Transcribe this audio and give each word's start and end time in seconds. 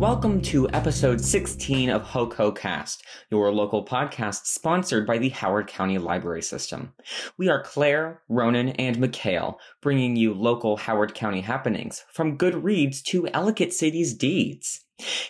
Welcome 0.00 0.40
to 0.44 0.66
episode 0.70 1.20
16 1.20 1.90
of 1.90 2.02
HoCo 2.02 2.56
Cast, 2.56 3.04
your 3.30 3.52
local 3.52 3.84
podcast 3.84 4.46
sponsored 4.46 5.06
by 5.06 5.18
the 5.18 5.28
Howard 5.28 5.66
County 5.66 5.98
Library 5.98 6.40
System. 6.40 6.94
We 7.36 7.50
are 7.50 7.62
Claire, 7.62 8.22
Ronan, 8.26 8.70
and 8.70 8.98
Mikhail, 8.98 9.58
bringing 9.82 10.16
you 10.16 10.32
local 10.32 10.78
Howard 10.78 11.14
County 11.14 11.42
happenings, 11.42 12.06
from 12.10 12.38
good 12.38 12.64
reads 12.64 13.02
to 13.02 13.28
Ellicott 13.28 13.74
City's 13.74 14.14
deeds. 14.14 14.86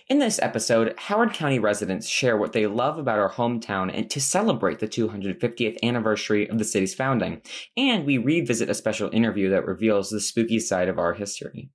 In 0.09 0.21
this 0.21 0.39
episode, 0.41 0.95
Howard 0.99 1.33
County 1.33 1.59
residents 1.59 2.07
share 2.07 2.37
what 2.37 2.53
they 2.53 2.69
love 2.69 2.97
about 2.97 3.19
our 3.19 3.33
hometown 3.33 3.91
and 3.93 4.09
to 4.09 4.21
celebrate 4.21 4.79
the 4.79 4.87
250th 4.87 5.79
anniversary 5.83 6.49
of 6.49 6.59
the 6.59 6.65
city's 6.65 6.95
founding, 6.95 7.43
and 7.77 8.07
we 8.07 8.19
revisit 8.19 8.71
a 8.71 8.75
special 8.75 9.11
interview 9.13 9.51
that 9.51 9.67
reveals 9.67 10.11
the 10.11 10.21
spooky 10.21 10.61
side 10.61 10.89
of 10.89 10.97
our 10.97 11.15
history. 11.15 11.71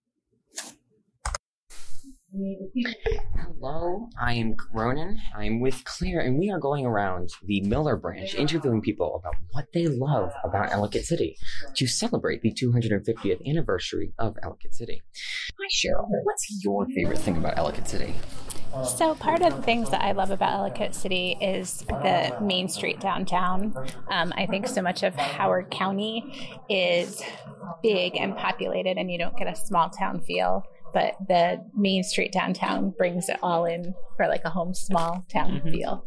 Hello, 2.36 4.10
I 4.20 4.34
am 4.34 4.56
Ronan. 4.74 5.20
I'm 5.34 5.62
with 5.62 5.86
Claire, 5.86 6.20
and 6.20 6.38
we 6.38 6.52
are 6.52 6.60
going 6.60 6.86
around 6.86 7.30
the 7.44 7.62
Miller 7.62 7.96
branch 7.96 8.36
interviewing 8.36 8.82
people 8.82 9.16
about 9.16 9.36
what 9.52 9.68
they 9.74 9.88
love 9.88 10.34
about 10.44 10.72
Ellicott 10.72 11.04
City 11.04 11.38
to 11.76 11.88
celebrate 11.88 12.42
the 12.42 12.52
250th 12.52 13.40
anniversary 13.48 14.12
of 14.20 14.36
Ellicott 14.44 14.74
City. 14.74 15.02
Hi, 15.58 15.68
Cheryl. 15.72 16.08
What's 16.24 16.62
your 16.62 16.86
favorite 16.88 17.20
thing 17.20 17.38
about 17.38 17.58
Ellicott 17.58 17.88
City? 17.88 18.14
So, 18.84 19.16
part 19.16 19.42
of 19.42 19.56
the 19.56 19.62
things 19.62 19.90
that 19.92 20.02
I 20.02 20.12
love 20.12 20.32
about 20.32 20.60
Ellicott 20.60 20.94
City 20.94 21.38
is 21.40 21.86
the 21.88 22.36
Main 22.42 22.68
Street 22.68 23.00
downtown. 23.00 23.74
Um, 24.12 24.34
I 24.36 24.46
think 24.46 24.68
so 24.68 24.82
much 24.82 25.04
of 25.04 25.16
Howard 25.16 25.72
County 25.72 26.60
is 26.68 27.24
big 27.82 28.18
and 28.18 28.36
populated, 28.36 28.98
and 28.98 29.10
you 29.10 29.18
don't 29.18 29.38
get 29.38 29.48
a 29.48 29.56
small 29.56 29.90
town 29.90 30.20
feel 30.20 30.66
but 30.96 31.16
the 31.28 31.62
main 31.76 32.04
street 32.04 32.32
downtown 32.32 32.94
brings 32.98 33.28
it 33.28 33.38
all 33.44 33.66
in 33.66 33.94
for 34.16 34.30
like 34.30 34.44
a 34.46 34.50
home 34.50 34.74
small 34.74 35.26
town 35.30 35.60
mm-hmm. 35.60 35.70
feel. 35.70 36.06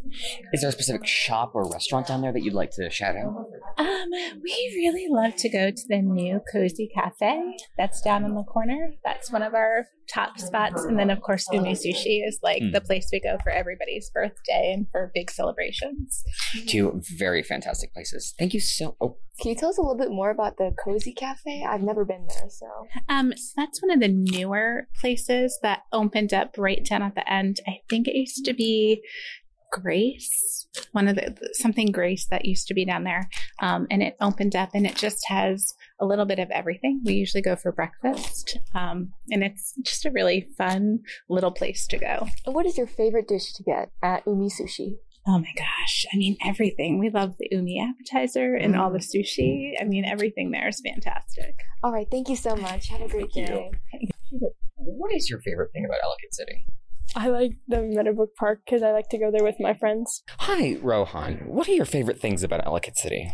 Is 0.55 0.63
there 0.63 0.71
a 0.71 0.73
specific 0.73 1.07
shop 1.07 1.51
or 1.53 1.71
restaurant 1.71 2.07
down 2.07 2.23
there 2.23 2.33
that 2.33 2.43
you'd 2.43 2.55
like 2.55 2.71
to 2.71 2.89
shout 2.89 3.15
out? 3.15 3.37
Um, 3.77 4.11
we 4.43 4.73
really 4.75 5.07
love 5.11 5.37
to 5.37 5.51
go 5.51 5.71
to 5.71 5.83
the 5.89 6.01
new 6.01 6.41
Cozy 6.51 6.89
Cafe 6.93 7.39
that's 7.77 8.01
down 8.01 8.25
in 8.25 8.35
the 8.35 8.45
corner. 8.45 8.93
That's 9.05 9.31
one 9.31 9.43
of 9.43 9.53
our 9.53 9.85
top 10.13 10.39
spots. 10.39 10.85
And 10.85 10.99
then, 10.99 11.11
of 11.11 11.21
course, 11.21 11.47
Umi 11.53 11.73
Sushi 11.73 12.27
is 12.27 12.39
like 12.43 12.63
mm. 12.63 12.73
the 12.73 12.81
place 12.81 13.09
we 13.13 13.21
go 13.21 13.37
for 13.43 13.51
everybody's 13.51 14.11
birthday 14.11 14.73
and 14.75 14.87
for 14.91 15.11
big 15.15 15.31
celebrations. 15.31 16.25
Two 16.67 17.01
very 17.17 17.43
fantastic 17.43 17.93
places. 17.93 18.35
Thank 18.39 18.55
you 18.55 18.61
so. 18.61 18.97
Oh. 19.01 19.17
Can 19.41 19.51
you 19.51 19.57
tell 19.57 19.69
us 19.69 19.79
a 19.79 19.81
little 19.81 19.97
bit 19.97 20.11
more 20.11 20.31
about 20.31 20.57
the 20.57 20.75
Cozy 20.85 21.13
Cafe? 21.13 21.65
I've 21.69 21.83
never 21.83 22.05
been 22.05 22.27
there, 22.29 22.49
so. 22.49 22.67
Um, 23.09 23.33
so 23.37 23.53
that's 23.57 23.81
one 23.81 23.93
of 23.93 24.01
the 24.01 24.09
newer 24.09 24.89
places 25.01 25.59
that 25.63 25.83
opened 25.93 26.35
up 26.35 26.57
right 26.59 26.85
down 26.85 27.03
at 27.03 27.15
the 27.15 27.31
end. 27.33 27.61
I 27.67 27.81
think 27.89 28.09
it 28.09 28.17
used 28.17 28.45
to 28.47 28.55
be 28.55 29.03
Grace, 29.71 30.67
one 30.93 31.09
of 31.09 31.17
the 31.17 31.37
something 31.53 31.93
Grace 31.93 32.27
that 32.31 32.47
used 32.47 32.67
to 32.69 32.75
be 32.75 32.85
down 32.85 33.05
there, 33.05 33.29
um, 33.61 33.87
and 33.91 34.03
it 34.03 34.17
opened 34.21 34.57
up, 34.57 34.71
and 34.75 34.87
it 34.87 34.97
just 34.97 35.29
has 35.29 35.75
a 36.01 36.07
little 36.07 36.25
bit 36.25 36.39
of 36.39 36.51
everything. 36.51 37.01
We 37.05 37.15
usually 37.15 37.43
go 37.43 37.57
for 37.57 37.73
breakfast, 37.73 38.59
um, 38.75 39.13
and 39.31 39.43
it's 39.43 39.75
just 39.83 40.05
a 40.05 40.11
really 40.11 40.49
fun 40.57 41.01
little 41.29 41.51
place 41.51 41.87
to 41.89 41.99
go. 41.99 42.29
what 42.45 42.67
is 42.67 42.79
your 42.79 42.87
favorite 42.87 43.29
dish 43.29 43.53
to 43.55 43.63
get 43.63 43.91
at 44.03 44.27
Umi 44.27 44.49
Sushi? 44.49 44.99
Oh 45.27 45.39
my 45.39 45.53
gosh. 45.57 46.07
I 46.11 46.17
mean, 46.17 46.39
everything. 46.43 46.99
We 46.99 47.11
love 47.11 47.37
the 47.39 47.49
umi 47.51 47.79
appetizer 47.87 48.55
and 48.55 48.75
all 48.75 48.91
the 48.91 48.99
sushi. 48.99 49.75
I 49.79 49.85
mean, 49.85 50.07
everything 50.07 50.53
there 50.53 50.69
is 50.69 50.81
fantastic. 50.81 51.55
All 51.83 51.93
right. 51.93 52.09
Thank 52.11 52.31
you 52.31 52.37
so 52.37 52.57
much. 52.57 52.89
Have 52.89 53.03
a 53.03 53.09
great 53.09 53.31
day. 53.33 53.71
What 54.77 55.13
is 55.13 55.29
your 55.29 55.41
favorite 55.41 55.71
thing 55.73 55.85
about 55.85 55.99
Ellicott 56.03 56.33
City? 56.33 56.65
I 57.15 57.29
like 57.29 57.53
the 57.67 57.83
Meadowbrook 57.83 58.37
Park 58.37 58.61
because 58.65 58.83
I 58.83 58.93
like 58.93 59.09
to 59.11 59.19
go 59.19 59.31
there 59.31 59.45
with 59.45 59.57
my 59.59 59.75
friends. 59.75 60.23
Hi, 60.39 60.77
Rohan. 60.81 61.43
What 61.47 61.69
are 61.69 61.73
your 61.73 61.85
favorite 61.85 62.21
things 62.21 62.43
about 62.43 62.65
Ellicott 62.67 62.97
City? 62.97 63.31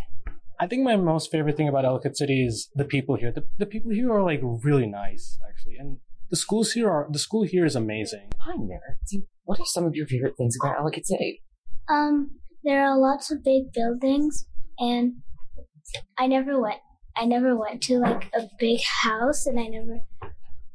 I 0.61 0.67
think 0.67 0.83
my 0.83 0.97
most 0.97 1.31
favorite 1.31 1.57
thing 1.57 1.69
about 1.69 1.85
Ellicott 1.85 2.17
City 2.17 2.45
is 2.45 2.71
the 2.75 2.85
people 2.85 3.17
here. 3.17 3.33
The, 3.33 3.45
the 3.59 3.67
people 3.67 3.91
here 3.91 4.13
are 4.13 4.23
like 4.23 4.41
really 4.43 4.87
nice, 4.87 5.39
actually, 5.49 5.77
and 5.79 5.99
the 6.31 6.37
schools 6.37 6.73
here 6.73 6.89
are 6.89 7.09
the 7.11 7.19
school 7.19 7.43
here 7.43 7.65
is 7.65 7.75
amazing. 7.75 8.31
Hi 8.41 8.55
there. 8.57 8.99
What 9.45 9.61
are 9.61 9.67
some 9.67 9.85
of 9.85 9.95
your 9.95 10.07
favorite 10.07 10.37
things 10.37 10.57
about 10.61 10.79
Ellicott 10.79 11.07
City? 11.07 11.43
Um, 11.89 12.31
there 12.63 12.87
are 12.87 12.99
lots 12.99 13.31
of 13.31 13.43
big 13.43 13.73
buildings, 13.73 14.47
and 14.79 15.15
I 16.19 16.27
never 16.29 16.61
went. 16.61 16.81
I 17.17 17.25
never 17.25 17.57
went 17.57 17.83
to 17.85 17.99
like 17.99 18.31
a 18.35 18.49
big 18.59 18.81
house, 19.03 19.47
and 19.47 19.59
I 19.59 19.67
never 19.67 20.01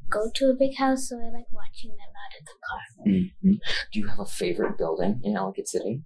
go 0.09 0.29
to 0.35 0.45
a 0.49 0.53
big 0.53 0.77
house, 0.77 1.09
so 1.09 1.17
I 1.17 1.31
like 1.31 1.47
watching 1.51 1.91
them 1.91 2.11
out 2.19 2.39
of 2.39 2.45
the 2.45 2.53
car. 2.67 3.05
Mm-hmm. 3.07 3.51
Do 3.93 3.99
you 3.99 4.07
have 4.07 4.19
a 4.19 4.25
favorite 4.25 4.77
building 4.77 5.21
in 5.23 5.37
Ellicott 5.37 5.67
City? 5.67 6.03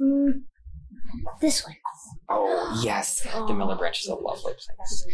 Mm, 0.00 0.42
this 1.40 1.64
one. 1.64 1.76
Oh, 2.28 2.80
yes. 2.84 3.26
The 3.46 3.54
Miller 3.54 3.76
Branch 3.76 4.00
is 4.00 4.08
a 4.08 4.14
lovely 4.14 4.54
place. 4.54 5.06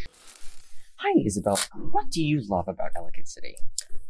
Hi, 0.96 1.20
Isabel. 1.24 1.58
What 1.90 2.10
do 2.10 2.22
you 2.22 2.42
love 2.48 2.68
about 2.68 2.92
Ellicott 2.96 3.28
City? 3.28 3.56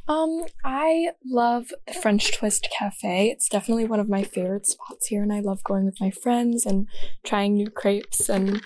Um, 0.09 0.45
I 0.65 1.11
love 1.25 1.73
the 1.87 1.95
French 1.95 2.37
Twist 2.37 2.69
Cafe. 2.77 3.29
It's 3.29 3.49
definitely 3.49 3.87
one 3.87 4.01
of 4.01 4.09
my 4.09 4.25
favorite 4.25 4.67
spots 4.67 5.07
here, 5.07 5.23
and 5.23 5.33
I 5.33 5.41
love 5.41 5.65
going 5.65 5.87
with 5.87 6.01
my 6.01 6.11
friends 6.11 6.67
and 6.67 6.89
trying 7.25 7.55
new 7.55 7.71
crepes. 7.71 8.29
And 8.29 8.61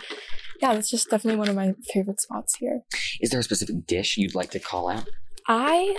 yeah, 0.61 0.73
it's 0.73 0.91
just 0.91 1.11
definitely 1.11 1.39
one 1.39 1.49
of 1.49 1.55
my 1.55 1.75
favorite 1.93 2.21
spots 2.21 2.57
here. 2.57 2.83
Is 3.21 3.31
there 3.31 3.41
a 3.41 3.45
specific 3.45 3.87
dish 3.87 4.17
you'd 4.17 4.35
like 4.35 4.51
to 4.51 4.59
call 4.59 4.89
out? 4.89 5.09
I, 5.47 5.97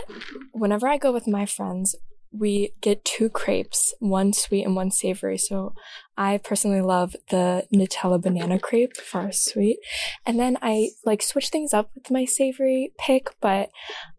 whenever 0.51 0.87
I 0.87 0.97
go 0.97 1.13
with 1.13 1.27
my 1.27 1.45
friends, 1.45 1.95
we 2.31 2.73
get 2.81 3.05
two 3.05 3.29
crepes, 3.29 3.93
one 3.99 4.33
sweet 4.33 4.63
and 4.63 4.75
one 4.75 4.91
savory. 4.91 5.37
So 5.37 5.73
I 6.17 6.37
personally 6.37 6.81
love 6.81 7.15
the 7.29 7.67
Nutella 7.73 8.21
banana 8.21 8.59
crepe 8.59 8.97
for 8.97 9.21
our 9.21 9.31
sweet. 9.31 9.79
And 10.25 10.39
then 10.39 10.57
I 10.61 10.89
like 11.05 11.21
switch 11.21 11.49
things 11.49 11.73
up 11.73 11.91
with 11.95 12.11
my 12.11 12.25
savory 12.25 12.93
pick, 12.97 13.29
but 13.41 13.69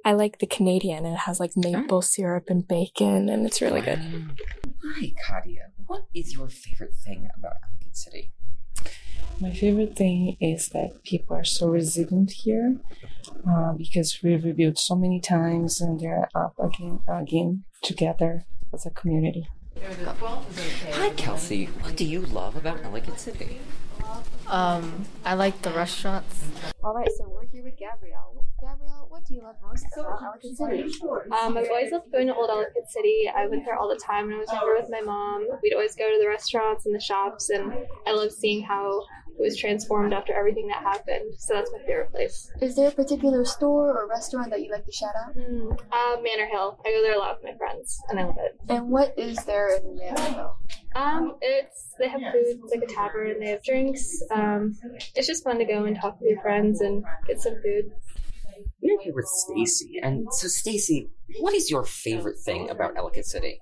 I 0.04 0.12
like 0.12 0.38
the 0.38 0.46
Canadian 0.46 1.04
and 1.04 1.14
it 1.14 1.20
has 1.20 1.40
like 1.40 1.56
maple 1.56 2.02
syrup 2.02 2.44
and 2.48 2.66
bacon 2.66 3.28
and 3.28 3.46
it's 3.46 3.60
really 3.60 3.80
good. 3.80 3.98
Hi, 3.98 5.12
Kadia. 5.26 5.70
What 5.86 6.04
is 6.14 6.34
your 6.34 6.48
favorite 6.48 6.94
thing 7.04 7.28
about 7.36 7.54
Ellicott 7.62 7.96
City? 7.96 8.32
My 9.40 9.52
favorite 9.52 9.94
thing 9.94 10.36
is 10.40 10.68
that 10.70 11.04
people 11.04 11.36
are 11.36 11.44
so 11.44 11.68
resilient 11.68 12.32
here 12.32 12.76
uh, 13.48 13.72
because 13.72 14.18
we've 14.22 14.42
rebuilt 14.42 14.78
so 14.78 14.96
many 14.96 15.20
times 15.20 15.80
and 15.80 16.00
they're 16.00 16.28
up 16.34 16.54
again, 16.58 17.00
again 17.08 17.64
together 17.82 18.44
as 18.72 18.86
a 18.86 18.90
community. 18.90 19.48
Hi, 20.92 21.10
Kelsey. 21.10 21.66
What 21.82 21.96
do 21.96 22.04
you 22.04 22.20
love 22.20 22.56
about 22.56 22.82
Ellicott 22.84 23.20
City? 23.20 23.60
Um, 24.46 25.04
I 25.24 25.34
like 25.34 25.62
the 25.62 25.70
restaurants. 25.70 26.44
All 26.82 26.94
right, 26.94 27.08
so 27.16 27.28
we're 27.28 27.46
here 27.46 27.62
with 27.62 27.76
Gabrielle. 27.78 28.44
Gabrielle, 28.60 29.06
what 29.08 29.24
do 29.26 29.34
you 29.34 29.42
love 29.42 29.56
most 29.62 29.86
about 29.96 30.20
Ellicott 30.22 30.56
City? 30.56 31.00
Um, 31.30 31.56
I've 31.56 31.68
always 31.68 31.92
loved 31.92 32.10
going 32.10 32.26
to 32.26 32.34
Old 32.34 32.50
Ellicott 32.50 32.88
City. 32.88 33.30
I 33.34 33.46
went 33.46 33.64
there 33.64 33.76
all 33.76 33.88
the 33.88 34.00
time 34.04 34.26
when 34.26 34.36
I 34.36 34.38
was 34.38 34.50
younger 34.52 34.74
with 34.74 34.90
my 34.90 35.00
mom. 35.00 35.46
We'd 35.62 35.74
always 35.74 35.94
go 35.94 36.10
to 36.10 36.18
the 36.20 36.28
restaurants 36.28 36.86
and 36.86 36.94
the 36.94 37.00
shops, 37.00 37.50
and 37.50 37.72
I 38.06 38.12
love 38.12 38.32
seeing 38.32 38.64
how 38.64 39.04
it 39.38 39.42
was 39.42 39.56
transformed 39.56 40.12
after 40.12 40.34
everything 40.34 40.66
that 40.68 40.82
happened. 40.82 41.34
So 41.38 41.54
that's 41.54 41.70
my 41.72 41.78
favorite 41.86 42.10
place. 42.10 42.50
Is 42.60 42.74
there 42.76 42.88
a 42.88 42.92
particular 42.92 43.44
store 43.44 43.96
or 43.96 44.08
restaurant 44.08 44.50
that 44.50 44.62
you 44.62 44.70
like 44.72 44.84
to 44.84 44.92
shout 44.92 45.14
out? 45.24 45.36
Mm, 45.36 45.78
uh, 45.92 46.20
Manor 46.22 46.46
Hill. 46.46 46.80
I 46.84 46.90
go 46.90 47.02
there 47.02 47.14
a 47.14 47.18
lot 47.18 47.38
with 47.40 47.52
my 47.52 47.56
friends, 47.56 48.00
and 48.08 48.18
I 48.18 48.24
love 48.24 48.36
it. 48.38 48.58
And 48.68 48.88
what 48.88 49.16
is 49.18 49.44
there 49.44 49.76
in 49.76 49.96
Manor 49.96 50.20
Hill? 50.20 50.56
Um, 50.96 51.36
it's 51.40 51.94
they 51.98 52.08
have 52.08 52.20
food. 52.20 52.60
It's 52.64 52.74
like 52.74 52.82
a 52.82 52.92
tavern. 52.92 53.38
They 53.40 53.50
have 53.50 53.62
drinks. 53.62 54.22
Um, 54.30 54.76
it's 55.14 55.26
just 55.26 55.44
fun 55.44 55.58
to 55.58 55.64
go 55.64 55.84
and 55.84 55.96
talk 55.96 56.20
with 56.20 56.30
your 56.30 56.40
friends 56.42 56.80
and 56.80 57.04
get 57.26 57.40
some 57.40 57.54
food. 57.62 57.92
We're 58.80 59.00
here 59.02 59.14
with 59.14 59.26
Stacy, 59.26 59.98
and 60.02 60.26
so 60.32 60.46
Stacy, 60.46 61.10
what 61.40 61.52
is 61.54 61.70
your 61.70 61.84
favorite 61.84 62.38
thing 62.38 62.70
about 62.70 62.96
Ellicott 62.96 63.24
City? 63.24 63.58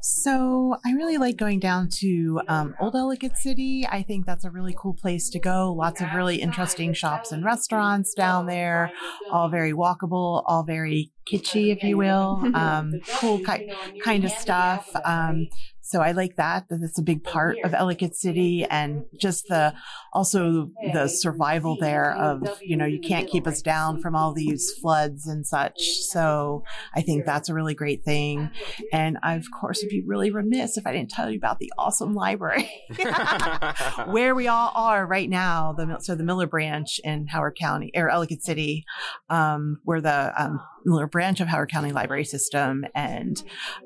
So 0.00 0.76
I 0.84 0.92
really 0.92 1.18
like 1.18 1.36
going 1.36 1.60
down 1.60 1.88
to 2.00 2.40
um, 2.48 2.74
Old 2.80 2.96
Ellicott 2.96 3.36
City. 3.36 3.86
I 3.88 4.02
think 4.02 4.26
that's 4.26 4.44
a 4.44 4.50
really 4.50 4.74
cool 4.76 4.94
place 4.94 5.28
to 5.30 5.38
go. 5.38 5.72
Lots 5.72 6.00
of 6.00 6.12
really 6.14 6.36
interesting 6.36 6.92
shops 6.92 7.30
and 7.30 7.44
restaurants 7.44 8.14
down 8.14 8.46
there, 8.46 8.90
all 9.30 9.48
very 9.48 9.72
walkable, 9.72 10.42
all 10.46 10.64
very 10.64 11.11
kitschy, 11.30 11.74
if 11.74 11.82
you 11.82 11.96
will. 11.96 12.42
Um, 12.62 13.00
cool 13.18 13.38
ki- 13.38 13.72
kind 14.04 14.24
of 14.24 14.30
stuff. 14.30 14.88
Um, 15.04 15.48
so 15.84 16.00
I 16.00 16.12
like 16.12 16.36
that, 16.36 16.68
that 16.70 16.80
it's 16.82 16.98
a 16.98 17.02
big 17.02 17.24
part 17.24 17.56
of 17.64 17.74
Ellicott 17.74 18.14
City 18.14 18.64
and 18.64 19.04
just 19.20 19.48
the, 19.48 19.74
also 20.12 20.70
the 20.92 21.08
survival 21.08 21.76
there 21.78 22.14
of, 22.14 22.40
you 22.62 22.76
know, 22.76 22.86
you 22.86 23.00
can't 23.00 23.28
keep 23.28 23.46
us 23.46 23.60
down 23.60 24.00
from 24.00 24.14
all 24.14 24.32
these 24.32 24.72
floods 24.80 25.26
and 25.26 25.46
such. 25.46 25.82
So, 25.82 26.62
I 26.94 27.02
think 27.02 27.26
that's 27.26 27.48
a 27.48 27.54
really 27.54 27.74
great 27.74 28.04
thing. 28.04 28.50
And 28.92 29.18
I, 29.22 29.34
of 29.34 29.46
course, 29.60 29.80
would 29.82 29.90
be 29.90 30.02
really 30.06 30.30
remiss 30.30 30.78
if 30.78 30.86
I 30.86 30.92
didn't 30.92 31.10
tell 31.10 31.30
you 31.30 31.36
about 31.36 31.58
the 31.58 31.72
awesome 31.76 32.14
library 32.14 32.70
where 34.06 34.34
we 34.34 34.46
all 34.48 34.72
are 34.74 35.04
right 35.04 35.28
now. 35.28 35.72
The, 35.72 35.98
so 36.00 36.14
the 36.14 36.24
Miller 36.24 36.46
branch 36.46 37.00
in 37.04 37.26
Howard 37.26 37.56
County 37.58 37.90
or 37.94 38.08
Ellicott 38.08 38.42
City, 38.42 38.84
um, 39.28 39.78
where 39.84 40.00
the 40.00 40.32
um, 40.42 40.60
Miller 40.84 41.06
branch 41.06 41.40
of 41.40 41.48
Howard 41.48 41.70
County 41.70 41.92
Library 41.92 42.24
System 42.24 42.84
and 42.94 43.42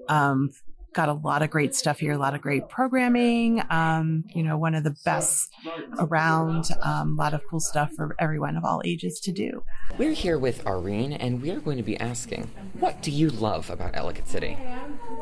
um, 0.08 0.50
got 0.96 1.08
a 1.10 1.12
lot 1.12 1.43
of 1.43 1.50
great 1.50 1.75
stuff 1.75 1.98
here, 2.00 2.12
a 2.12 2.19
lot 2.19 2.34
of 2.34 2.40
great 2.40 2.69
programming. 2.70 3.62
Um, 3.69 4.25
you 4.34 4.43
know, 4.43 4.56
one 4.56 4.75
of 4.75 4.82
the 4.82 4.96
best 5.04 5.54
around. 5.98 6.64
Um, 6.82 7.19
a 7.19 7.22
lot 7.22 7.34
of 7.34 7.43
cool 7.50 7.60
stuff 7.60 7.93
for 7.94 8.16
everyone 8.19 8.56
of 8.56 8.64
all 8.64 8.81
ages 8.84 9.20
to 9.20 9.32
do. 9.32 9.62
We're 9.98 10.14
here 10.14 10.38
with 10.38 10.66
Irene, 10.66 11.12
and 11.12 11.43
we 11.43 11.50
are 11.50 11.60
going 11.60 11.76
to 11.76 11.82
be 11.82 12.00
asking, 12.00 12.50
what 12.81 13.02
do 13.02 13.10
you 13.10 13.28
love 13.28 13.69
about 13.69 13.94
Ellicott 13.94 14.26
City? 14.26 14.56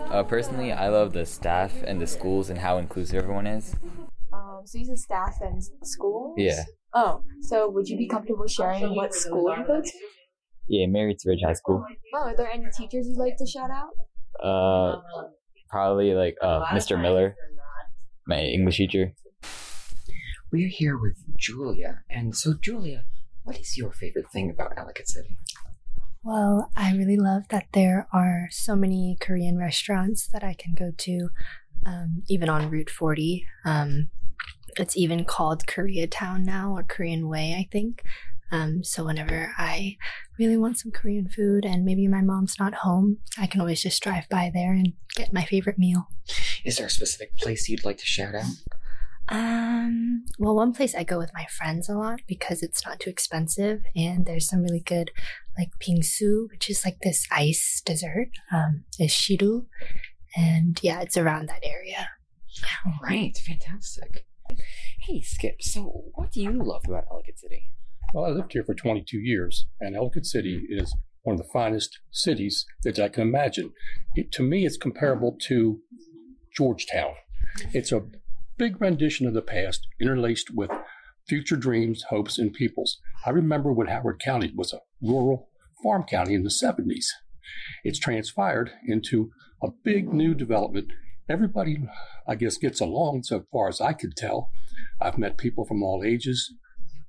Uh, 0.07 0.23
personally, 0.23 0.71
I 0.73 0.89
love 0.89 1.13
the 1.13 1.27
staff 1.27 1.73
and 1.85 2.01
the 2.01 2.07
schools 2.07 2.51
and 2.51 2.59
how 2.61 2.79
inclusive 2.79 3.17
everyone 3.17 3.49
is. 3.49 3.75
Um, 4.33 4.63
so 4.65 4.79
you 4.79 4.85
said 4.85 4.99
staff 4.99 5.35
and 5.41 5.63
schools? 5.83 6.35
Yeah. 6.39 6.63
Oh, 6.93 7.23
so 7.41 7.69
would 7.69 7.89
you 7.89 7.97
be 7.97 8.07
comfortable 8.07 8.47
sharing 8.47 8.95
what 8.95 9.13
school 9.13 9.53
you 9.59 9.65
go 9.67 9.81
to? 9.81 9.93
Yeah, 10.67 10.87
Marriott 10.87 11.23
Ridge 11.27 11.41
High 11.45 11.53
School. 11.55 11.85
Oh, 12.15 12.19
are 12.19 12.37
there 12.37 12.51
any 12.51 12.67
teachers 12.77 13.07
you'd 13.07 13.19
like 13.19 13.37
to 13.37 13.47
shout 13.47 13.71
out? 13.71 13.91
Uh, 14.43 15.01
probably 15.69 16.15
like 16.15 16.37
uh, 16.41 16.65
Mr. 16.67 17.01
Miller, 17.01 17.37
my 18.27 18.41
English 18.41 18.79
teacher. 18.79 19.13
We're 20.51 20.69
here 20.69 20.97
with 20.97 21.17
Julia, 21.37 22.03
and 22.09 22.35
so 22.37 22.55
Julia, 22.55 23.05
what 23.43 23.59
is 23.59 23.77
your 23.77 23.93
favorite 23.93 24.31
thing 24.31 24.51
about 24.51 24.79
Ellicott 24.79 25.09
City? 25.09 25.37
Well, 26.23 26.71
I 26.75 26.93
really 26.97 27.19
love 27.19 27.49
that 27.51 27.67
there 27.73 28.09
are 28.11 28.49
so 28.51 28.75
many 28.75 29.19
Korean 29.21 29.59
restaurants 29.59 30.27
that 30.29 30.43
I 30.43 30.55
can 30.55 30.73
go 30.73 30.91
to, 30.97 31.29
um, 31.85 32.23
even 32.29 32.49
on 32.49 32.71
Route 32.71 32.89
40. 32.89 33.45
Um, 33.67 34.09
it's 34.79 34.97
even 34.97 35.27
called 35.27 35.67
Koreatown 35.67 36.45
now, 36.45 36.73
or 36.75 36.83
Korean 36.83 37.29
Way, 37.29 37.55
I 37.59 37.69
think. 37.71 38.03
Um, 38.51 38.85
so 38.85 39.05
whenever 39.05 39.53
I 39.59 39.97
really 40.39 40.57
want 40.57 40.79
some 40.79 40.93
Korean 40.93 41.29
food 41.29 41.65
and 41.65 41.85
maybe 41.85 42.07
my 42.07 42.21
mom's 42.21 42.57
not 42.59 42.75
home, 42.75 43.19
I 43.39 43.47
can 43.47 43.61
always 43.61 43.83
just 43.83 44.03
drive 44.03 44.29
by 44.29 44.51
there 44.53 44.73
and 44.73 44.93
get 45.15 45.33
my 45.33 45.45
favorite 45.45 45.79
meal. 45.79 46.09
Is 46.65 46.77
there 46.77 46.87
a 46.87 46.91
specific 46.91 47.37
place 47.37 47.69
you'd 47.69 47.85
like 47.85 47.99
to 47.99 48.07
shout 48.07 48.35
out? 48.35 48.45
Um, 49.29 50.27
well, 50.39 50.55
one 50.55 50.75
place 50.75 50.95
I 50.95 51.03
go 51.03 51.19
with 51.19 51.31
my 51.33 51.47
friends 51.47 51.89
a 51.89 51.95
lot 51.95 52.21
because 52.27 52.63
it's 52.63 52.85
not 52.85 53.01
too 53.01 53.11
expensive 53.11 53.81
and 53.97 54.27
there's 54.27 54.49
some 54.49 54.63
really 54.63 54.81
good 54.81 55.11
like 55.57 55.71
pingsu, 55.81 56.51
which 56.51 56.69
is 56.69 56.85
like 56.85 56.99
this 57.01 57.27
ice 57.31 57.83
dessert. 57.85 58.29
Um, 58.53 58.85
is 58.99 59.13
shiru, 59.13 59.67
and 60.37 60.79
yeah, 60.83 61.01
it's 61.01 61.17
around 61.17 61.49
that 61.49 61.65
area. 61.65 62.11
All 62.87 62.99
right, 63.03 63.37
fantastic. 63.37 64.27
Hey, 65.01 65.21
Skip. 65.21 65.63
So, 65.63 66.05
what 66.15 66.33
do 66.33 66.41
you 66.43 66.53
love 66.53 66.83
about 66.87 67.05
Ellicott 67.11 67.39
City? 67.39 67.71
Well, 68.15 68.27
I 68.27 68.29
lived 68.29 68.53
here 68.53 68.63
for 68.63 68.75
22 68.75 69.19
years, 69.19 69.67
and 69.81 69.97
Ellicott 69.97 70.25
City 70.25 70.59
mm-hmm. 70.59 70.85
is 70.85 70.95
one 71.25 71.35
of 71.35 71.43
the 71.43 71.53
finest 71.53 71.99
cities 72.13 72.65
that 72.85 72.97
I 73.01 73.09
can 73.09 73.25
imagine. 73.25 73.73
It, 74.15 74.31
to 74.33 74.45
me, 74.45 74.65
it's 74.65 74.77
comparable 74.77 75.37
to 75.49 75.81
Georgetown. 76.57 77.15
Mm-hmm. 77.59 77.77
It's 77.77 77.91
a 77.91 78.07
big 78.57 78.81
rendition 78.81 79.27
of 79.27 79.35
the 79.35 79.43
past, 79.43 79.89
interlaced 80.01 80.55
with 80.55 80.71
future 81.27 81.57
dreams, 81.57 82.05
hopes, 82.11 82.39
and 82.39 82.53
peoples. 82.53 83.01
I 83.27 83.31
remember 83.31 83.73
when 83.73 83.89
Howard 83.89 84.21
County 84.21 84.53
was 84.55 84.73
a 84.73 84.83
rural 85.03 85.49
farm 85.83 86.05
county 86.05 86.35
in 86.35 86.45
the 86.45 86.51
70s. 86.51 87.07
It's 87.83 87.99
transpired 87.99 88.71
into 88.87 89.33
a 89.61 89.71
big 89.83 90.15
new 90.15 90.35
development. 90.35 90.93
Everybody, 91.29 91.79
I 92.29 92.37
guess, 92.37 92.59
gets 92.59 92.81
along 92.81 93.25
so 93.25 93.45
far 93.51 93.69
as 93.69 93.81
I 93.81 93.93
could 93.93 94.15
tell. 94.15 94.53
I've 95.01 95.19
met 95.19 95.37
people 95.37 95.65
from 95.65 95.83
all 95.83 96.05
ages, 96.05 96.53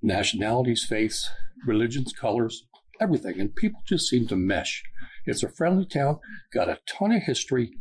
nationalities, 0.06 0.86
faiths, 0.88 1.30
religions, 1.66 2.14
colors, 2.14 2.66
everything, 3.02 3.40
and 3.40 3.56
people 3.56 3.82
just 3.86 4.08
seem 4.08 4.28
to 4.28 4.36
mesh. 4.36 4.84
It's 5.26 5.44
a 5.44 5.50
friendly 5.50 5.86
town, 5.86 6.20
got 6.54 6.70
a 6.70 6.80
ton 6.88 7.12
of 7.12 7.24
history. 7.24 7.74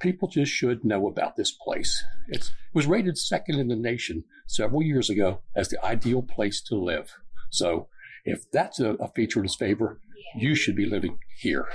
People 0.00 0.28
just 0.28 0.50
should 0.50 0.84
know 0.84 1.06
about 1.06 1.36
this 1.36 1.52
place. 1.52 2.02
It's, 2.28 2.48
it 2.48 2.54
was 2.74 2.86
rated 2.86 3.18
second 3.18 3.60
in 3.60 3.68
the 3.68 3.76
nation 3.76 4.24
several 4.46 4.82
years 4.82 5.10
ago 5.10 5.40
as 5.54 5.68
the 5.68 5.84
ideal 5.84 6.22
place 6.22 6.60
to 6.62 6.74
live. 6.74 7.14
So, 7.50 7.88
if 8.24 8.50
that's 8.50 8.80
a, 8.80 8.94
a 8.94 9.08
feature 9.08 9.38
in 9.38 9.44
its 9.44 9.54
favor, 9.54 10.00
you 10.36 10.54
should 10.54 10.74
be 10.74 10.86
living 10.86 11.18
here. 11.38 11.68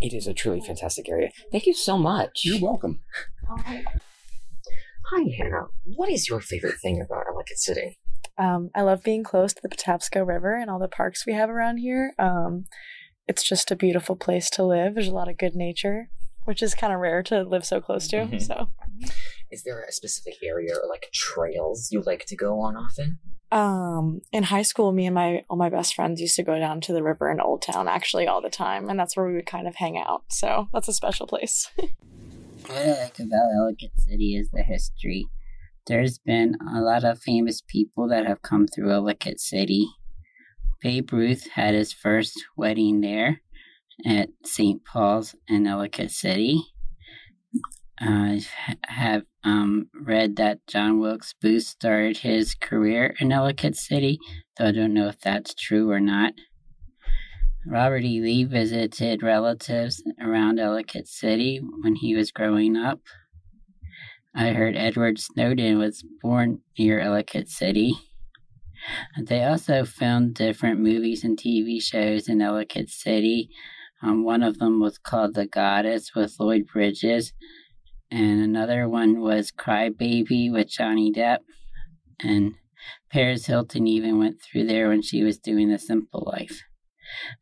It 0.00 0.12
is 0.12 0.26
a 0.26 0.34
truly 0.34 0.60
fantastic 0.60 1.08
area. 1.08 1.30
Thank 1.50 1.66
you 1.66 1.72
so 1.72 1.96
much. 1.96 2.42
You're 2.44 2.60
welcome. 2.60 3.00
Hi, 3.48 5.24
Hannah. 5.38 5.68
What 5.84 6.10
is 6.10 6.28
your 6.28 6.40
favorite 6.40 6.78
thing 6.82 7.00
about 7.00 7.24
Ellicott 7.28 7.58
City? 7.58 7.98
Um, 8.38 8.70
I 8.74 8.82
love 8.82 9.02
being 9.02 9.22
close 9.24 9.52
to 9.54 9.62
the 9.62 9.68
Patapsco 9.68 10.26
River 10.26 10.54
and 10.56 10.70
all 10.70 10.78
the 10.78 10.88
parks 10.88 11.24
we 11.26 11.32
have 11.32 11.48
around 11.50 11.78
here. 11.78 12.12
Um, 12.18 12.66
it's 13.26 13.42
just 13.42 13.70
a 13.70 13.76
beautiful 13.76 14.14
place 14.16 14.50
to 14.50 14.62
live. 14.62 14.94
There's 14.94 15.08
a 15.08 15.14
lot 15.14 15.28
of 15.28 15.38
good 15.38 15.54
nature, 15.56 16.10
which 16.44 16.62
is 16.62 16.74
kind 16.74 16.92
of 16.92 17.00
rare 17.00 17.22
to 17.24 17.42
live 17.42 17.64
so 17.64 17.80
close 17.80 18.06
to. 18.08 18.16
Mhm. 18.18 18.42
So, 18.42 18.68
Is 19.50 19.62
there 19.64 19.82
a 19.82 19.92
specific 19.92 20.34
area 20.42 20.74
or 20.74 20.88
like 20.88 21.08
trails 21.12 21.88
you 21.90 22.02
like 22.02 22.24
to 22.26 22.36
go 22.36 22.60
on 22.60 22.76
often? 22.76 23.18
um, 23.52 24.20
in 24.32 24.42
high 24.42 24.62
school, 24.62 24.90
me 24.92 25.06
and 25.06 25.14
my 25.14 25.44
all 25.48 25.56
my 25.56 25.68
best 25.70 25.94
friends 25.94 26.20
used 26.20 26.34
to 26.36 26.42
go 26.42 26.58
down 26.58 26.80
to 26.80 26.92
the 26.92 27.02
river 27.02 27.30
in 27.30 27.40
Old 27.40 27.62
Town 27.62 27.86
actually 27.88 28.26
all 28.26 28.42
the 28.42 28.50
time, 28.50 28.88
and 28.88 28.98
that's 28.98 29.16
where 29.16 29.26
we 29.26 29.34
would 29.34 29.46
kind 29.46 29.68
of 29.68 29.76
hang 29.76 29.96
out. 29.96 30.24
So 30.30 30.68
that's 30.72 30.88
a 30.88 30.92
special 30.92 31.26
place. 31.28 31.70
What 31.76 31.90
I 32.76 33.00
like 33.02 33.18
about 33.20 33.52
Ellicott 33.56 33.92
City 34.00 34.34
is 34.36 34.50
the 34.52 34.62
history. 34.62 35.28
There's 35.86 36.18
been 36.18 36.56
a 36.74 36.80
lot 36.80 37.04
of 37.04 37.20
famous 37.20 37.60
people 37.60 38.08
that 38.08 38.26
have 38.26 38.42
come 38.42 38.66
through 38.66 38.92
Ellicott 38.92 39.38
City. 39.38 39.86
Babe 40.82 41.12
Ruth 41.12 41.48
had 41.50 41.74
his 41.74 41.92
first 41.92 42.34
wedding 42.56 43.00
there 43.02 43.40
at 44.04 44.30
St. 44.44 44.84
Paul's 44.84 45.36
in 45.46 45.66
Ellicott 45.66 46.10
City. 46.10 46.60
I 48.00 48.44
have 48.84 49.22
um, 49.44 49.88
read 49.94 50.36
that 50.36 50.66
John 50.66 50.98
Wilkes 50.98 51.34
Booth 51.40 51.64
started 51.64 52.18
his 52.18 52.56
career 52.56 53.14
in 53.20 53.30
Ellicott 53.30 53.76
City, 53.76 54.18
though 54.58 54.66
I 54.66 54.72
don't 54.72 54.92
know 54.92 55.06
if 55.06 55.20
that's 55.20 55.54
true 55.54 55.90
or 55.90 56.00
not. 56.00 56.34
Robert 57.64 58.04
E. 58.04 58.20
Lee 58.20 58.44
visited 58.44 59.22
relatives 59.22 60.02
around 60.20 60.58
Ellicott 60.58 61.06
City 61.06 61.60
when 61.82 61.94
he 61.94 62.14
was 62.16 62.32
growing 62.32 62.76
up. 62.76 63.00
I 64.38 64.48
heard 64.48 64.76
Edward 64.76 65.18
Snowden 65.18 65.78
was 65.78 66.04
born 66.20 66.60
near 66.78 67.00
Ellicott 67.00 67.48
City. 67.48 67.94
They 69.18 69.42
also 69.42 69.86
filmed 69.86 70.34
different 70.34 70.78
movies 70.78 71.24
and 71.24 71.38
TV 71.38 71.82
shows 71.82 72.28
in 72.28 72.42
Ellicott 72.42 72.90
City. 72.90 73.48
Um, 74.02 74.24
one 74.24 74.42
of 74.42 74.58
them 74.58 74.78
was 74.78 74.98
called 74.98 75.32
The 75.32 75.46
Goddess 75.46 76.14
with 76.14 76.36
Lloyd 76.38 76.66
Bridges, 76.70 77.32
and 78.10 78.42
another 78.42 78.86
one 78.86 79.22
was 79.22 79.50
Cry 79.50 79.88
Baby 79.88 80.50
with 80.50 80.68
Johnny 80.68 81.10
Depp. 81.10 81.38
And 82.20 82.56
Paris 83.10 83.46
Hilton 83.46 83.86
even 83.86 84.18
went 84.18 84.42
through 84.42 84.66
there 84.66 84.90
when 84.90 85.00
she 85.00 85.22
was 85.22 85.38
doing 85.38 85.70
The 85.70 85.78
Simple 85.78 86.24
Life. 86.26 86.62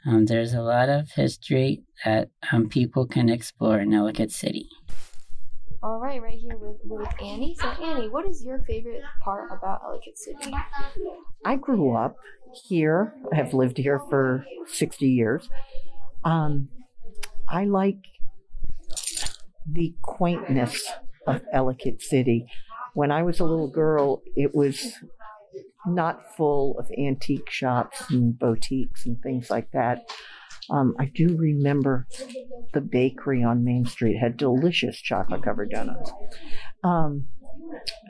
Um, 0.06 0.26
there's 0.26 0.54
a 0.54 0.62
lot 0.62 0.88
of 0.88 1.10
history 1.10 1.82
that 2.04 2.28
um, 2.52 2.68
people 2.68 3.04
can 3.04 3.28
explore 3.28 3.80
in 3.80 3.92
Ellicott 3.92 4.30
City. 4.30 4.68
All 5.84 6.00
right, 6.00 6.22
right 6.22 6.38
here 6.38 6.56
with, 6.56 6.78
with 6.84 7.06
Annie. 7.20 7.54
So, 7.60 7.68
Annie, 7.68 8.08
what 8.08 8.26
is 8.26 8.42
your 8.42 8.60
favorite 8.60 9.02
part 9.22 9.50
about 9.52 9.82
Ellicott 9.84 10.16
City? 10.16 10.50
I 11.44 11.56
grew 11.56 11.94
up 11.94 12.16
here. 12.66 13.12
I 13.30 13.36
have 13.36 13.52
lived 13.52 13.76
here 13.76 14.00
for 14.08 14.46
60 14.66 15.06
years. 15.06 15.46
Um, 16.24 16.70
I 17.46 17.66
like 17.66 17.98
the 19.70 19.94
quaintness 20.00 20.90
of 21.26 21.42
Ellicott 21.52 22.00
City. 22.00 22.46
When 22.94 23.12
I 23.12 23.22
was 23.22 23.38
a 23.38 23.44
little 23.44 23.68
girl, 23.68 24.22
it 24.34 24.54
was 24.54 24.94
not 25.86 26.34
full 26.34 26.78
of 26.78 26.90
antique 26.96 27.50
shops 27.50 28.04
and 28.08 28.38
boutiques 28.38 29.04
and 29.04 29.20
things 29.20 29.50
like 29.50 29.70
that. 29.72 30.08
Um, 30.70 30.94
I 30.98 31.06
do 31.06 31.36
remember 31.36 32.06
the 32.72 32.80
bakery 32.80 33.42
on 33.42 33.64
Main 33.64 33.86
Street 33.86 34.16
had 34.16 34.36
delicious 34.36 35.00
chocolate 35.00 35.42
covered 35.42 35.70
donuts. 35.70 36.12
Um, 36.82 37.26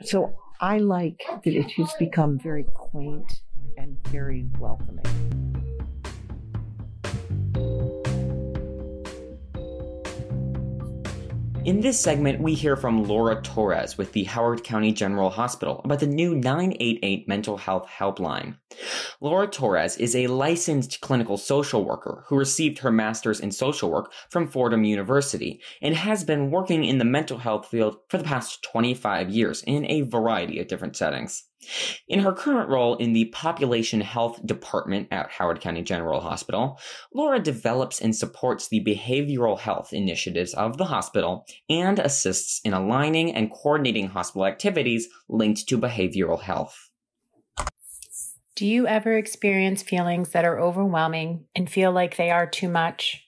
so 0.03 0.35
I 0.61 0.77
like 0.77 1.21
that 1.43 1.53
it 1.53 1.71
has 1.71 1.93
become 1.99 2.39
very 2.39 2.65
quaint 2.73 3.41
and 3.77 3.97
very 4.07 4.47
welcoming. 4.59 5.64
In 11.65 11.81
this 11.81 11.99
segment, 11.99 12.39
we 12.41 12.53
hear 12.53 12.75
from 12.75 13.05
Laura 13.05 13.41
Torres 13.41 13.97
with 13.97 14.11
the 14.11 14.25
Howard 14.25 14.63
County 14.63 14.91
General 14.91 15.31
Hospital 15.31 15.81
about 15.83 15.99
the 15.99 16.05
new 16.05 16.35
988 16.35 17.27
mental 17.27 17.57
health 17.57 17.87
helpline. 17.89 18.57
Laura 19.19 19.47
Torres 19.47 19.97
is 19.97 20.15
a 20.15 20.27
licensed 20.27 21.01
clinical 21.01 21.37
social 21.37 21.83
worker 21.83 22.23
who 22.27 22.37
received 22.37 22.77
her 22.77 22.91
master's 22.91 23.39
in 23.39 23.51
social 23.51 23.89
work 23.89 24.13
from 24.29 24.47
Fordham 24.47 24.83
University 24.83 25.59
and 25.81 25.95
has 25.95 26.23
been 26.23 26.51
working 26.51 26.85
in 26.85 26.99
the 26.99 27.03
mental 27.03 27.39
health 27.39 27.67
field 27.67 27.97
for 28.09 28.19
the 28.19 28.23
past 28.23 28.61
25 28.71 29.31
years 29.31 29.63
in 29.63 29.89
a 29.89 30.01
variety 30.01 30.59
of 30.59 30.67
different 30.67 30.95
settings. 30.95 31.45
In 32.07 32.19
her 32.19 32.33
current 32.33 32.69
role 32.69 32.95
in 32.95 33.13
the 33.13 33.25
Population 33.25 34.01
Health 34.01 34.45
Department 34.45 35.07
at 35.11 35.29
Howard 35.31 35.61
County 35.61 35.81
General 35.81 36.21
Hospital, 36.21 36.79
Laura 37.13 37.39
develops 37.39 38.01
and 38.01 38.15
supports 38.15 38.67
the 38.67 38.83
behavioral 38.83 39.59
health 39.59 39.93
initiatives 39.93 40.53
of 40.53 40.77
the 40.77 40.85
hospital 40.85 41.45
and 41.69 41.99
assists 41.99 42.61
in 42.63 42.73
aligning 42.73 43.33
and 43.33 43.51
coordinating 43.51 44.07
hospital 44.07 44.45
activities 44.45 45.07
linked 45.27 45.67
to 45.67 45.77
behavioral 45.77 46.41
health. 46.41 46.89
Do 48.55 48.65
you 48.65 48.87
ever 48.87 49.17
experience 49.17 49.83
feelings 49.83 50.29
that 50.29 50.45
are 50.45 50.59
overwhelming 50.59 51.45
and 51.55 51.69
feel 51.69 51.91
like 51.91 52.15
they 52.15 52.31
are 52.31 52.47
too 52.47 52.69
much? 52.69 53.25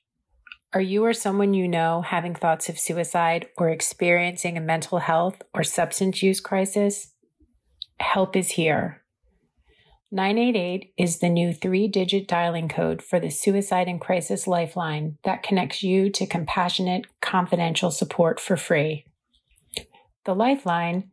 Are 0.73 0.81
you 0.81 1.03
or 1.03 1.13
someone 1.13 1.53
you 1.53 1.67
know 1.67 2.01
having 2.01 2.35
thoughts 2.35 2.69
of 2.69 2.79
suicide 2.79 3.47
or 3.57 3.69
experiencing 3.69 4.57
a 4.57 4.61
mental 4.61 4.99
health 4.99 5.41
or 5.53 5.63
substance 5.63 6.21
use 6.23 6.39
crisis? 6.39 7.13
Help 7.99 8.35
is 8.35 8.51
here. 8.51 9.03
988 10.11 10.93
is 10.97 11.19
the 11.19 11.27
new 11.27 11.51
three 11.51 11.87
digit 11.87 12.27
dialing 12.27 12.69
code 12.69 13.01
for 13.01 13.19
the 13.19 13.29
Suicide 13.29 13.89
and 13.89 13.99
Crisis 13.99 14.47
Lifeline 14.47 15.17
that 15.23 15.43
connects 15.43 15.83
you 15.83 16.09
to 16.11 16.25
compassionate, 16.25 17.07
confidential 17.21 17.91
support 17.91 18.39
for 18.39 18.55
free. 18.55 19.05
The 20.23 20.33
Lifeline, 20.33 21.11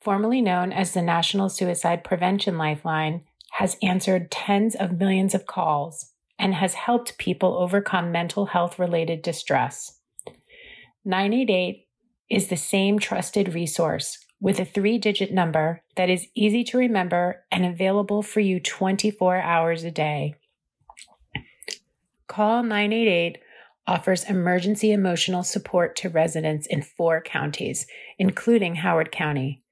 formerly 0.00 0.40
known 0.40 0.72
as 0.72 0.92
the 0.92 1.02
National 1.02 1.48
Suicide 1.48 2.02
Prevention 2.02 2.58
Lifeline, 2.58 3.22
has 3.52 3.76
answered 3.80 4.30
tens 4.30 4.74
of 4.74 4.98
millions 4.98 5.34
of 5.34 5.46
calls 5.46 6.12
and 6.36 6.54
has 6.54 6.74
helped 6.74 7.18
people 7.18 7.56
overcome 7.58 8.10
mental 8.10 8.46
health 8.46 8.76
related 8.78 9.22
distress. 9.22 10.00
988 11.04 11.86
is 12.28 12.48
the 12.48 12.56
same 12.56 12.98
trusted 12.98 13.54
resource 13.54 14.18
with 14.42 14.58
a 14.58 14.64
three 14.64 14.98
digit 14.98 15.32
number 15.32 15.82
that 15.94 16.10
is 16.10 16.26
easy 16.34 16.64
to 16.64 16.76
remember 16.76 17.44
and 17.52 17.64
available 17.64 18.22
for 18.22 18.40
you 18.40 18.58
24 18.58 19.40
hours 19.40 19.84
a 19.84 19.90
day. 19.90 20.34
Call 22.26 22.64
988 22.64 23.38
offers 23.86 24.24
emergency 24.24 24.90
emotional 24.90 25.44
support 25.44 25.94
to 25.94 26.08
residents 26.08 26.66
in 26.66 26.82
four 26.82 27.20
counties, 27.20 27.86
including 28.18 28.76
Howard 28.76 29.12
County. 29.12 29.62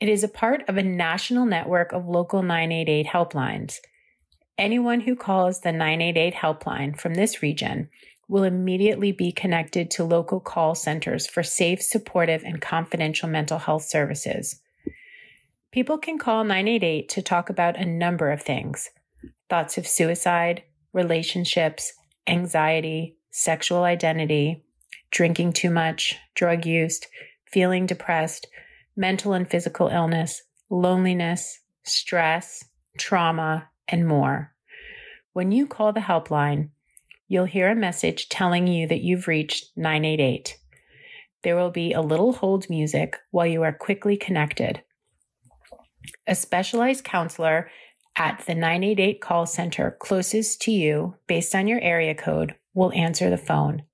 It 0.00 0.08
is 0.08 0.24
a 0.24 0.28
part 0.28 0.68
of 0.68 0.76
a 0.76 0.82
national 0.82 1.46
network 1.46 1.92
of 1.92 2.06
local 2.06 2.42
988 2.42 3.06
helplines. 3.06 3.76
Anyone 4.58 5.00
who 5.00 5.14
calls 5.14 5.60
the 5.60 5.72
988 5.72 6.34
helpline 6.34 6.98
from 6.98 7.14
this 7.14 7.42
region 7.42 7.88
will 8.30 8.44
immediately 8.44 9.10
be 9.10 9.32
connected 9.32 9.90
to 9.90 10.04
local 10.04 10.38
call 10.38 10.72
centers 10.76 11.26
for 11.26 11.42
safe, 11.42 11.82
supportive, 11.82 12.44
and 12.44 12.60
confidential 12.60 13.28
mental 13.28 13.58
health 13.58 13.82
services. 13.82 14.60
People 15.72 15.98
can 15.98 16.16
call 16.16 16.44
988 16.44 17.08
to 17.08 17.22
talk 17.22 17.50
about 17.50 17.76
a 17.76 17.84
number 17.84 18.30
of 18.30 18.40
things 18.40 18.88
thoughts 19.48 19.76
of 19.76 19.86
suicide, 19.86 20.62
relationships, 20.92 21.92
anxiety, 22.28 23.16
sexual 23.32 23.82
identity, 23.82 24.62
drinking 25.10 25.52
too 25.52 25.70
much, 25.70 26.16
drug 26.36 26.64
use, 26.64 27.00
feeling 27.50 27.84
depressed, 27.84 28.46
mental 28.96 29.32
and 29.32 29.50
physical 29.50 29.88
illness, 29.88 30.42
loneliness, 30.68 31.58
stress, 31.82 32.64
trauma, 32.96 33.68
and 33.88 34.06
more. 34.06 34.54
When 35.32 35.50
you 35.50 35.66
call 35.66 35.92
the 35.92 36.00
helpline, 36.00 36.68
you'll 37.30 37.44
hear 37.44 37.70
a 37.70 37.76
message 37.76 38.28
telling 38.28 38.66
you 38.66 38.88
that 38.88 39.02
you've 39.02 39.28
reached 39.28 39.70
988. 39.76 40.58
There 41.44 41.54
will 41.54 41.70
be 41.70 41.92
a 41.92 42.00
little 42.00 42.32
hold 42.32 42.68
music 42.68 43.16
while 43.30 43.46
you 43.46 43.62
are 43.62 43.72
quickly 43.72 44.16
connected. 44.16 44.82
A 46.26 46.34
specialized 46.34 47.04
counselor 47.04 47.70
at 48.16 48.44
the 48.46 48.54
988 48.54 49.20
call 49.20 49.46
center 49.46 49.96
closest 50.00 50.60
to 50.62 50.72
you, 50.72 51.14
based 51.28 51.54
on 51.54 51.68
your 51.68 51.80
area 51.80 52.16
code, 52.16 52.56
will 52.74 52.92
answer 52.94 53.30
the 53.30 53.38
phone. 53.38 53.84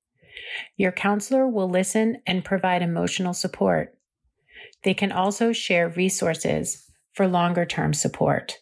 Your 0.78 0.92
counselor 0.92 1.46
will 1.46 1.68
listen 1.68 2.22
and 2.26 2.42
provide 2.42 2.80
emotional 2.80 3.34
support. 3.34 3.98
They 4.82 4.94
can 4.94 5.12
also 5.12 5.52
share 5.52 5.90
resources 5.90 6.90
for 7.12 7.28
longer 7.28 7.66
term 7.66 7.92
support. 7.92 8.60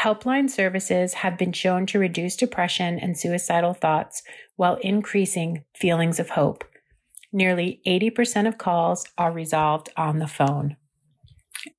Helpline 0.00 0.48
services 0.48 1.12
have 1.12 1.36
been 1.36 1.52
shown 1.52 1.84
to 1.84 1.98
reduce 1.98 2.34
depression 2.34 2.98
and 2.98 3.18
suicidal 3.18 3.74
thoughts 3.74 4.22
while 4.56 4.76
increasing 4.76 5.62
feelings 5.74 6.18
of 6.18 6.30
hope. 6.30 6.64
Nearly 7.34 7.82
80% 7.86 8.48
of 8.48 8.56
calls 8.56 9.06
are 9.18 9.30
resolved 9.30 9.90
on 9.98 10.18
the 10.18 10.26
phone. 10.26 10.76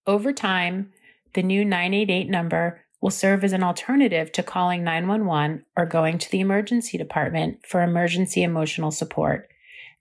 Over 0.06 0.34
time, 0.34 0.92
the 1.34 1.42
new 1.42 1.66
988 1.66 2.30
number 2.30 2.82
will 3.02 3.10
serve 3.10 3.44
as 3.44 3.54
an 3.54 3.64
alternative 3.64 4.32
to 4.34 4.44
calling 4.44 4.84
911 4.84 5.66
or 5.76 5.88
going 5.88 6.20
to 6.20 6.30
the 6.30 6.42
emergency 6.42 7.00
department 7.00 7.66
for 7.66 7.82
emergency 7.82 8.44
emotional 8.44 8.92
support 8.92 9.50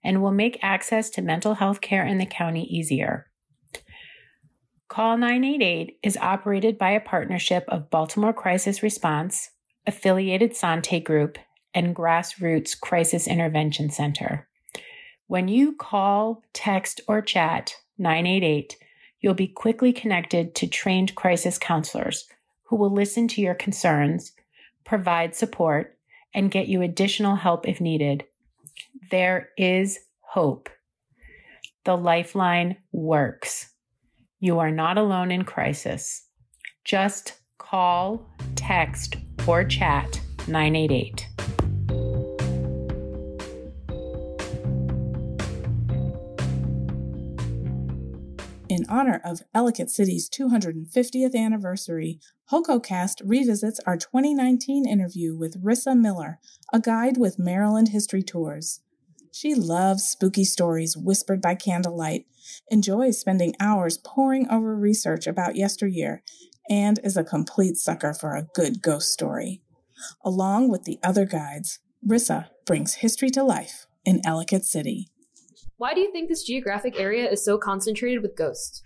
and 0.05 0.21
will 0.21 0.31
make 0.31 0.59
access 0.63 1.09
to 1.09 1.23
mental 1.23 1.55
health 1.55 1.81
care 1.81 2.05
in 2.05 2.19
the 2.19 2.27
county 2.27 2.65
easier. 2.65 3.30
Call 4.91 5.19
988 5.19 6.01
is 6.03 6.17
operated 6.17 6.77
by 6.77 6.91
a 6.91 7.01
partnership 7.01 7.65
of 7.69 7.91
Baltimore 7.91 8.33
Crisis 8.33 8.83
Response, 8.83 9.51
affiliated 9.87 10.57
Sante 10.57 10.99
Group, 10.99 11.39
and 11.73 11.95
Grassroots 11.95 12.79
Crisis 12.79 13.29
Intervention 13.29 13.91
Center. 13.91 14.49
When 15.29 15.47
you 15.47 15.77
call, 15.77 16.43
text, 16.53 17.03
or 17.07 17.23
chat 17.23 17.77
988, 17.99 18.79
you'll 19.21 19.35
be 19.35 19.47
quickly 19.47 19.93
connected 19.93 20.57
to 20.57 20.67
trained 20.67 21.15
crisis 21.15 21.57
counselors 21.57 22.27
who 22.65 22.75
will 22.75 22.91
listen 22.91 23.29
to 23.29 23.41
your 23.41 23.55
concerns, 23.55 24.33
provide 24.85 25.37
support, 25.37 25.97
and 26.35 26.51
get 26.51 26.67
you 26.67 26.83
additional 26.83 27.37
help 27.37 27.69
if 27.69 27.81
needed. 27.81 28.25
There 29.13 29.51
is 29.57 30.01
hope. 30.19 30.69
The 31.85 31.97
Lifeline 31.97 32.77
works. 32.91 33.70
You 34.43 34.59
are 34.59 34.71
not 34.71 34.97
alone 34.97 35.31
in 35.31 35.45
crisis. 35.45 36.23
Just 36.83 37.35
call, 37.59 38.27
text, 38.55 39.17
or 39.47 39.65
chat 39.65 40.19
988. 40.49 41.29
In 48.71 48.87
honor 48.89 49.21
of 49.23 49.43
Ellicott 49.53 49.91
City's 49.91 50.31
250th 50.31 51.35
anniversary, 51.35 52.19
HoCoCast 52.51 53.21
revisits 53.23 53.79
our 53.85 53.99
2019 53.99 54.89
interview 54.89 55.37
with 55.37 55.63
Rissa 55.63 55.95
Miller, 55.95 56.39
a 56.73 56.81
guide 56.81 57.19
with 57.19 57.39
Maryland 57.39 57.89
History 57.89 58.23
Tours. 58.23 58.81
She 59.33 59.55
loves 59.55 60.05
spooky 60.05 60.45
stories 60.45 60.97
whispered 60.97 61.41
by 61.41 61.55
candlelight, 61.55 62.27
enjoys 62.71 63.21
spending 63.21 63.55
hours 63.61 63.99
poring 63.99 64.49
over 64.51 64.77
research 64.77 65.27
about 65.27 65.57
yesteryear, 65.57 66.23
and 66.69 66.99
is 67.05 67.17
a 67.17 67.25
complete 67.25 67.77
sucker 67.77 68.13
for 68.13 68.35
a 68.35 68.47
good 68.55 68.83
ghost 68.83 69.13
story. 69.13 69.63
Along 70.25 70.69
with 70.69 70.85
the 70.85 70.99
other 71.03 71.27
guides, 71.27 71.79
Rissa 72.07 72.49
brings 72.67 72.95
history 72.95 73.31
to 73.31 73.45
life 73.45 73.87
in 74.05 74.21
Ellicott 74.25 74.65
City. 74.65 75.09
Why 75.77 75.95
do 75.95 76.01
you 76.01 76.13
think 76.13 76.29
this 76.29 76.45
geographic 76.45 76.99
area 76.99 77.31
is 77.31 77.45
so 77.45 77.59
concentrated 77.59 78.23
with 78.23 78.37
ghosts? 78.37 78.83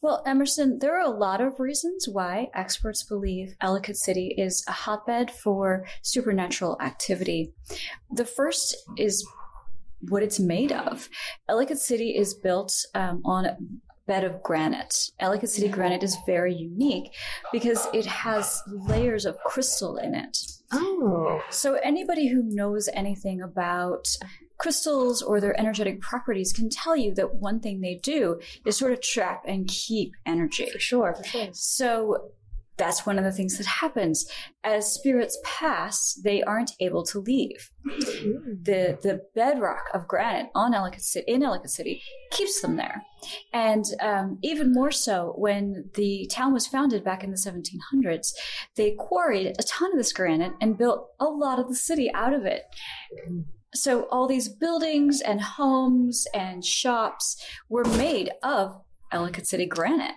Well, 0.00 0.22
Emerson, 0.26 0.78
there 0.78 0.96
are 0.96 1.04
a 1.04 1.16
lot 1.16 1.40
of 1.40 1.58
reasons 1.58 2.08
why 2.08 2.50
experts 2.54 3.02
believe 3.02 3.56
Ellicott 3.60 3.96
City 3.96 4.32
is 4.38 4.64
a 4.68 4.72
hotbed 4.72 5.30
for 5.30 5.86
supernatural 6.02 6.76
activity. 6.80 7.52
The 8.12 8.24
first 8.24 8.76
is 8.96 9.26
what 10.00 10.22
it's 10.22 10.40
made 10.40 10.72
of. 10.72 11.08
Ellicott 11.48 11.78
City 11.78 12.16
is 12.16 12.34
built 12.34 12.74
um, 12.94 13.22
on 13.24 13.44
a 13.44 13.56
bed 14.06 14.24
of 14.24 14.42
granite. 14.42 15.10
Ellicott 15.20 15.50
City 15.50 15.68
granite 15.68 16.02
is 16.02 16.16
very 16.26 16.54
unique 16.54 17.14
because 17.52 17.86
it 17.92 18.06
has 18.06 18.62
layers 18.66 19.26
of 19.26 19.38
crystal 19.44 19.96
in 19.96 20.14
it. 20.14 20.38
Oh. 20.72 21.40
So 21.50 21.74
anybody 21.74 22.28
who 22.28 22.42
knows 22.42 22.88
anything 22.92 23.40
about 23.40 24.08
crystals 24.58 25.22
or 25.22 25.40
their 25.40 25.58
energetic 25.58 26.00
properties 26.00 26.52
can 26.52 26.68
tell 26.68 26.96
you 26.96 27.14
that 27.14 27.36
one 27.36 27.60
thing 27.60 27.80
they 27.80 27.94
do 28.02 28.40
is 28.66 28.76
sort 28.76 28.92
of 28.92 29.00
trap 29.00 29.44
and 29.46 29.68
keep 29.68 30.12
energy. 30.26 30.68
For 30.70 30.80
sure, 30.80 31.14
for 31.14 31.24
sure. 31.24 31.48
So 31.52 32.30
that's 32.78 33.04
one 33.04 33.18
of 33.18 33.24
the 33.24 33.32
things 33.32 33.58
that 33.58 33.66
happens. 33.66 34.30
As 34.64 34.92
spirits 34.92 35.38
pass 35.44 36.14
they 36.24 36.42
aren't 36.42 36.72
able 36.80 37.02
to 37.04 37.20
leave. 37.20 37.70
The 37.84 38.98
the 39.02 39.22
bedrock 39.34 39.84
of 39.92 40.08
granite 40.08 40.50
on 40.54 40.74
ellicott 40.74 41.02
city 41.02 41.24
in 41.30 41.42
ellicott 41.42 41.70
city 41.70 42.02
keeps 42.30 42.60
them 42.60 42.76
there. 42.76 43.02
And 43.52 43.84
um, 44.00 44.38
even 44.42 44.72
more 44.72 44.92
so 44.92 45.34
when 45.36 45.90
the 45.94 46.30
town 46.30 46.52
was 46.52 46.66
founded 46.66 47.04
back 47.04 47.24
in 47.24 47.30
the 47.30 47.36
1700s 47.36 48.32
they 48.76 48.92
quarried 48.92 49.56
a 49.58 49.62
ton 49.64 49.92
of 49.92 49.98
this 49.98 50.12
granite 50.12 50.52
and 50.60 50.78
built 50.78 51.08
a 51.18 51.26
lot 51.26 51.58
of 51.58 51.68
the 51.68 51.74
city 51.74 52.10
out 52.14 52.32
of 52.32 52.44
it. 52.44 52.62
So 53.74 54.04
all 54.04 54.26
these 54.26 54.48
buildings 54.48 55.20
and 55.20 55.40
homes 55.40 56.26
and 56.32 56.64
shops 56.64 57.42
were 57.68 57.84
made 57.84 58.30
of 58.42 58.80
Ellicott 59.12 59.46
City 59.46 59.66
granite. 59.66 60.14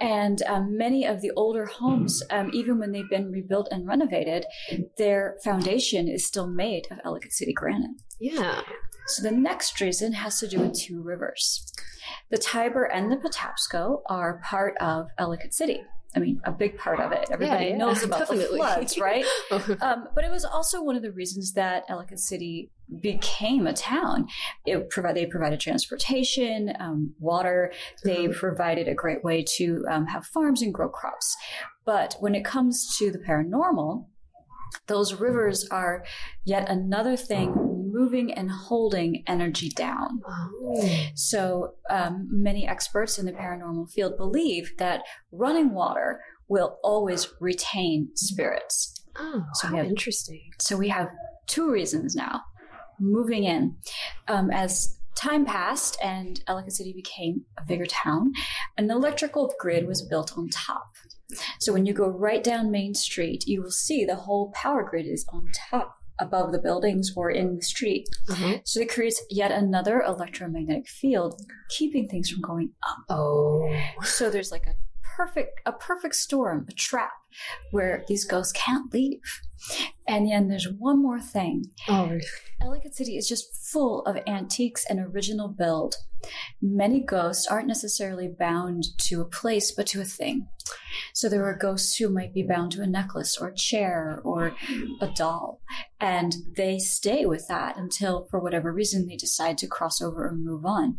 And 0.00 0.42
um, 0.42 0.76
many 0.76 1.04
of 1.04 1.20
the 1.20 1.30
older 1.36 1.66
homes, 1.66 2.22
um, 2.30 2.50
even 2.52 2.78
when 2.78 2.92
they've 2.92 3.08
been 3.08 3.30
rebuilt 3.30 3.68
and 3.70 3.86
renovated, 3.86 4.44
their 4.98 5.36
foundation 5.44 6.08
is 6.08 6.26
still 6.26 6.46
made 6.46 6.86
of 6.90 6.98
Ellicott 7.04 7.32
City 7.32 7.52
granite. 7.52 7.90
Yeah. 8.20 8.62
So 9.06 9.22
the 9.22 9.30
next 9.30 9.80
reason 9.80 10.12
has 10.12 10.40
to 10.40 10.48
do 10.48 10.60
with 10.60 10.78
two 10.78 11.02
rivers. 11.02 11.72
The 12.30 12.38
Tiber 12.38 12.84
and 12.84 13.12
the 13.12 13.16
Patapsco 13.16 14.02
are 14.06 14.40
part 14.44 14.76
of 14.78 15.08
Ellicott 15.18 15.54
City. 15.54 15.82
I 16.16 16.20
mean, 16.20 16.40
a 16.44 16.52
big 16.52 16.78
part 16.78 17.00
of 17.00 17.12
it. 17.12 17.28
Everybody 17.30 17.66
yeah, 17.66 17.76
knows 17.76 18.02
about 18.04 18.20
definitely. 18.20 18.58
the 18.58 18.64
floods, 18.64 18.98
right? 18.98 19.24
um, 19.80 20.08
but 20.14 20.24
it 20.24 20.30
was 20.30 20.44
also 20.44 20.82
one 20.82 20.96
of 20.96 21.02
the 21.02 21.12
reasons 21.12 21.52
that 21.54 21.84
Ellicott 21.88 22.18
City 22.18 22.70
became 23.00 23.66
a 23.66 23.72
town. 23.72 24.28
It 24.64 24.90
provide, 24.90 25.16
they 25.16 25.26
provided 25.26 25.60
transportation, 25.60 26.72
um, 26.78 27.14
water. 27.18 27.72
They 28.04 28.28
provided 28.28 28.88
a 28.88 28.94
great 28.94 29.24
way 29.24 29.44
to 29.56 29.84
um, 29.90 30.06
have 30.06 30.26
farms 30.26 30.62
and 30.62 30.72
grow 30.72 30.88
crops. 30.88 31.36
But 31.84 32.16
when 32.20 32.34
it 32.34 32.44
comes 32.44 32.96
to 32.98 33.10
the 33.10 33.18
paranormal, 33.18 34.06
those 34.86 35.14
rivers 35.14 35.66
are 35.70 36.04
yet 36.44 36.68
another 36.68 37.16
thing 37.16 37.73
moving 38.04 38.32
and 38.32 38.50
holding 38.50 39.22
energy 39.26 39.70
down. 39.70 40.20
So, 41.14 41.74
um, 41.90 42.28
many 42.30 42.66
experts 42.68 43.18
in 43.18 43.26
the 43.26 43.32
paranormal 43.32 43.90
field 43.90 44.16
believe 44.16 44.72
that 44.78 45.02
running 45.32 45.72
water 45.72 46.20
will 46.48 46.78
always 46.82 47.28
retain 47.40 48.10
spirits. 48.14 48.92
Oh, 49.16 49.44
so 49.54 49.68
how 49.68 49.72
we 49.72 49.78
have, 49.78 49.86
interesting. 49.86 50.42
So, 50.60 50.76
we 50.76 50.88
have 50.88 51.08
two 51.46 51.70
reasons 51.70 52.14
now 52.14 52.42
moving 53.00 53.44
in. 53.44 53.76
Um, 54.28 54.50
as 54.50 54.98
time 55.16 55.44
passed 55.44 55.96
and 56.02 56.42
Ellicott 56.46 56.72
City 56.72 56.92
became 56.92 57.44
a 57.58 57.64
bigger 57.64 57.86
town, 57.86 58.32
an 58.76 58.90
electrical 58.90 59.52
grid 59.58 59.86
was 59.86 60.02
built 60.02 60.36
on 60.36 60.48
top. 60.48 60.86
So 61.58 61.72
when 61.72 61.86
you 61.86 61.94
go 61.94 62.08
right 62.08 62.44
down 62.44 62.70
Main 62.70 62.94
Street, 62.94 63.44
you 63.46 63.62
will 63.62 63.70
see 63.70 64.04
the 64.04 64.14
whole 64.14 64.52
power 64.52 64.86
grid 64.88 65.06
is 65.06 65.24
on 65.32 65.50
top 65.70 65.96
above 66.20 66.52
the 66.52 66.58
buildings 66.58 67.12
or 67.16 67.30
in 67.30 67.56
the 67.56 67.62
street. 67.62 68.08
Mm-hmm. 68.28 68.58
So 68.64 68.80
it 68.80 68.92
creates 68.92 69.22
yet 69.30 69.50
another 69.50 70.02
electromagnetic 70.02 70.88
field, 70.88 71.40
keeping 71.70 72.08
things 72.08 72.30
from 72.30 72.40
going 72.40 72.70
up. 72.88 72.98
Oh. 73.08 73.68
So 74.02 74.30
there's 74.30 74.52
like 74.52 74.66
a 74.66 74.74
perfect 75.16 75.60
a 75.66 75.72
perfect 75.72 76.14
storm, 76.14 76.66
a 76.68 76.72
trap 76.72 77.12
where 77.70 78.04
these 78.08 78.24
ghosts 78.24 78.52
can't 78.52 78.92
leave. 78.92 79.20
And 80.06 80.30
then 80.30 80.48
there's 80.48 80.68
one 80.78 81.00
more 81.00 81.20
thing. 81.20 81.64
Oh, 81.88 82.18
Ellicott 82.60 82.94
City 82.94 83.16
is 83.16 83.28
just 83.28 83.72
full 83.72 84.02
of 84.02 84.18
antiques 84.26 84.84
and 84.88 85.00
original 85.00 85.48
build. 85.48 85.96
Many 86.60 87.00
ghosts 87.00 87.46
aren't 87.46 87.68
necessarily 87.68 88.28
bound 88.28 88.84
to 88.98 89.20
a 89.20 89.26
place, 89.26 89.70
but 89.70 89.86
to 89.88 90.00
a 90.00 90.04
thing. 90.04 90.48
So 91.12 91.28
there 91.28 91.44
are 91.44 91.56
ghosts 91.56 91.96
who 91.96 92.08
might 92.08 92.32
be 92.32 92.42
bound 92.42 92.72
to 92.72 92.82
a 92.82 92.86
necklace 92.86 93.36
or 93.36 93.48
a 93.48 93.54
chair 93.54 94.20
or 94.24 94.54
a 95.00 95.08
doll, 95.14 95.60
and 96.00 96.34
they 96.56 96.78
stay 96.78 97.26
with 97.26 97.46
that 97.48 97.76
until, 97.76 98.26
for 98.30 98.40
whatever 98.40 98.72
reason, 98.72 99.06
they 99.06 99.16
decide 99.16 99.58
to 99.58 99.66
cross 99.66 100.00
over 100.00 100.26
and 100.26 100.44
move 100.44 100.64
on. 100.64 100.98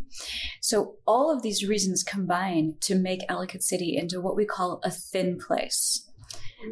So 0.61 0.95
all 1.07 1.31
of 1.31 1.41
these 1.41 1.67
reasons 1.67 2.03
combine 2.03 2.75
to 2.81 2.95
make 2.95 3.21
Ellicott 3.27 3.63
City 3.63 3.97
into 3.97 4.21
what 4.21 4.35
we 4.35 4.45
call 4.45 4.79
a 4.83 4.91
thin 4.91 5.37
place 5.39 6.04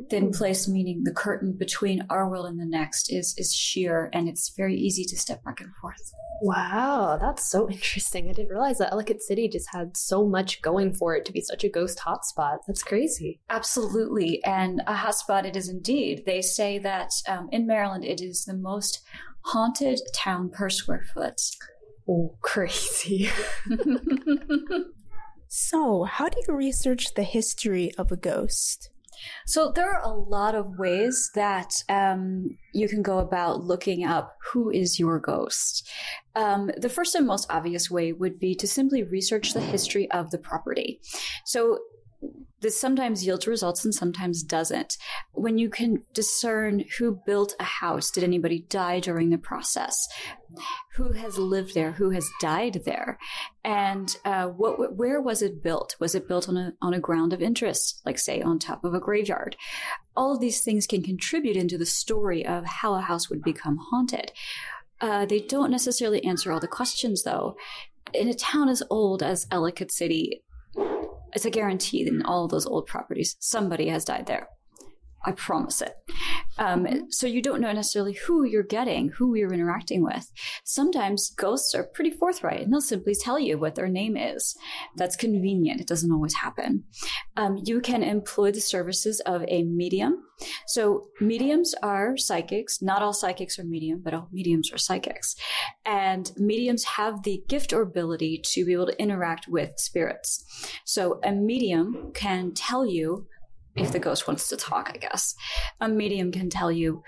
thin 0.10 0.32
place 0.32 0.68
meaning 0.68 1.04
the 1.04 1.14
curtain 1.14 1.54
between 1.58 2.06
our 2.10 2.30
world 2.30 2.46
and 2.46 2.60
the 2.60 2.66
next 2.66 3.12
is 3.12 3.34
is 3.38 3.54
sheer 3.54 4.10
and 4.14 4.28
it's 4.28 4.50
very 4.56 4.76
easy 4.76 5.04
to 5.06 5.18
step 5.18 5.44
back 5.44 5.60
and 5.62 5.74
forth 5.82 6.14
Wow, 6.42 7.18
that's 7.22 7.50
so 7.50 7.70
interesting. 7.70 8.28
I 8.30 8.34
didn't 8.34 8.50
realize 8.50 8.80
that 8.80 8.92
Ellicott 8.92 9.22
City 9.22 9.48
just 9.48 9.68
had 9.72 9.96
so 9.96 10.28
much 10.28 10.62
going 10.62 10.94
for 10.94 11.16
it 11.16 11.24
to 11.26 11.32
be 11.32 11.40
such 11.40 11.64
a 11.64 11.70
ghost 11.70 12.00
hotspot. 12.00 12.58
That's 12.68 12.84
crazy. 12.84 13.40
absolutely 13.50 14.44
and 14.44 14.82
a 14.86 14.94
hotspot 14.94 15.46
it 15.46 15.56
is 15.56 15.70
indeed 15.70 16.24
they 16.26 16.42
say 16.42 16.80
that 16.80 17.12
um, 17.30 17.48
in 17.54 17.66
maryland 17.66 18.04
it 18.04 18.20
is 18.20 18.44
the 18.44 18.54
most 18.54 19.02
haunted 19.42 20.02
town 20.14 20.50
per 20.50 20.70
square 20.70 21.06
foot 21.14 21.40
oh 22.10 22.36
crazy 22.42 23.30
So, 25.56 26.04
how 26.06 26.30
do 26.30 26.42
you 26.48 26.56
research 26.56 27.14
the 27.14 27.22
history 27.22 27.94
of 27.96 28.12
a 28.12 28.16
ghost? 28.16 28.90
So 29.46 29.72
there 29.74 29.94
are 29.94 30.02
a 30.04 30.14
lot 30.14 30.56
of 30.56 30.78
ways 30.78 31.32
that 31.36 31.84
um, 31.90 32.58
you 32.74 32.88
can 32.88 33.02
go 33.02 33.20
about 33.20 33.64
looking 33.64 34.06
up 34.06 34.38
who 34.52 34.70
is 34.70 35.00
your 35.00 35.20
ghost. 35.20 35.88
Um, 36.36 36.72
the 36.78 36.90
first 36.90 37.16
and 37.16 37.28
most 37.28 37.48
obvious 37.50 37.92
way 37.92 38.12
would 38.12 38.40
be 38.40 38.56
to 38.56 38.68
simply 38.68 39.04
research 39.04 39.54
the 39.54 39.62
history 39.62 40.10
of 40.12 40.32
the 40.32 40.38
property. 40.38 41.00
So 41.46 41.80
this 42.64 42.80
sometimes 42.80 43.26
yields 43.26 43.46
results 43.46 43.84
and 43.84 43.94
sometimes 43.94 44.42
doesn't. 44.42 44.98
When 45.34 45.58
you 45.58 45.70
can 45.70 46.04
discern 46.14 46.86
who 46.98 47.20
built 47.26 47.56
a 47.60 47.64
house, 47.64 48.10
did 48.10 48.24
anybody 48.24 48.66
die 48.70 49.02
during 49.02 49.30
the 49.30 49.38
process? 49.38 50.08
Who 50.96 51.12
has 51.12 51.38
lived 51.38 51.76
there? 51.76 51.92
Who 51.92 52.12
has 52.12 52.28
died 52.40 52.84
there? 52.86 53.20
And 53.66 54.16
uh, 54.24 54.48
what, 54.48 54.96
where 54.96 55.22
was 55.22 55.42
it 55.42 55.62
built? 55.62 55.98
Was 56.00 56.16
it 56.16 56.28
built 56.28 56.48
on 56.48 56.56
a 56.56 56.74
on 56.82 56.94
a 56.94 57.00
ground 57.00 57.34
of 57.34 57.42
interest, 57.42 58.02
like 58.06 58.18
say 58.18 58.42
on 58.42 58.60
top 58.60 58.86
of 58.86 58.94
a 58.94 59.00
graveyard? 59.00 59.58
All 60.16 60.34
of 60.34 60.40
these 60.40 60.62
things 60.62 60.88
can 60.88 61.04
contribute 61.04 61.58
into 61.58 61.78
the 61.78 61.86
story 61.86 62.46
of 62.46 62.66
how 62.66 62.96
a 62.96 63.02
house 63.02 63.30
would 63.30 63.44
become 63.44 63.78
haunted. 63.90 64.32
Uh, 65.02 65.26
they 65.26 65.42
don't 65.42 65.72
necessarily 65.72 66.24
answer 66.24 66.52
all 66.52 66.62
the 66.62 66.68
questions, 66.68 67.24
though. 67.24 67.58
In 68.14 68.30
a 68.30 68.34
town 68.34 68.70
as 68.70 68.82
old 68.90 69.22
as 69.22 69.48
Ellicott 69.52 69.92
City, 69.92 70.44
it's 71.36 71.46
a 71.46 71.50
guarantee 71.50 72.04
that 72.04 72.14
in 72.14 72.22
all 72.24 72.48
those 72.48 72.66
old 72.66 72.88
properties, 72.88 73.36
somebody 73.40 73.88
has 73.88 74.06
died 74.06 74.26
there. 74.28 74.48
I 75.26 75.32
promise 75.32 75.82
it. 75.82 75.96
Um, 76.58 77.12
so 77.12 77.26
you 77.26 77.42
don't 77.42 77.62
know 77.62 77.72
necessarily 77.72 78.14
who 78.14 78.44
you're 78.44 78.62
getting, 78.62 79.10
who 79.10 79.36
you're 79.36 79.54
interacting 79.54 80.04
with. 80.04 80.32
Sometimes 80.64 81.32
ghosts 81.32 81.74
are 81.74 81.84
pretty 81.84 82.12
forthright 82.12 82.62
and 82.62 82.72
they'll 82.72 82.82
simply 82.82 83.16
tell 83.16 83.40
you 83.40 83.58
what 83.58 83.76
their 83.76 83.88
name 83.88 84.18
is. 84.18 84.56
That's 84.98 85.16
convenient. 85.16 85.82
It 85.82 85.88
doesn't 85.88 86.12
always 86.12 86.36
happen. 86.36 86.84
Um, 87.38 87.60
you 87.64 87.82
can 87.82 88.04
employ 88.04 88.52
the 88.52 88.62
services 88.62 89.20
of 89.22 89.44
a 89.48 89.64
medium. 89.64 90.24
So 90.68 91.08
mediums 91.22 91.74
are 91.82 92.18
psychics. 92.18 92.82
Not 92.82 93.02
all 93.02 93.14
psychics 93.14 93.58
are 93.58 93.64
medium, 93.64 94.02
but 94.04 94.14
all 94.14 94.28
mediums 94.32 94.72
are 94.72 94.78
psychics. 94.78 95.36
And 95.86 96.32
mediums 96.38 96.84
have 96.84 97.24
the 97.24 97.44
gift 97.48 97.72
or 97.74 97.82
ability 97.82 98.42
to 98.52 98.66
be 98.66 98.74
able 98.74 98.88
to 98.88 99.02
interact 99.02 99.48
with 99.48 99.72
spirits. 99.78 100.44
So 100.86 101.20
a 101.24 101.32
medium 101.32 102.12
can 102.14 102.54
tell 102.54 102.86
you 102.86 103.28
if 103.76 103.92
the 103.92 104.00
ghost 104.00 104.28
wants 104.28 104.50
to 104.50 104.58
talk, 104.58 104.92
I 104.94 104.98
guess. 104.98 105.36
A 105.82 105.88
medium 105.88 106.32
can 106.32 106.50
tell 106.50 106.72
you 106.72 107.04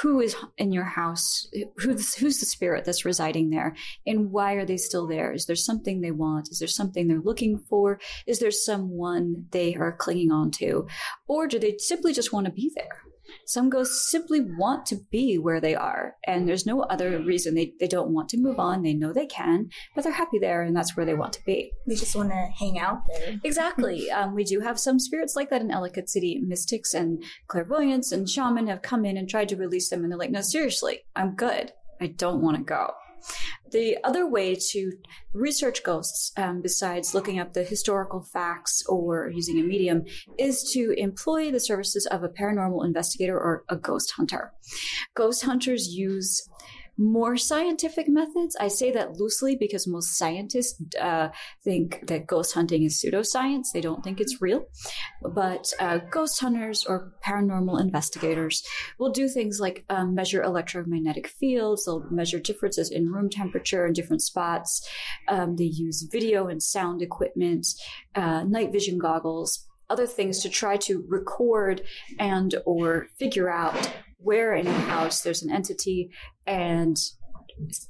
who 0.00 0.20
is 0.20 0.34
in 0.56 0.72
your 0.72 0.84
house, 0.84 1.46
who's, 1.76 2.14
who's 2.14 2.40
the 2.40 2.46
spirit 2.46 2.84
that's 2.84 3.04
residing 3.04 3.50
there, 3.50 3.74
and 4.06 4.30
why 4.30 4.54
are 4.54 4.64
they 4.64 4.76
still 4.76 5.06
there? 5.06 5.32
Is 5.32 5.46
there 5.46 5.56
something 5.56 6.00
they 6.00 6.10
want? 6.10 6.48
Is 6.50 6.58
there 6.58 6.68
something 6.68 7.08
they're 7.08 7.20
looking 7.20 7.58
for? 7.58 8.00
Is 8.26 8.38
there 8.38 8.50
someone 8.50 9.46
they 9.50 9.74
are 9.74 9.92
clinging 9.92 10.32
on 10.32 10.50
to? 10.52 10.86
Or 11.28 11.46
do 11.46 11.58
they 11.58 11.76
simply 11.78 12.12
just 12.12 12.32
want 12.32 12.46
to 12.46 12.52
be 12.52 12.72
there? 12.74 13.02
Some 13.46 13.70
ghosts 13.70 14.10
simply 14.10 14.40
want 14.40 14.86
to 14.86 14.96
be 15.10 15.38
where 15.38 15.60
they 15.60 15.74
are, 15.74 16.16
and 16.26 16.48
there's 16.48 16.66
no 16.66 16.82
other 16.82 17.18
reason 17.20 17.54
they, 17.54 17.72
they 17.80 17.88
don't 17.88 18.10
want 18.10 18.28
to 18.30 18.38
move 18.38 18.58
on. 18.58 18.82
They 18.82 18.94
know 18.94 19.12
they 19.12 19.26
can, 19.26 19.70
but 19.94 20.04
they're 20.04 20.12
happy 20.12 20.38
there, 20.38 20.62
and 20.62 20.76
that's 20.76 20.96
where 20.96 21.06
they 21.06 21.14
want 21.14 21.32
to 21.34 21.44
be. 21.44 21.72
They 21.86 21.94
just 21.94 22.16
want 22.16 22.30
to 22.30 22.48
hang 22.58 22.78
out 22.78 23.00
there. 23.06 23.38
Exactly. 23.44 24.10
um, 24.16 24.34
we 24.34 24.44
do 24.44 24.60
have 24.60 24.78
some 24.78 24.98
spirits 24.98 25.36
like 25.36 25.50
that 25.50 25.62
in 25.62 25.70
Ellicott 25.70 26.08
City. 26.08 26.40
Mystics 26.42 26.94
and 26.94 27.22
clairvoyants 27.48 28.12
and 28.12 28.28
shaman 28.28 28.66
have 28.66 28.82
come 28.82 29.04
in 29.04 29.16
and 29.16 29.28
tried 29.28 29.48
to 29.50 29.56
release 29.56 29.88
them, 29.88 30.02
and 30.02 30.12
they're 30.12 30.18
like, 30.18 30.30
no, 30.30 30.40
seriously, 30.40 31.00
I'm 31.14 31.34
good. 31.34 31.72
I 32.00 32.08
don't 32.08 32.42
want 32.42 32.58
to 32.58 32.62
go. 32.62 32.92
The 33.72 33.98
other 34.04 34.28
way 34.28 34.54
to 34.70 34.92
research 35.32 35.82
ghosts, 35.82 36.32
um, 36.36 36.62
besides 36.62 37.14
looking 37.14 37.38
up 37.38 37.52
the 37.52 37.64
historical 37.64 38.22
facts 38.22 38.84
or 38.88 39.28
using 39.30 39.58
a 39.58 39.62
medium, 39.64 40.04
is 40.38 40.70
to 40.72 40.94
employ 40.96 41.50
the 41.50 41.60
services 41.60 42.06
of 42.06 42.22
a 42.22 42.28
paranormal 42.28 42.84
investigator 42.84 43.36
or 43.36 43.64
a 43.68 43.76
ghost 43.76 44.12
hunter. 44.12 44.52
Ghost 45.14 45.44
hunters 45.44 45.88
use 45.88 46.48
more 46.98 47.36
scientific 47.36 48.08
methods. 48.08 48.56
I 48.58 48.68
say 48.68 48.90
that 48.92 49.18
loosely 49.18 49.56
because 49.56 49.86
most 49.86 50.16
scientists 50.16 50.80
uh, 51.00 51.28
think 51.62 52.06
that 52.06 52.26
ghost 52.26 52.54
hunting 52.54 52.82
is 52.84 53.02
pseudoscience. 53.02 53.66
They 53.72 53.80
don't 53.80 54.02
think 54.02 54.20
it's 54.20 54.40
real. 54.40 54.66
but 55.22 55.66
uh, 55.78 55.98
ghost 56.10 56.40
hunters 56.40 56.84
or 56.86 57.12
paranormal 57.24 57.80
investigators 57.80 58.62
will 58.98 59.10
do 59.10 59.28
things 59.28 59.60
like 59.60 59.84
um, 59.90 60.14
measure 60.14 60.42
electromagnetic 60.42 61.28
fields. 61.28 61.84
They'll 61.84 62.06
measure 62.10 62.40
differences 62.40 62.90
in 62.90 63.12
room 63.12 63.28
temperature 63.28 63.86
in 63.86 63.92
different 63.92 64.22
spots. 64.22 64.86
Um, 65.28 65.56
they 65.56 65.64
use 65.64 66.08
video 66.10 66.48
and 66.48 66.62
sound 66.62 67.02
equipment, 67.02 67.66
uh, 68.14 68.44
night 68.44 68.72
vision 68.72 68.98
goggles, 68.98 69.66
other 69.88 70.06
things 70.06 70.40
to 70.40 70.48
try 70.48 70.76
to 70.76 71.04
record 71.08 71.82
and 72.18 72.54
or 72.64 73.06
figure 73.18 73.50
out 73.50 73.92
where 74.18 74.54
in 74.54 74.66
a 74.66 74.72
house 74.72 75.22
there's 75.22 75.42
an 75.42 75.50
entity 75.50 76.10
and 76.46 76.96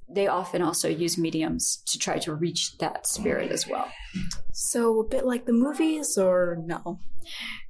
they 0.09 0.27
often 0.27 0.63
also 0.63 0.89
use 0.89 1.19
mediums 1.19 1.83
to 1.87 1.99
try 1.99 2.19
to 2.19 2.35
reach 2.35 2.79
that 2.79 3.07
spirit 3.07 3.51
as 3.51 3.67
well. 3.67 3.91
So, 4.53 5.01
a 5.01 5.05
bit 5.05 5.27
like 5.27 5.47
the 5.47 5.53
movies, 5.53 6.17
or 6.17 6.59
no? 6.65 7.01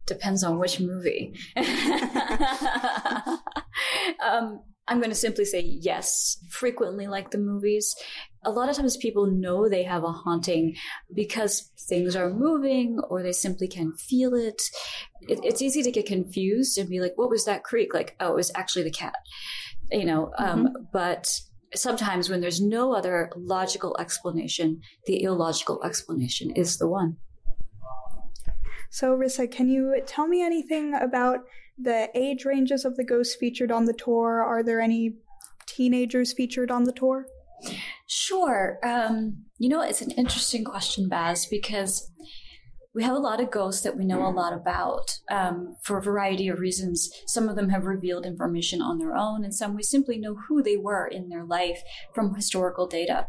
Depends 0.04 0.44
on 0.44 0.58
which 0.58 0.78
movie. 0.78 1.34
um, 1.56 1.64
I'm 4.88 4.98
going 4.98 5.10
to 5.10 5.16
simply 5.16 5.44
say 5.44 5.60
yes, 5.60 6.38
frequently 6.50 7.06
like 7.06 7.30
the 7.30 7.38
movies. 7.38 7.94
A 8.46 8.50
lot 8.50 8.68
of 8.70 8.76
times 8.76 8.96
people 8.96 9.26
know 9.26 9.68
they 9.68 9.82
have 9.82 10.04
a 10.04 10.12
haunting 10.12 10.76
because 11.12 11.72
things 11.88 12.14
are 12.14 12.30
moving 12.30 13.00
or 13.10 13.22
they 13.22 13.32
simply 13.32 13.66
can 13.66 13.92
feel 13.94 14.34
it. 14.34 14.62
it 15.22 15.40
it's 15.42 15.60
easy 15.60 15.82
to 15.82 15.90
get 15.90 16.06
confused 16.06 16.78
and 16.78 16.88
be 16.88 17.00
like, 17.00 17.14
what 17.16 17.28
was 17.28 17.44
that 17.44 17.64
creak? 17.64 17.92
Like, 17.92 18.14
oh, 18.20 18.30
it 18.32 18.36
was 18.36 18.52
actually 18.54 18.84
the 18.84 18.90
cat. 18.92 19.16
You 19.90 20.04
know, 20.04 20.32
um, 20.38 20.68
Mhm. 20.68 20.86
but 20.92 21.28
sometimes 21.74 22.30
when 22.30 22.40
there's 22.40 22.60
no 22.60 22.94
other 22.94 23.30
logical 23.36 23.96
explanation, 23.98 24.80
the 25.06 25.22
illogical 25.24 25.82
explanation 25.82 26.50
is 26.52 26.78
the 26.78 26.88
one. 26.88 27.16
So, 28.90 29.16
Rissa, 29.16 29.50
can 29.50 29.68
you 29.68 30.00
tell 30.06 30.28
me 30.28 30.42
anything 30.42 30.94
about 30.94 31.40
the 31.76 32.08
age 32.14 32.44
ranges 32.44 32.84
of 32.84 32.96
the 32.96 33.04
ghosts 33.04 33.34
featured 33.34 33.72
on 33.72 33.84
the 33.86 33.92
tour? 33.92 34.42
Are 34.42 34.62
there 34.62 34.80
any 34.80 35.16
teenagers 35.66 36.32
featured 36.32 36.70
on 36.70 36.84
the 36.84 36.92
tour? 36.92 37.26
Sure. 38.26 38.80
Um, 38.82 39.44
you 39.56 39.68
know, 39.68 39.82
it's 39.82 40.02
an 40.02 40.10
interesting 40.10 40.64
question, 40.64 41.08
Baz, 41.08 41.46
because 41.46 42.10
we 42.92 43.04
have 43.04 43.14
a 43.14 43.20
lot 43.20 43.40
of 43.40 43.52
ghosts 43.52 43.82
that 43.82 43.96
we 43.96 44.04
know 44.04 44.26
a 44.26 44.32
lot 44.32 44.52
about 44.52 45.20
um, 45.30 45.76
for 45.84 45.98
a 45.98 46.02
variety 46.02 46.48
of 46.48 46.58
reasons. 46.58 47.08
Some 47.28 47.48
of 47.48 47.54
them 47.54 47.68
have 47.68 47.84
revealed 47.84 48.26
information 48.26 48.82
on 48.82 48.98
their 48.98 49.14
own, 49.14 49.44
and 49.44 49.54
some 49.54 49.76
we 49.76 49.84
simply 49.84 50.18
know 50.18 50.34
who 50.48 50.60
they 50.60 50.76
were 50.76 51.06
in 51.06 51.28
their 51.28 51.44
life 51.44 51.82
from 52.14 52.34
historical 52.34 52.88
data. 52.88 53.28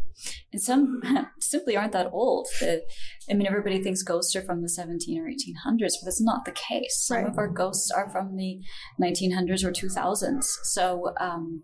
And 0.51 0.59
some 0.61 1.01
simply 1.41 1.77
aren't 1.77 1.91
that 1.91 2.09
old. 2.11 2.47
The, 2.59 2.81
I 3.29 3.35
mean, 3.35 3.45
everybody 3.45 3.83
thinks 3.83 4.01
ghosts 4.01 4.35
are 4.35 4.41
from 4.41 4.63
the 4.63 4.69
17 4.69 5.21
or 5.21 5.29
1800s, 5.29 5.93
but 5.99 6.05
that's 6.05 6.21
not 6.21 6.45
the 6.45 6.53
case. 6.53 7.05
Some 7.05 7.25
of 7.25 7.37
our 7.37 7.49
ghosts 7.49 7.91
are 7.91 8.09
from 8.09 8.35
the 8.35 8.61
1900s 8.99 9.63
or 9.63 9.71
2000s. 9.71 10.45
So, 10.63 11.13
um, 11.19 11.61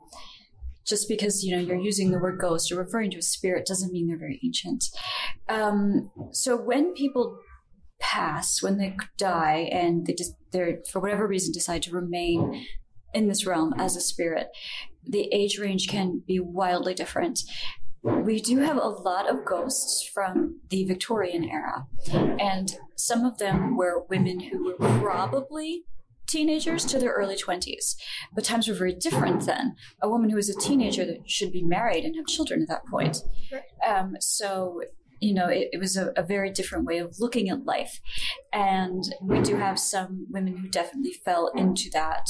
just 0.86 1.08
because 1.08 1.43
you 1.43 1.56
know 1.56 1.62
you're 1.62 1.78
using 1.78 2.12
the 2.12 2.19
word 2.19 2.39
ghost 2.39 2.72
or 2.72 2.76
referring 2.76 3.12
to 3.12 3.17
a 3.17 3.22
spirit 3.22 3.65
doesn't 3.65 3.91
mean 3.91 4.08
they're 4.08 4.17
very 4.17 4.39
ancient. 4.43 4.86
Um, 5.50 6.12
so 6.32 6.56
when 6.58 6.93
people 6.93 7.39
pass, 8.00 8.62
when 8.62 8.78
they 8.78 8.96
die, 9.17 9.69
and 9.72 10.06
they 10.06 10.13
just 10.13 10.36
they're 10.52 10.80
for 10.91 11.00
whatever 11.00 11.28
reason 11.28 11.54
decide 11.54 11.84
to 11.84 11.91
remain 11.91 12.65
in 13.13 13.28
this 13.28 13.46
realm 13.46 13.74
as 13.78 13.96
a 13.96 14.02
spirit, 14.02 14.48
the 15.06 15.30
age 15.32 15.58
range 15.60 15.88
can 15.88 16.22
be 16.28 16.39
wildly 16.39 16.93
different. 16.93 17.41
We 18.04 18.41
do 18.41 18.58
have 18.60 18.76
a 18.76 18.88
lot 18.88 19.30
of 19.30 19.46
ghosts 19.46 20.10
from 20.13 20.60
the 20.69 20.84
Victorian 20.84 21.46
era, 21.46 21.88
and 22.12 22.76
some 22.98 23.26
of 23.26 23.38
them 23.38 23.78
were 23.78 24.06
women 24.10 24.41
who 24.41 24.65
were 24.65 25.00
probably 25.00 25.86
teenagers 26.28 26.86
to 26.86 27.00
their 27.00 27.12
early 27.12 27.36
20s. 27.36 27.96
But 28.34 28.44
times 28.44 28.68
were 28.68 28.74
very 28.74 28.94
different 28.94 29.46
then. 29.46 29.76
A 30.02 30.10
woman 30.10 30.30
who 30.30 30.36
was 30.36 30.50
a 30.50 30.60
teenager 30.60 31.06
that 31.06 31.30
should 31.30 31.52
be 31.52 31.64
married 31.64 32.04
and 32.06 32.16
have 32.16 32.26
children 32.26 32.62
at 32.62 32.68
that 32.70 32.86
point. 32.86 33.18
Um, 33.88 34.16
so, 34.20 34.82
you 35.20 35.34
know, 35.34 35.48
it, 35.48 35.70
it 35.74 35.80
was 35.80 35.96
a, 35.96 36.12
a 36.16 36.24
very 36.24 36.52
different 36.52 36.86
way 36.86 36.98
of 36.98 37.20
looking 37.20 37.50
at 37.50 37.66
life. 37.66 38.00
And 38.52 39.04
we 39.22 39.42
do 39.42 39.56
have 39.56 39.80
some 39.80 40.28
women 40.30 40.58
who 40.58 40.68
definitely 40.68 41.14
fell 41.14 41.52
into 41.56 41.90
that 41.92 42.30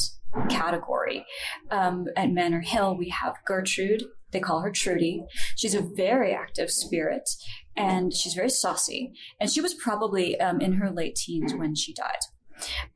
category. 0.50 1.26
Um, 1.70 2.08
at 2.16 2.32
Manor 2.32 2.62
Hill, 2.62 2.98
we 2.98 3.10
have 3.10 3.36
Gertrude. 3.46 4.04
They 4.32 4.40
call 4.40 4.62
her 4.62 4.72
Trudy. 4.72 5.24
She's 5.56 5.76
a 5.76 5.82
very 5.82 6.34
active 6.34 6.72
spirit 6.72 7.30
and 7.76 8.14
she's 8.14 8.34
very 8.34 8.50
saucy. 8.50 9.14
And 9.40 9.50
she 9.50 9.62
was 9.62 9.74
probably 9.76 10.40
um, 10.40 10.60
in 10.60 10.74
her 10.74 10.90
late 10.90 11.16
teens 11.16 11.54
when 11.54 11.76
she 11.76 11.94
died. 11.94 12.20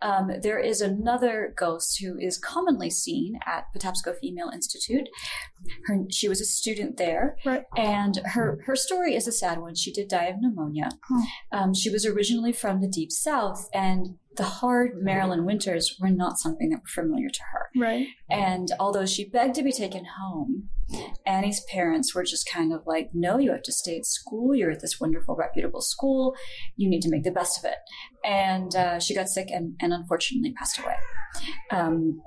Um, 0.01 0.32
there 0.41 0.60
is 0.60 0.82
another 0.82 1.53
ghost 1.56 1.99
who 2.01 2.17
is 2.17 2.38
commonly 2.38 2.89
seen 2.89 3.39
at 3.45 3.65
Patapsco 3.75 4.17
Female 4.19 4.49
Institute. 4.53 5.10
Her, 5.86 5.99
she 6.12 6.27
was 6.27 6.41
a 6.41 6.45
student 6.45 6.97
there, 6.97 7.38
and 7.75 8.17
her 8.25 8.60
her 8.65 8.75
story 8.75 9.15
is 9.15 9.27
a 9.27 9.32
sad 9.32 9.60
one. 9.60 9.75
She 9.75 9.91
did 9.91 10.08
die 10.08 10.25
of 10.25 10.41
pneumonia. 10.41 10.89
Um, 11.51 11.73
she 11.73 11.89
was 11.89 12.06
originally 12.06 12.53
from 12.53 12.82
the 12.82 12.88
deep 12.88 13.12
south, 13.12 13.69
and 13.73 14.17
the 14.38 14.43
hard 14.43 14.91
Maryland 15.02 15.45
winters 15.45 15.97
were 16.00 16.10
not 16.10 16.39
something 16.39 16.69
that 16.69 16.78
were 16.78 17.04
familiar 17.04 17.30
to 17.30 17.41
her. 17.52 17.69
Right. 17.76 18.08
And 18.30 18.69
although 18.80 19.06
she 19.06 19.30
begged 19.30 19.56
to 19.56 19.63
be 19.63 19.71
taken 19.71 20.06
home, 20.19 20.69
Annie's 21.26 21.62
parents 21.71 22.15
were 22.15 22.23
just 22.23 22.50
kind 22.50 22.71
of 22.71 22.82
like, 22.86 23.10
no, 23.13 23.38
you 23.38 23.52
have 23.52 23.63
to 23.63 23.73
stay 23.73 23.97
at 23.97 24.06
school. 24.06 24.56
You're 24.56 24.71
at 24.71 24.80
this 24.80 25.00
wonderful, 25.00 25.36
reputable 25.36 25.82
school. 25.82 26.36
You 26.76 26.89
need 26.89 27.02
to 27.02 27.10
make 27.10 27.23
the 27.23 27.32
best 27.32 27.60
of 27.60 27.65
it. 27.65 27.78
And 28.23 28.73
uh, 28.76 29.00
she 29.00 29.13
got 29.13 29.28
sick 29.28 29.50
and, 29.52 29.76
and 29.82 29.91
unfortunately 29.91 30.54
passed 30.54 30.80
away. 30.80 30.95
Um, 31.71 32.21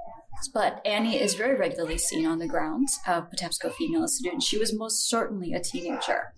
but 0.48 0.81
Annie 0.85 1.20
is 1.20 1.35
very 1.35 1.57
regularly 1.57 1.98
seen 1.98 2.26
on 2.26 2.38
the 2.38 2.48
grounds 2.48 2.98
of 3.07 3.31
Patapsco 3.31 3.72
Female 3.74 4.03
Institute, 4.03 4.33
and 4.33 4.42
she 4.42 4.59
was 4.59 4.76
most 4.76 5.09
certainly 5.09 5.53
a 5.53 5.61
teenager. 5.61 6.33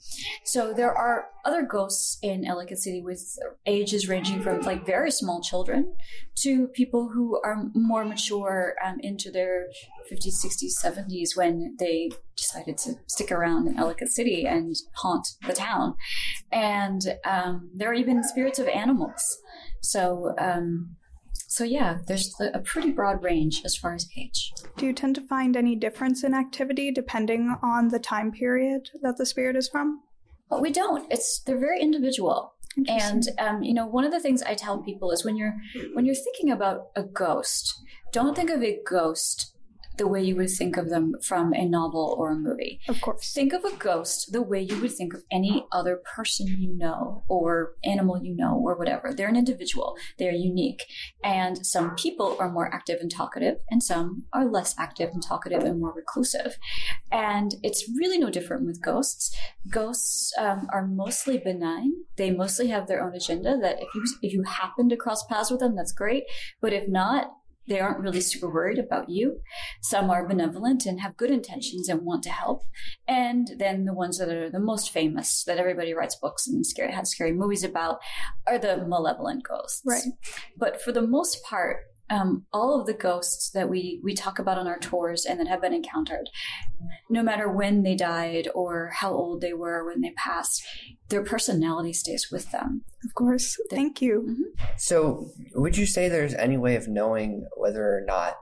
So 0.45 0.73
there 0.73 0.93
are 0.97 1.27
other 1.45 1.63
ghosts 1.63 2.19
in 2.23 2.45
Ellicott 2.45 2.79
City 2.79 3.03
with 3.03 3.39
ages 3.67 4.09
ranging 4.09 4.43
from 4.43 4.61
like 4.63 4.87
very 4.87 5.11
small 5.11 5.41
children 5.41 5.95
to 6.37 6.69
people 6.69 7.11
who 7.13 7.41
are 7.45 7.65
more 7.75 8.05
mature 8.05 8.75
um, 8.85 8.99
into 9.01 9.31
their 9.31 9.67
50s, 10.11 10.45
60s, 10.45 10.85
70s 10.85 11.37
when 11.37 11.77
they 11.79 12.11
decided 12.37 12.79
to 12.79 12.95
stick 13.07 13.33
around 13.33 13.67
in 13.67 13.79
Ellicott 13.79 14.09
City 14.09 14.47
and 14.47 14.75
haunt 14.95 15.27
the 15.47 15.53
town. 15.53 15.95
And 16.51 17.03
um, 17.25 17.71
there 17.75 17.91
are 17.91 17.95
even 17.95 18.23
spirits 18.23 18.59
of 18.59 18.69
animals. 18.69 19.39
So, 19.81 20.35
um, 20.39 20.97
so 21.53 21.65
yeah, 21.65 21.99
there's 22.07 22.35
a 22.41 22.61
pretty 22.61 22.93
broad 22.93 23.23
range 23.23 23.61
as 23.67 23.77
far 23.77 23.95
as 23.95 24.09
age. 24.17 24.55
Do 24.79 24.87
you 24.87 24.95
tend 24.95 25.15
to 25.17 25.21
find 25.21 25.55
any 25.55 25.77
difference 25.77 26.25
in 26.25 26.33
activity 26.33 26.91
depending 26.91 27.55
on 27.63 27.89
the 27.89 27.99
time 27.99 28.33
period 28.33 28.89
that 29.03 29.19
the 29.19 29.27
spirit 29.27 29.55
is 29.55 29.69
from? 29.69 30.01
But 30.49 30.63
we 30.63 30.73
don't. 30.73 31.05
It's 31.13 31.41
they're 31.41 31.59
very 31.59 31.83
individual. 31.83 32.55
And 32.89 33.29
um, 33.39 33.63
you 33.63 33.75
know, 33.75 33.85
one 33.85 34.05
of 34.05 34.13
the 34.13 34.21
things 34.21 34.43
I 34.43 34.55
tell 34.55 34.79
people 34.79 35.11
is 35.11 35.27
when 35.27 35.37
you're 35.37 35.55
when 35.93 36.07
you're 36.07 36.15
thinking 36.15 36.51
about 36.51 36.87
a 36.97 37.03
ghost, 37.03 37.75
don't 38.13 38.35
think 38.35 38.49
of 38.49 38.63
a 38.63 38.79
ghost 38.89 39.55
the 39.97 40.07
way 40.07 40.23
you 40.23 40.37
would 40.37 40.51
think 40.51 40.77
of 40.77 40.89
them 40.89 41.15
from 41.23 41.53
a 41.53 41.65
novel 41.65 42.15
or 42.19 42.33
a 42.33 42.37
movie. 42.37 42.81
Of 42.89 43.01
course. 43.01 43.33
Think 43.33 43.53
of 43.53 43.65
a 43.65 43.77
ghost 43.77 44.33
the 44.33 44.43
way 44.43 44.61
you 44.61 44.81
would 44.81 44.93
think 44.93 45.15
of 45.15 45.23
any 45.31 45.67
other 45.73 45.97
person 45.97 46.47
you 46.47 46.77
know 46.77 47.25
or 47.29 47.75
animal 47.85 48.23
you 48.23 48.35
know 48.35 48.59
or 48.59 48.77
whatever. 48.77 49.13
They're 49.13 49.29
an 49.29 49.37
individual. 49.37 49.97
They're 50.19 50.33
unique. 50.33 50.85
And 51.23 51.67
some 51.67 51.95
people 51.95 52.37
are 52.39 52.51
more 52.51 52.73
active 52.75 53.01
and 53.01 53.11
talkative 53.11 53.59
and 53.71 53.83
some 53.83 54.25
are 54.33 54.47
less 54.47 54.75
active 54.79 55.11
and 55.13 55.23
talkative 55.23 55.63
and 55.63 55.81
more 55.81 55.93
reclusive. 55.93 56.59
And 57.11 57.55
it's 57.63 57.89
really 57.97 58.19
no 58.19 58.31
different 58.31 58.67
with 58.67 58.83
ghosts. 58.83 59.35
Ghosts 59.69 60.33
um, 60.39 60.69
are 60.73 60.87
mostly 60.87 61.39
benign. 61.39 61.93
They 62.17 62.31
mostly 62.31 62.69
have 62.69 62.87
their 62.87 63.03
own 63.03 63.15
agenda 63.15 63.59
that 63.59 63.81
if 63.81 63.89
you 63.95 64.05
if 64.23 64.33
you 64.33 64.43
happen 64.43 64.89
to 64.89 64.97
cross 64.97 65.25
paths 65.25 65.51
with 65.51 65.61
them, 65.61 65.75
that's 65.77 65.93
great. 65.93 66.25
But 66.61 66.73
if 66.73 66.89
not, 66.89 67.33
they 67.69 67.81
aren't 67.81 68.01
really 68.01 68.21
super 68.21 68.53
worried 68.53 68.79
about 68.79 69.09
you. 69.09 69.41
Some 69.81 70.11
are 70.11 70.27
benevolent 70.27 70.85
and 70.87 71.01
have 71.01 71.17
good 71.17 71.31
intentions 71.31 71.89
and 71.89 72.03
want 72.03 72.23
to 72.25 72.31
help. 72.31 72.63
And 73.07 73.49
then 73.59 73.85
the 73.85 73.95
ones 73.95 74.19
that 74.19 74.29
are 74.29 74.51
the 74.51 74.59
most 74.59 74.91
famous, 74.91 75.45
that 75.45 75.59
everybody 75.59 75.95
writes 75.95 76.17
books 76.17 76.49
and 76.49 76.67
scary, 76.67 76.93
has 76.93 77.11
scary 77.11 77.33
movies 77.33 77.65
about, 77.65 78.01
are 78.47 78.59
the 78.59 78.85
malevolent 78.87 79.45
ghosts. 79.45 79.83
Right. 79.85 80.03
But 80.57 80.83
for 80.83 80.93
the 80.93 81.07
most 81.07 81.43
part, 81.45 81.79
um, 82.13 82.45
all 82.53 82.79
of 82.79 82.87
the 82.87 82.93
ghosts 82.93 83.51
that 83.51 83.71
we, 83.71 83.99
we 84.05 84.13
talk 84.13 84.39
about 84.39 84.59
on 84.59 84.67
our 84.67 84.79
tours 84.79 85.25
and 85.25 85.41
that 85.41 85.49
have 85.49 85.63
been 85.63 85.73
encountered, 85.73 86.29
no 87.09 87.23
matter 87.23 87.51
when 87.51 87.85
they 87.85 87.95
died 87.95 88.49
or 88.55 88.91
how 88.95 89.13
old 89.13 89.41
they 89.41 89.55
were 89.55 89.87
when 89.87 90.03
they 90.03 90.11
passed, 90.11 90.63
their 91.09 91.25
personality 91.25 91.95
stays 91.95 92.29
with 92.31 92.51
them. 92.51 92.83
Of 93.03 93.15
course. 93.15 93.57
Thank 93.71 94.03
you. 94.03 94.53
So, 94.77 95.31
would 95.55 95.79
you 95.79 95.87
say 95.87 96.11
there's 96.11 96.35
any 96.35 96.59
way 96.59 96.77
of 96.77 96.87
knowing 96.87 97.47
whether 97.57 97.83
or 97.83 98.05
not 98.07 98.35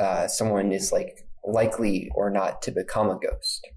uh, 0.00 0.26
someone 0.26 0.72
is 0.72 0.90
like 0.90 1.26
likely 1.44 2.10
or 2.14 2.30
not 2.30 2.62
to 2.62 2.70
become 2.70 3.10
a 3.10 3.18
ghost? 3.18 3.68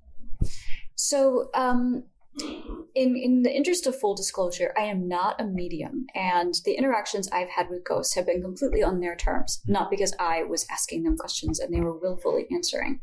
So, 0.96 1.50
um, 1.54 2.04
in 2.40 3.16
in 3.16 3.44
the 3.44 3.54
interest 3.54 3.88
of 3.88 4.00
full 4.00 4.16
disclosure, 4.16 4.74
I 4.78 4.84
am 4.84 5.08
not 5.08 5.40
a 5.40 5.46
medium, 5.46 6.06
and 6.16 6.54
the 6.66 6.74
interactions 6.74 7.30
I've 7.32 7.50
had 7.50 7.70
with 7.70 7.84
ghosts 7.86 8.16
have 8.16 8.26
been 8.26 8.42
completely 8.42 8.84
on 8.84 9.00
their 9.00 9.16
terms, 9.16 9.62
not 9.68 9.90
because 9.90 10.14
I 10.20 10.44
was 10.44 10.66
asking 10.70 11.04
them 11.04 11.18
questions 11.18 11.60
and 11.60 11.74
they 11.74 11.82
were 11.82 11.98
willfully 11.98 12.48
answering. 12.52 13.00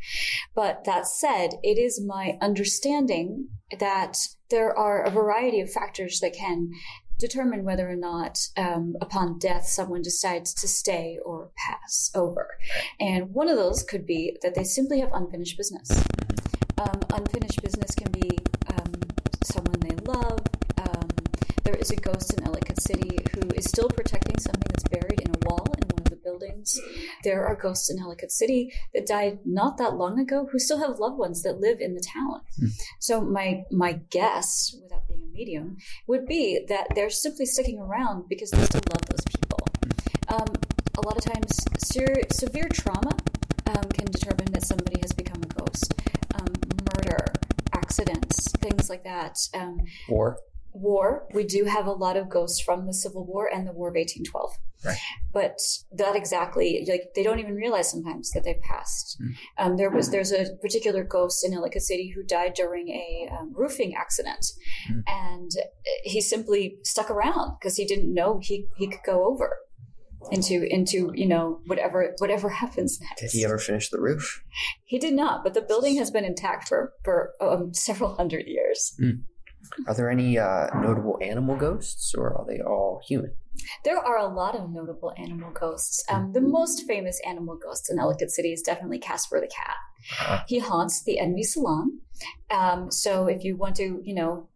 But 0.54 0.84
that 0.84 1.06
said, 1.06 1.54
it 1.62 1.78
is 1.78 2.02
my 2.04 2.38
understanding 2.40 3.48
that 3.78 4.16
there 4.50 4.76
are 4.76 5.02
a 5.02 5.10
variety 5.10 5.60
of 5.60 5.72
factors 5.72 6.20
that 6.20 6.34
can 6.34 6.70
determine 7.18 7.64
whether 7.64 7.88
or 7.88 7.96
not 7.96 8.38
um, 8.56 8.96
upon 9.00 9.38
death 9.38 9.66
someone 9.66 10.02
decides 10.02 10.52
to 10.52 10.66
stay 10.66 11.18
or 11.24 11.50
pass 11.56 12.10
over. 12.14 12.48
And 12.98 13.32
one 13.32 13.48
of 13.48 13.56
those 13.56 13.82
could 13.82 14.06
be 14.06 14.36
that 14.42 14.54
they 14.54 14.64
simply 14.64 15.00
have 15.00 15.12
unfinished 15.12 15.56
business. 15.56 15.90
Um, 16.78 17.00
unfinished 17.10 17.62
business 17.62 17.94
can 17.94 18.10
be 18.10 18.30
someone 19.44 19.80
they 19.80 19.96
love. 20.04 20.40
Um, 20.78 21.08
there 21.64 21.74
is 21.74 21.90
a 21.90 21.96
ghost 21.96 22.34
in 22.34 22.44
Ellicott 22.44 22.80
City 22.82 23.18
who 23.34 23.48
is 23.54 23.66
still 23.66 23.88
protecting 23.88 24.38
something 24.38 24.68
that's 24.68 24.88
buried 24.88 25.20
in 25.20 25.30
a 25.30 25.48
wall 25.48 25.64
in 25.80 25.88
one 25.88 26.02
of 26.02 26.10
the 26.10 26.16
buildings. 26.16 26.78
There 27.24 27.44
are 27.46 27.54
ghosts 27.54 27.90
in 27.90 28.00
Ellicott 28.00 28.32
City 28.32 28.72
that 28.94 29.06
died 29.06 29.38
not 29.44 29.78
that 29.78 29.94
long 29.94 30.18
ago 30.18 30.48
who 30.50 30.58
still 30.58 30.80
have 30.80 30.98
loved 30.98 31.18
ones 31.18 31.42
that 31.42 31.60
live 31.60 31.80
in 31.80 31.94
the 31.94 32.00
town. 32.00 32.40
So 33.00 33.20
my 33.20 33.64
my 33.70 34.00
guess, 34.10 34.74
without 34.82 35.06
being 35.08 35.22
a 35.22 35.32
medium, 35.32 35.76
would 36.06 36.26
be 36.26 36.64
that 36.68 36.88
they're 36.94 37.10
simply 37.10 37.46
sticking 37.46 37.78
around 37.78 38.28
because 38.28 38.50
they 38.50 38.62
still 38.64 38.82
love 38.90 39.02
those 39.08 39.24
people. 39.24 39.58
Um, 40.28 40.48
a 40.98 41.06
lot 41.06 41.16
of 41.16 41.24
times, 41.24 41.58
ser- 41.78 42.22
severe 42.30 42.68
trauma 42.72 43.16
um, 43.66 43.84
can 43.90 44.06
determine 44.06 44.52
that 44.52 44.66
somebody 44.66 44.98
has 45.02 45.12
become 45.12 45.42
a 45.42 45.46
ghost. 45.46 45.94
Accidents, 47.92 48.50
things 48.52 48.88
like 48.88 49.04
that. 49.04 49.36
Um, 49.52 49.80
War. 50.08 50.38
war. 50.72 51.26
We 51.34 51.44
do 51.44 51.64
have 51.66 51.86
a 51.86 51.92
lot 51.92 52.16
of 52.16 52.30
ghosts 52.30 52.58
from 52.62 52.86
the 52.86 52.94
Civil 52.94 53.26
War 53.26 53.46
and 53.52 53.66
the 53.66 53.72
War 53.72 53.88
of 53.88 53.96
1812. 53.96 54.56
Right. 54.84 54.96
But 55.32 55.58
that 55.92 56.16
exactly, 56.16 56.86
like 56.88 57.12
they 57.14 57.22
don't 57.22 57.38
even 57.38 57.54
realize 57.54 57.90
sometimes 57.90 58.30
that 58.30 58.44
they've 58.44 58.60
passed. 58.62 59.20
Um, 59.58 59.76
there 59.76 59.90
was 59.90 60.10
there's 60.10 60.32
a 60.32 60.56
particular 60.62 61.04
ghost 61.04 61.44
in 61.44 61.52
Ellicott 61.52 61.82
City 61.82 62.12
who 62.14 62.22
died 62.22 62.54
during 62.54 62.88
a 62.88 63.28
um, 63.30 63.52
roofing 63.54 63.94
accident, 63.94 64.46
and 65.06 65.50
he 66.02 66.20
simply 66.22 66.78
stuck 66.82 67.10
around 67.10 67.58
because 67.60 67.76
he 67.76 67.84
didn't 67.84 68.12
know 68.12 68.40
he 68.42 68.68
he 68.76 68.88
could 68.88 69.04
go 69.04 69.30
over 69.30 69.50
into 70.30 70.66
into 70.72 71.10
you 71.14 71.26
know 71.26 71.60
whatever 71.66 72.14
whatever 72.18 72.48
happens 72.62 73.00
next. 73.00 73.20
Did 73.20 73.30
he 73.30 73.44
ever 73.44 73.58
finish 73.58 73.90
the 73.90 74.00
roof? 74.00 74.42
He 74.84 74.98
did 74.98 75.14
not, 75.14 75.44
but 75.44 75.54
the 75.54 75.62
building 75.62 75.96
has 75.96 76.10
been 76.10 76.24
intact 76.24 76.68
for 76.68 76.92
for 77.04 77.32
um, 77.40 77.74
several 77.74 78.14
hundred 78.14 78.46
years. 78.46 78.94
Are 79.86 79.94
there 79.94 80.10
any 80.10 80.38
uh, 80.38 80.66
notable 80.80 81.18
animal 81.22 81.56
ghosts, 81.56 82.14
or 82.16 82.36
are 82.36 82.44
they 82.46 82.60
all 82.60 83.00
human? 83.06 83.34
There 83.84 83.98
are 83.98 84.18
a 84.18 84.26
lot 84.26 84.56
of 84.56 84.70
notable 84.70 85.12
animal 85.16 85.52
ghosts. 85.52 86.02
Um, 86.08 86.32
the 86.32 86.40
most 86.40 86.84
famous 86.86 87.20
animal 87.26 87.58
ghost 87.62 87.88
in 87.90 87.98
Ellicott 87.98 88.30
City 88.30 88.52
is 88.52 88.62
definitely 88.62 88.98
Casper 88.98 89.40
the 89.40 89.46
cat. 89.46 90.44
He 90.48 90.58
haunts 90.58 91.04
the 91.04 91.18
Envy 91.18 91.44
Salon. 91.44 92.00
Um, 92.50 92.90
so 92.90 93.26
if 93.26 93.44
you 93.44 93.56
want 93.56 93.76
to, 93.76 94.00
you 94.02 94.14
know, 94.14 94.48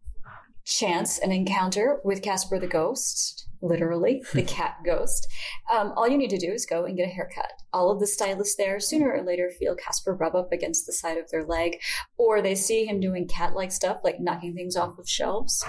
chance 0.66 1.18
an 1.18 1.32
encounter 1.32 2.00
with 2.04 2.22
Casper 2.22 2.58
the 2.58 2.66
ghost, 2.66 3.48
literally 3.62 4.22
the 4.34 4.42
cat 4.56 4.76
ghost, 4.84 5.26
um, 5.72 5.92
all 5.96 6.08
you 6.08 6.18
need 6.18 6.30
to 6.30 6.38
do 6.38 6.52
is 6.52 6.66
go 6.66 6.84
and 6.84 6.96
get 6.96 7.08
a 7.08 7.12
haircut. 7.12 7.52
All 7.72 7.90
of 7.90 8.00
the 8.00 8.06
stylists 8.06 8.56
there 8.56 8.80
sooner 8.80 9.10
or 9.10 9.22
later 9.22 9.50
feel 9.58 9.74
Casper 9.74 10.14
rub 10.14 10.34
up 10.34 10.52
against 10.52 10.86
the 10.86 10.92
side 10.92 11.18
of 11.18 11.30
their 11.30 11.44
leg, 11.44 11.80
or 12.18 12.42
they 12.42 12.54
see 12.54 12.84
him 12.84 13.00
doing 13.00 13.28
cat-like 13.28 13.72
stuff 13.72 14.00
like 14.04 14.20
knocking 14.20 14.54
things 14.54 14.76
off 14.76 14.98
of 14.98 15.08
shelves. 15.08 15.64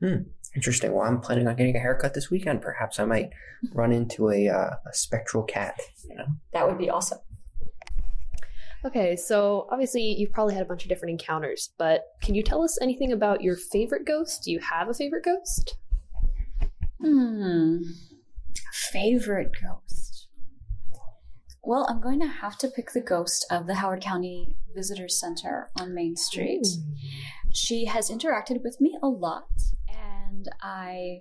Hmm. 0.00 0.22
Interesting. 0.54 0.92
Well, 0.92 1.06
I'm 1.06 1.20
planning 1.20 1.48
on 1.48 1.56
getting 1.56 1.76
a 1.76 1.80
haircut 1.80 2.12
this 2.12 2.30
weekend. 2.30 2.60
Perhaps 2.60 3.00
I 3.00 3.06
might 3.06 3.30
run 3.72 3.90
into 3.90 4.28
a, 4.28 4.48
uh, 4.48 4.70
a 4.86 4.92
spectral 4.92 5.44
cat. 5.44 5.80
You 6.06 6.16
know? 6.16 6.26
That 6.52 6.68
would 6.68 6.76
be 6.76 6.90
awesome. 6.90 7.20
Okay, 8.84 9.14
so 9.14 9.68
obviously 9.70 10.02
you've 10.02 10.32
probably 10.32 10.54
had 10.54 10.62
a 10.62 10.66
bunch 10.66 10.82
of 10.82 10.88
different 10.88 11.20
encounters, 11.20 11.70
but 11.78 12.02
can 12.20 12.34
you 12.34 12.42
tell 12.42 12.62
us 12.62 12.78
anything 12.82 13.12
about 13.12 13.42
your 13.42 13.56
favorite 13.56 14.04
ghost? 14.04 14.42
Do 14.44 14.50
you 14.50 14.58
have 14.58 14.88
a 14.88 14.94
favorite 14.94 15.24
ghost? 15.24 15.76
Hmm. 17.00 17.78
Favorite 18.90 19.52
ghost. 19.60 20.26
Well, 21.64 21.86
I'm 21.88 22.00
going 22.00 22.18
to 22.20 22.26
have 22.26 22.58
to 22.58 22.68
pick 22.68 22.90
the 22.90 23.00
ghost 23.00 23.46
of 23.48 23.68
the 23.68 23.76
Howard 23.76 24.02
County 24.02 24.56
Visitor 24.74 25.08
Center 25.08 25.70
on 25.78 25.94
Main 25.94 26.16
Street. 26.16 26.66
She 27.52 27.84
has 27.84 28.10
interacted 28.10 28.64
with 28.64 28.80
me 28.80 28.98
a 29.00 29.06
lot, 29.06 29.46
and 29.88 30.48
I 30.60 31.20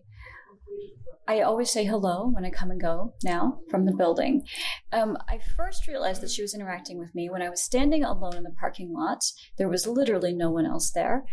I 1.28 1.42
always 1.42 1.72
say 1.72 1.86
hello 1.86 2.30
when 2.30 2.46
I 2.46 2.50
come 2.50 2.72
and 2.72 2.82
go 2.82 3.14
now 3.24 3.60
from 3.70 3.86
the 3.86 3.94
building. 3.94 4.44
Um, 4.92 5.18
I 5.30 5.40
first 5.56 5.88
realized 5.88 6.22
that 6.22 6.32
she 6.32 6.42
was 6.42 6.54
interacting 6.54 7.00
with 7.00 7.14
me 7.16 7.30
when 7.30 7.42
I 7.42 7.50
was 7.50 7.62
standing 7.62 8.04
alone 8.04 8.36
in 8.36 8.44
the 8.44 8.56
parking 8.60 8.92
lot. 8.94 9.24
There 9.58 9.70
was 9.70 9.88
literally 9.88 10.34
no 10.34 10.50
one 10.50 10.66
else 10.66 10.92
there. 10.92 11.24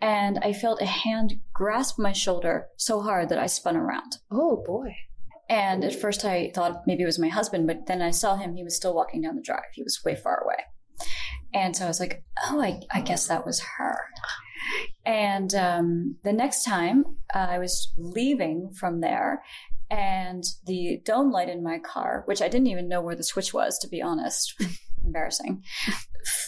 And 0.00 0.38
I 0.42 0.52
felt 0.52 0.82
a 0.82 0.86
hand 0.86 1.34
grasp 1.52 1.98
my 1.98 2.12
shoulder 2.12 2.66
so 2.76 3.00
hard 3.00 3.28
that 3.28 3.38
I 3.38 3.46
spun 3.46 3.76
around. 3.76 4.18
Oh 4.30 4.62
boy. 4.66 4.96
And 5.48 5.84
at 5.84 5.94
first 5.94 6.24
I 6.24 6.50
thought 6.54 6.82
maybe 6.86 7.02
it 7.02 7.06
was 7.06 7.18
my 7.18 7.28
husband, 7.28 7.66
but 7.66 7.86
then 7.86 8.02
I 8.02 8.10
saw 8.10 8.36
him. 8.36 8.56
He 8.56 8.64
was 8.64 8.74
still 8.74 8.94
walking 8.94 9.22
down 9.22 9.36
the 9.36 9.42
drive. 9.42 9.70
He 9.72 9.82
was 9.82 10.02
way 10.04 10.16
far 10.16 10.42
away. 10.42 10.64
And 11.52 11.76
so 11.76 11.84
I 11.84 11.88
was 11.88 12.00
like, 12.00 12.24
oh, 12.44 12.60
I, 12.60 12.80
I 12.92 13.00
guess 13.02 13.28
that 13.28 13.46
was 13.46 13.62
her. 13.78 13.96
And 15.04 15.54
um, 15.54 16.16
the 16.24 16.32
next 16.32 16.64
time 16.64 17.04
uh, 17.34 17.46
I 17.50 17.58
was 17.58 17.92
leaving 17.96 18.70
from 18.72 19.00
there, 19.00 19.42
and 19.90 20.44
the 20.66 21.00
dome 21.04 21.30
light 21.30 21.48
in 21.48 21.62
my 21.62 21.78
car, 21.78 22.22
which 22.26 22.42
I 22.42 22.48
didn't 22.48 22.68
even 22.68 22.88
know 22.88 23.00
where 23.00 23.14
the 23.14 23.22
switch 23.22 23.52
was, 23.52 23.78
to 23.80 23.88
be 23.88 24.02
honest, 24.02 24.54
embarrassing, 25.04 25.62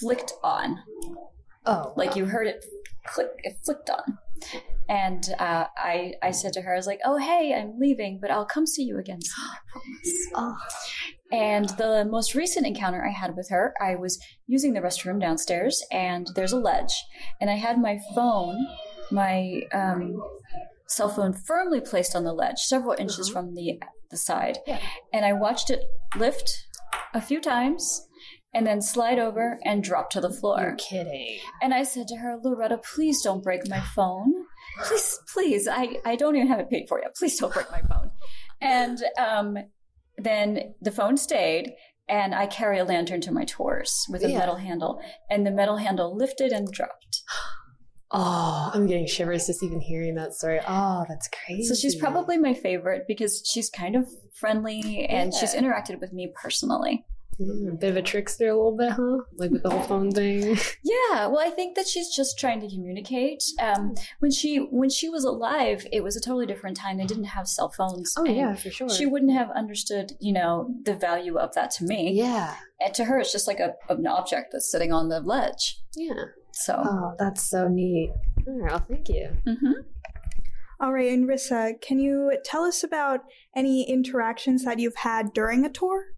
flicked 0.01 0.33
on. 0.43 0.79
Oh, 1.67 1.93
like 1.97 2.17
you 2.17 2.27
heard 2.27 2.47
it 2.47 2.65
click, 3.07 3.29
it 3.43 3.57
flicked 3.65 3.91
on. 3.91 4.19
And 4.89 5.29
uh, 5.39 5.65
I, 5.77 6.15
I 6.23 6.31
said 6.31 6.53
to 6.55 6.63
her, 6.63 6.75
I 6.75 6.77
was 6.77 6.87
like, 6.87 7.01
"Oh, 7.05 7.17
hey, 7.17 7.55
I'm 7.55 7.79
leaving, 7.79 8.19
but 8.21 8.31
I'll 8.31 8.47
come 8.47 8.67
see 8.67 8.85
you 8.85 8.99
again 8.99 9.21
soon, 9.21 9.45
I 9.45 9.59
promise." 9.71 10.29
Oh. 10.35 10.57
And 11.33 11.69
the 11.71 12.07
most 12.09 12.35
recent 12.35 12.67
encounter 12.67 13.05
I 13.05 13.11
had 13.11 13.37
with 13.37 13.49
her, 13.51 13.75
I 13.81 13.97
was 13.97 14.19
using 14.47 14.75
the 14.75 14.81
restroom 14.81 15.21
downstairs, 15.21 15.85
and 15.91 16.29
there's 16.35 16.53
a 16.53 16.59
ledge, 16.59 16.93
and 17.41 17.51
I 17.51 17.55
had 17.55 17.81
my 17.81 17.99
phone, 18.15 18.57
my 19.11 19.63
um, 19.73 20.23
cell 20.87 21.09
phone, 21.09 21.33
firmly 21.33 21.81
placed 21.81 22.15
on 22.15 22.25
the 22.25 22.33
ledge, 22.33 22.59
several 22.59 22.95
inches 22.99 23.29
from 23.29 23.55
the 23.55 23.81
the 24.11 24.17
side, 24.17 24.59
and 25.13 25.25
I 25.25 25.33
watched 25.33 25.69
it 25.69 25.81
lift 26.17 26.49
a 27.13 27.21
few 27.21 27.41
times. 27.41 28.03
And 28.55 28.67
then 28.67 28.81
slide 28.81 29.19
over 29.19 29.59
and 29.67 29.85
drop 29.85 30.09
to 30.11 30.21
the 30.21 30.33
floor. 30.33 30.59
You're 30.59 30.77
kidding. 30.77 31.41
And 31.61 31.75
I 31.75 31.83
said 31.83 32.09
to 32.09 32.17
her, 32.17 32.39
Loretta, 32.43 32.79
please 32.95 33.21
don't 33.21 33.43
break 33.43 33.69
my 33.69 33.81
phone. 33.95 34.33
Please, 34.83 35.19
please. 35.31 35.69
I, 35.69 35.97
I 36.07 36.17
don't 36.17 36.37
even 36.37 36.49
have 36.49 36.61
it 36.61 36.71
paid 36.71 36.89
for 36.89 36.99
yet. 36.99 37.15
Please 37.17 37.39
don't 37.39 37.53
break 37.53 37.71
my 37.71 37.83
phone. 37.83 38.13
And 38.63 38.99
um, 39.19 39.59
then 40.19 40.75
the 40.81 40.91
phone 40.91 41.17
stayed, 41.17 41.73
and 42.09 42.35
I 42.35 42.47
carry 42.47 42.79
a 42.79 42.85
lantern 42.85 43.21
to 43.23 43.33
my 43.33 43.45
tours 43.45 44.05
with 44.11 44.23
a 44.25 44.31
Yeah. 44.31 44.39
metal 44.39 44.57
handle. 44.57 45.01
And 45.31 45.47
the 45.47 45.51
metal 45.51 45.77
handle 45.77 46.17
lifted 46.17 46.53
and 46.53 46.71
dropped. 46.71 47.23
Oh, 48.13 48.71
I'm 48.73 48.87
getting 48.87 49.09
shivers 49.09 49.47
just 49.49 49.65
even 49.65 49.81
hearing 49.81 50.15
that 50.15 50.33
story. 50.33 50.61
Oh, 50.67 51.05
that's 51.09 51.29
crazy. 51.29 51.65
So 51.65 51.75
she's 51.75 51.97
probably 51.97 52.39
my 52.39 52.55
favorite 52.55 53.03
because 53.09 53.43
she's 53.45 53.69
kind 53.69 53.97
of 53.97 54.09
friendly 54.33 55.07
and 55.07 55.35
she's 55.35 55.55
interacted 55.55 56.01
with 56.01 56.13
me 56.13 56.33
personally. 56.41 57.05
Mm, 57.41 57.69
a 57.69 57.77
bit 57.77 57.91
of 57.91 57.97
a 57.97 58.03
trickster, 58.03 58.49
a 58.49 58.57
little 58.57 58.77
bit, 58.77 58.93
huh? 58.93 59.19
Like 59.37 59.51
with 59.51 59.63
the 59.63 59.71
whole 59.71 59.83
phone 59.83 60.11
thing. 60.11 60.59
Yeah, 60.83 61.27
well, 61.27 61.41
I 61.41 61.51
think 61.51 61.77
that 61.77 61.87
she's 61.87 62.15
just 62.15 62.39
trying 62.39 62.61
to 62.61 62.69
communicate. 62.69 63.43
Um, 63.61 63.95
when 64.21 64.31
she 64.31 64.59
when 64.59 64.89
she 64.89 65.09
was 65.09 65.25
alive, 65.25 65.87
it 65.93 66.03
was 66.03 66.17
a 66.17 66.21
totally 66.21 66.47
different 66.47 66.77
time. 66.77 66.97
They 66.97 67.05
didn't 67.05 67.25
have 67.25 67.49
cell 67.49 67.71
phones. 67.71 68.15
Oh, 68.17 68.25
yeah, 68.25 68.55
for 68.55 68.71
sure. 68.71 68.89
She 68.89 69.05
wouldn't 69.05 69.33
have 69.33 69.51
understood, 69.51 70.13
you 70.21 70.33
know, 70.33 70.75
the 70.85 70.95
value 70.95 71.39
of 71.39 71.55
that 71.55 71.71
to 71.73 71.85
me. 71.85 72.13
Yeah, 72.13 72.55
and 72.81 72.95
to 72.95 73.05
her, 73.05 73.19
it's 73.19 73.33
just 73.33 73.47
like 73.47 73.61
a 73.61 73.75
an 73.89 74.07
object 74.07 74.53
that's 74.53 74.71
sitting 74.71 74.93
on 74.93 75.09
the 75.09 75.21
ledge. 75.21 75.81
Yeah. 75.95 76.25
So. 76.53 76.83
Oh, 76.85 77.15
that's 77.19 77.43
so 77.43 77.69
neat. 77.69 78.13
All 78.47 78.55
right, 78.55 78.71
well, 78.71 78.87
thank 78.89 79.09
you. 79.09 79.29
Mm-hmm. 79.47 79.73
All 80.81 80.93
right, 80.93 81.13
and 81.13 81.29
Rissa, 81.29 81.81
can 81.81 81.99
you 81.99 82.39
tell 82.45 82.63
us 82.63 82.83
about 82.83 83.21
any 83.55 83.89
interactions 83.89 84.65
that 84.65 84.79
you've 84.79 84.97
had 84.97 85.33
during 85.33 85.65
a 85.65 85.71
tour? 85.71 86.16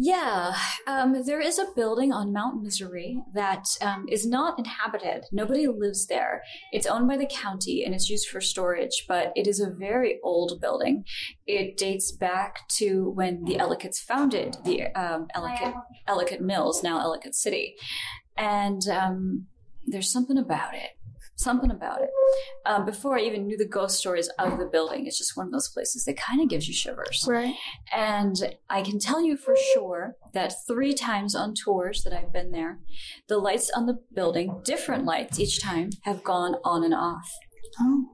Yeah, 0.00 0.54
um, 0.86 1.24
there 1.26 1.40
is 1.40 1.58
a 1.58 1.66
building 1.74 2.12
on 2.12 2.32
Mount 2.32 2.62
Misery 2.62 3.20
that 3.34 3.64
um, 3.80 4.06
is 4.08 4.24
not 4.24 4.56
inhabited. 4.56 5.24
Nobody 5.32 5.66
lives 5.66 6.06
there. 6.06 6.44
It's 6.70 6.86
owned 6.86 7.08
by 7.08 7.16
the 7.16 7.26
county 7.26 7.82
and 7.84 7.92
it's 7.92 8.08
used 8.08 8.28
for 8.28 8.40
storage, 8.40 9.06
but 9.08 9.32
it 9.34 9.48
is 9.48 9.58
a 9.58 9.70
very 9.70 10.20
old 10.22 10.60
building. 10.60 11.02
It 11.48 11.76
dates 11.76 12.12
back 12.12 12.68
to 12.76 13.10
when 13.10 13.42
the 13.42 13.56
Ellicotts 13.56 13.98
founded 13.98 14.58
the 14.64 14.84
um, 14.94 15.26
Ellicott, 15.34 15.74
Ellicott 16.06 16.42
Mills, 16.42 16.80
now 16.84 17.00
Ellicott 17.00 17.34
City. 17.34 17.74
And 18.36 18.82
um, 18.88 19.46
there's 19.84 20.12
something 20.12 20.38
about 20.38 20.74
it. 20.74 20.90
Something 21.38 21.70
about 21.70 22.02
it. 22.02 22.10
Um, 22.66 22.84
before 22.84 23.16
I 23.16 23.22
even 23.22 23.46
knew 23.46 23.56
the 23.56 23.66
ghost 23.66 23.98
stories 23.98 24.28
of 24.38 24.58
the 24.58 24.66
building, 24.66 25.06
it's 25.06 25.16
just 25.16 25.36
one 25.36 25.46
of 25.46 25.52
those 25.52 25.68
places 25.68 26.04
that 26.04 26.16
kind 26.16 26.42
of 26.42 26.48
gives 26.48 26.68
you 26.68 26.74
shivers. 26.74 27.24
Right. 27.26 27.54
And 27.94 28.56
I 28.68 28.82
can 28.82 28.98
tell 28.98 29.22
you 29.24 29.36
for 29.36 29.54
sure 29.72 30.16
that 30.34 30.52
three 30.66 30.94
times 30.94 31.34
on 31.34 31.54
tours 31.54 32.02
that 32.02 32.12
I've 32.12 32.32
been 32.32 32.50
there, 32.50 32.80
the 33.28 33.38
lights 33.38 33.70
on 33.74 33.86
the 33.86 33.98
building, 34.12 34.60
different 34.64 35.04
lights 35.04 35.38
each 35.38 35.62
time, 35.62 35.90
have 36.02 36.24
gone 36.24 36.56
on 36.64 36.84
and 36.84 36.94
off. 36.94 37.30
Oh. 37.80 38.06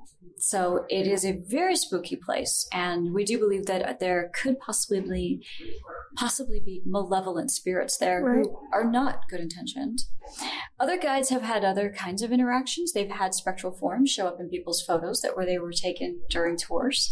So 0.47 0.85
it 0.91 1.07
is 1.07 1.25
a 1.25 1.41
very 1.49 1.75
spooky 1.75 2.17
place, 2.17 2.69
and 2.71 3.15
we 3.15 3.25
do 3.25 3.39
believe 3.39 3.65
that 3.65 3.99
there 3.99 4.31
could 4.35 4.59
possibly 4.59 5.01
be, 5.01 5.47
possibly 6.17 6.61
be 6.61 6.83
malevolent 6.85 7.51
spirits 7.51 7.97
there 7.97 8.23
Right. 8.23 8.45
who 8.45 8.59
are 8.71 8.85
not 8.85 9.23
good 9.31 9.41
intentioned. 9.41 10.01
Other 10.79 10.99
guides 10.99 11.31
have 11.31 11.41
had 11.41 11.65
other 11.65 11.91
kinds 11.91 12.21
of 12.23 12.31
interactions. 12.31 12.93
They've 12.93 13.11
had 13.11 13.33
spectral 13.33 13.73
forms 13.73 14.11
show 14.11 14.27
up 14.27 14.39
in 14.39 14.51
people's 14.51 14.83
photos 14.83 15.23
that 15.23 15.35
were 15.35 15.47
they 15.47 15.59
were 15.59 15.73
taken 15.73 16.21
during 16.29 16.59
tours, 16.59 17.11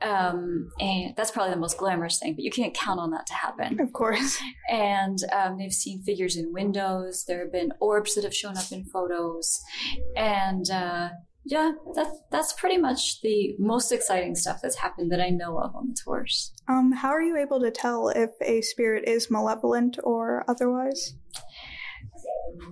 um, 0.00 0.70
and 0.80 1.14
that's 1.16 1.30
probably 1.30 1.52
the 1.52 1.60
most 1.60 1.76
glamorous 1.76 2.18
thing. 2.18 2.34
But 2.34 2.44
you 2.44 2.50
can't 2.50 2.72
count 2.74 2.98
on 2.98 3.10
that 3.10 3.26
to 3.26 3.34
happen, 3.34 3.78
of 3.78 3.92
course. 3.92 4.38
And 4.70 5.18
um, 5.32 5.58
they've 5.58 5.72
seen 5.72 6.02
figures 6.02 6.34
in 6.36 6.52
windows. 6.52 7.24
There 7.28 7.40
have 7.40 7.52
been 7.52 7.72
orbs 7.78 8.14
that 8.14 8.24
have 8.24 8.34
shown 8.34 8.56
up 8.56 8.72
in 8.72 8.84
photos, 8.86 9.60
and 10.16 10.70
uh, 10.70 11.10
yeah, 11.50 11.72
that's 11.94 12.16
that's 12.30 12.52
pretty 12.52 12.78
much 12.78 13.20
the 13.22 13.56
most 13.58 13.90
exciting 13.90 14.34
stuff 14.36 14.60
that's 14.62 14.76
happened 14.76 15.10
that 15.10 15.20
I 15.20 15.30
know 15.30 15.58
of 15.58 15.74
on 15.74 15.88
the 15.88 15.96
tours. 16.04 16.52
Um, 16.68 16.92
how 16.92 17.08
are 17.10 17.20
you 17.22 17.36
able 17.36 17.60
to 17.60 17.70
tell 17.72 18.08
if 18.08 18.30
a 18.40 18.60
spirit 18.62 19.08
is 19.08 19.30
malevolent 19.30 19.98
or 20.04 20.44
otherwise? 20.48 21.14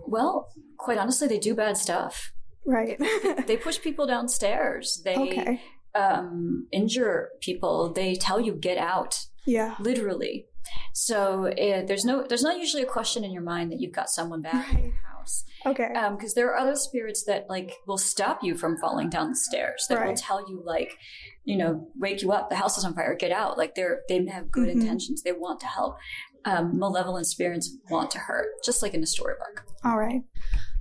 Well, 0.06 0.48
quite 0.76 0.98
honestly, 0.98 1.28
they 1.28 1.38
do 1.38 1.54
bad 1.54 1.76
stuff. 1.76 2.32
Right. 2.64 3.00
they 3.46 3.56
push 3.56 3.80
people 3.80 4.06
downstairs. 4.06 5.00
They 5.04 5.16
Okay. 5.16 5.60
um, 5.94 6.68
injure 6.70 7.30
people. 7.40 7.92
They 7.92 8.14
tell 8.14 8.40
you 8.40 8.52
get 8.54 8.78
out. 8.78 9.18
Yeah. 9.46 9.74
Literally. 9.80 10.46
So 10.92 11.46
uh, 11.46 11.82
there's 11.86 12.04
no 12.04 12.24
there's 12.28 12.42
not 12.42 12.58
usually 12.58 12.82
a 12.82 12.86
question 12.86 13.24
in 13.24 13.32
your 13.32 13.42
mind 13.42 13.72
that 13.72 13.80
you've 13.80 13.94
got 13.94 14.08
someone 14.10 14.42
back 14.42 14.72
in 14.74 14.92
Okay. 15.66 15.88
Because 16.10 16.34
there 16.34 16.48
are 16.52 16.56
other 16.56 16.76
spirits 16.76 17.24
that 17.24 17.48
like 17.48 17.72
will 17.86 17.98
stop 17.98 18.42
you 18.42 18.56
from 18.56 18.76
falling 18.78 19.10
down 19.10 19.30
the 19.30 19.36
stairs. 19.36 19.86
That 19.88 20.06
will 20.06 20.14
tell 20.14 20.48
you 20.48 20.62
like, 20.64 20.96
you 21.44 21.56
know, 21.56 21.88
wake 21.96 22.22
you 22.22 22.32
up. 22.32 22.48
The 22.50 22.56
house 22.56 22.78
is 22.78 22.84
on 22.84 22.94
fire. 22.94 23.14
Get 23.14 23.32
out. 23.32 23.58
Like 23.58 23.74
they're 23.74 24.02
they 24.08 24.24
have 24.26 24.50
good 24.50 24.68
Mhm. 24.68 24.72
intentions. 24.80 25.22
They 25.22 25.32
want 25.32 25.60
to 25.60 25.66
help. 25.66 25.96
Um, 26.44 26.78
malevolent 26.78 27.26
spirits 27.26 27.76
want 27.90 28.10
to 28.12 28.18
hurt, 28.18 28.46
just 28.64 28.80
like 28.82 28.94
in 28.94 29.02
a 29.02 29.06
storybook. 29.06 29.64
All 29.84 29.98
right. 29.98 30.22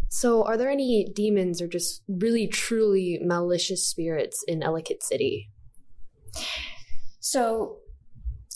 So, 0.10 0.44
are 0.46 0.56
there 0.56 0.70
any 0.70 1.06
demons 1.14 1.62
or 1.62 1.68
just 1.68 2.04
really 2.08 2.48
truly 2.48 3.20
malicious 3.24 3.86
spirits 3.90 4.44
in 4.48 4.64
Ellicott 4.64 5.04
City? 5.04 5.50
So, 7.20 7.80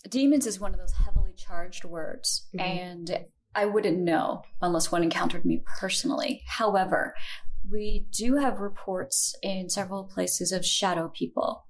demons 0.10 0.46
is 0.48 0.60
one 0.60 0.74
of 0.74 0.80
those 0.80 0.94
heavily 0.94 1.34
charged 1.36 1.84
words, 1.84 2.48
Mhm. 2.56 2.62
and 2.62 3.26
I 3.56 3.66
wouldn't 3.66 4.00
know 4.00 4.44
unless 4.62 4.92
one 4.92 5.04
encountered 5.04 5.46
me 5.46 5.64
personally. 5.80 6.44
However, 6.48 7.14
we 7.70 8.08
do 8.12 8.36
have 8.38 8.60
reports 8.60 9.36
in 9.44 9.70
several 9.70 10.06
places 10.06 10.52
of 10.52 10.66
shadow 10.66 11.10
people. 11.10 11.66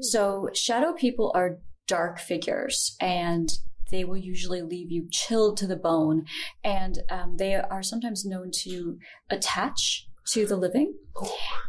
So, 0.00 0.50
shadow 0.54 0.92
people 0.92 1.32
are 1.34 1.58
dark 1.86 2.18
figures 2.18 2.96
and 3.00 3.50
they 3.90 4.04
will 4.04 4.16
usually 4.16 4.62
leave 4.62 4.90
you 4.90 5.06
chilled 5.10 5.56
to 5.58 5.66
the 5.66 5.76
bone. 5.76 6.24
And 6.64 6.98
um, 7.10 7.36
they 7.36 7.54
are 7.54 7.82
sometimes 7.82 8.24
known 8.24 8.50
to 8.62 8.98
attach 9.30 10.08
to 10.28 10.46
the 10.46 10.56
living. 10.56 10.94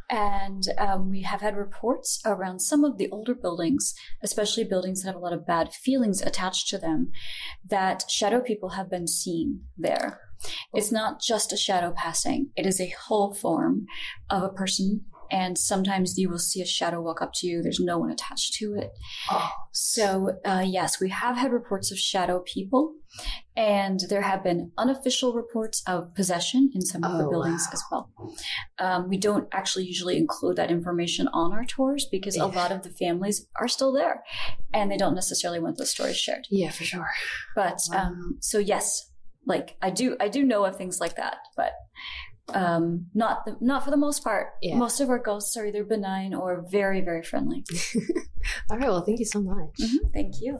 And 0.09 0.63
um, 0.77 1.09
we 1.09 1.21
have 1.23 1.41
had 1.41 1.55
reports 1.55 2.21
around 2.25 2.59
some 2.59 2.83
of 2.83 2.97
the 2.97 3.09
older 3.09 3.35
buildings, 3.35 3.93
especially 4.23 4.63
buildings 4.63 5.01
that 5.01 5.09
have 5.09 5.15
a 5.15 5.23
lot 5.23 5.33
of 5.33 5.45
bad 5.45 5.73
feelings 5.73 6.21
attached 6.21 6.69
to 6.69 6.77
them, 6.77 7.11
that 7.67 8.09
shadow 8.09 8.41
people 8.41 8.69
have 8.69 8.89
been 8.89 9.07
seen 9.07 9.61
there. 9.77 10.21
It's 10.73 10.91
not 10.91 11.21
just 11.21 11.53
a 11.53 11.57
shadow 11.57 11.91
passing, 11.95 12.51
it 12.55 12.65
is 12.65 12.79
a 12.79 12.93
whole 13.07 13.33
form 13.33 13.87
of 14.29 14.43
a 14.43 14.49
person. 14.49 15.05
And 15.31 15.57
sometimes 15.57 16.17
you 16.17 16.29
will 16.29 16.39
see 16.39 16.61
a 16.61 16.65
shadow 16.65 17.01
walk 17.01 17.21
up 17.21 17.31
to 17.35 17.47
you. 17.47 17.61
There's 17.61 17.79
no 17.79 17.97
one 17.97 18.11
attached 18.11 18.53
to 18.55 18.75
it. 18.75 18.91
So, 19.71 20.37
uh, 20.45 20.63
yes, 20.65 20.99
we 20.99 21.09
have 21.09 21.37
had 21.37 21.51
reports 21.51 21.91
of 21.91 21.97
shadow 21.97 22.39
people, 22.45 22.93
and 23.55 23.99
there 24.09 24.21
have 24.21 24.43
been 24.43 24.71
unofficial 24.77 25.33
reports 25.33 25.83
of 25.87 26.13
possession 26.15 26.71
in 26.73 26.81
some 26.81 27.03
of 27.03 27.17
the 27.17 27.25
Oh, 27.25 27.29
buildings 27.29 27.67
as 27.73 27.83
well. 27.91 28.09
Um, 28.79 29.09
we 29.09 29.17
don't 29.17 29.47
actually 29.51 29.85
usually 29.85 30.17
include 30.17 30.55
that 30.57 30.71
information 30.71 31.27
on 31.29 31.51
our 31.53 31.65
tours 31.65 32.05
because 32.09 32.37
a 32.37 32.45
lot 32.45 32.71
of 32.71 32.83
the 32.83 32.89
families 32.89 33.47
are 33.59 33.67
still 33.67 33.91
there 33.91 34.23
and 34.73 34.91
they 34.91 34.97
don't 34.97 35.15
necessarily 35.15 35.59
want 35.59 35.77
those 35.77 35.91
stories 35.91 36.17
shared. 36.17 36.47
Yeah, 36.49 36.71
for 36.71 36.83
sure. 36.83 37.09
But 37.55 37.79
um, 37.93 38.37
so 38.41 38.59
yes, 38.59 39.11
like 39.45 39.77
I 39.81 39.89
do, 39.89 40.17
I 40.19 40.27
do 40.27 40.43
know 40.43 40.65
of 40.65 40.75
things 40.75 40.99
like 40.99 41.15
that, 41.15 41.37
but 41.55 41.71
um, 42.53 43.07
not 43.13 43.45
the, 43.45 43.57
not 43.59 43.83
for 43.83 43.91
the 43.91 43.97
most 43.97 44.23
part. 44.23 44.49
Yeah. 44.61 44.75
Most 44.77 44.99
of 44.99 45.09
our 45.09 45.19
ghosts 45.19 45.57
are 45.57 45.65
either 45.65 45.83
benign 45.83 46.33
or 46.33 46.65
very, 46.69 47.01
very 47.01 47.23
friendly. 47.23 47.63
All 48.69 48.77
right. 48.77 48.87
Well, 48.87 49.03
thank 49.03 49.19
you 49.19 49.25
so 49.25 49.41
much. 49.41 49.75
Mhm, 49.81 50.13
thank 50.13 50.35
you. 50.41 50.59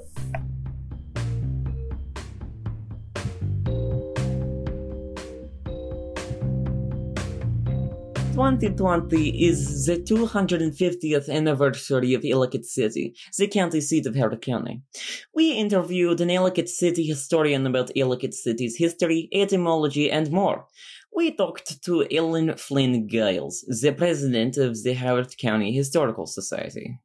Twenty 8.34 8.69
twenty 8.69 9.30
is 9.48 9.86
the 9.86 9.98
two 9.98 10.26
hundred 10.26 10.62
and 10.62 10.76
fiftieth 10.76 11.30
anniversary 11.30 12.13
of 12.13 12.26
Ellicott 12.30 12.65
City, 12.65 13.15
the 13.38 13.48
county 13.48 13.80
seat 13.80 14.06
of 14.06 14.15
Howard 14.17 14.41
County. 14.41 14.82
We 15.34 15.54
interviewed 15.54 16.19
an 16.19 16.30
Ellicott 16.30 16.67
City 16.67 17.06
historian 17.06 17.65
about 17.65 17.91
Ellicott 17.95 18.34
City's 18.34 18.76
history, 18.76 19.30
etymology, 19.32 20.12
and 20.12 20.30
more. 20.32 20.65
We 21.15 21.32
talked 21.32 21.82
to 21.84 22.06
Ellen 22.13 22.58
Flynn 22.58 23.08
Giles, 23.08 23.62
the 23.82 23.93
president 23.93 24.58
of 24.58 24.84
the 24.84 24.93
Howard 24.95 25.38
County 25.38 25.71
Historical 25.71 26.28
Society. 26.28 26.99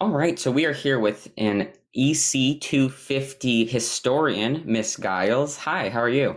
All 0.00 0.10
right, 0.10 0.38
so 0.38 0.52
we 0.52 0.64
are 0.64 0.72
here 0.72 1.00
with 1.00 1.28
an 1.36 1.72
EC 1.92 2.60
250 2.60 3.64
historian, 3.64 4.62
Miss 4.64 4.96
Giles. 4.96 5.56
Hi, 5.56 5.88
how 5.88 6.00
are 6.00 6.08
you? 6.08 6.36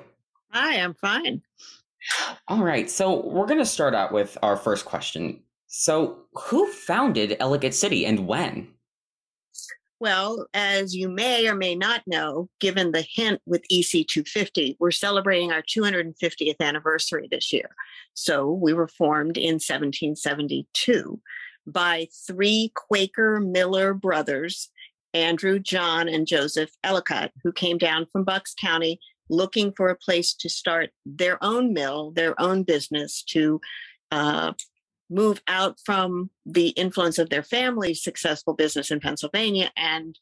Hi, 0.49 0.79
I'm 0.79 0.95
fine. 0.95 1.43
All 2.47 2.63
right, 2.63 2.89
so 2.89 3.23
we're 3.23 3.45
going 3.45 3.59
to 3.59 3.65
start 3.65 3.93
out 3.93 4.11
with 4.11 4.35
our 4.41 4.57
first 4.57 4.85
question. 4.85 5.43
So, 5.67 6.23
who 6.33 6.65
founded 6.71 7.37
Ellicott 7.39 7.75
City 7.75 8.03
and 8.03 8.25
when? 8.27 8.67
Well, 10.01 10.47
as 10.55 10.95
you 10.95 11.09
may 11.09 11.47
or 11.47 11.53
may 11.53 11.75
not 11.75 12.01
know, 12.07 12.49
given 12.59 12.91
the 12.91 13.05
hint 13.07 13.39
with 13.45 13.61
EC 13.69 14.07
250, 14.07 14.77
we're 14.79 14.89
celebrating 14.89 15.51
our 15.51 15.61
250th 15.61 16.59
anniversary 16.59 17.27
this 17.29 17.53
year. 17.53 17.69
So 18.15 18.49
we 18.49 18.73
were 18.73 18.87
formed 18.87 19.37
in 19.37 19.59
1772 19.59 21.21
by 21.67 22.07
three 22.25 22.71
Quaker 22.73 23.39
Miller 23.41 23.93
brothers, 23.93 24.71
Andrew, 25.13 25.59
John, 25.59 26.09
and 26.09 26.25
Joseph 26.25 26.71
Ellicott, 26.83 27.31
who 27.43 27.51
came 27.51 27.77
down 27.77 28.07
from 28.11 28.23
Bucks 28.23 28.55
County 28.59 28.99
looking 29.29 29.71
for 29.71 29.89
a 29.89 29.95
place 29.95 30.33
to 30.33 30.49
start 30.49 30.89
their 31.05 31.37
own 31.43 31.73
mill, 31.73 32.09
their 32.09 32.33
own 32.41 32.63
business 32.63 33.21
to 33.27 33.61
uh, 34.09 34.53
move 35.11 35.41
out 35.47 35.77
from 35.85 36.31
the 36.45 36.69
influence 36.69 37.19
of 37.19 37.29
their 37.29 37.43
family's 37.43 38.03
successful 38.03 38.53
business 38.53 38.89
in 38.89 38.99
Pennsylvania 38.99 39.71
and 39.75 40.17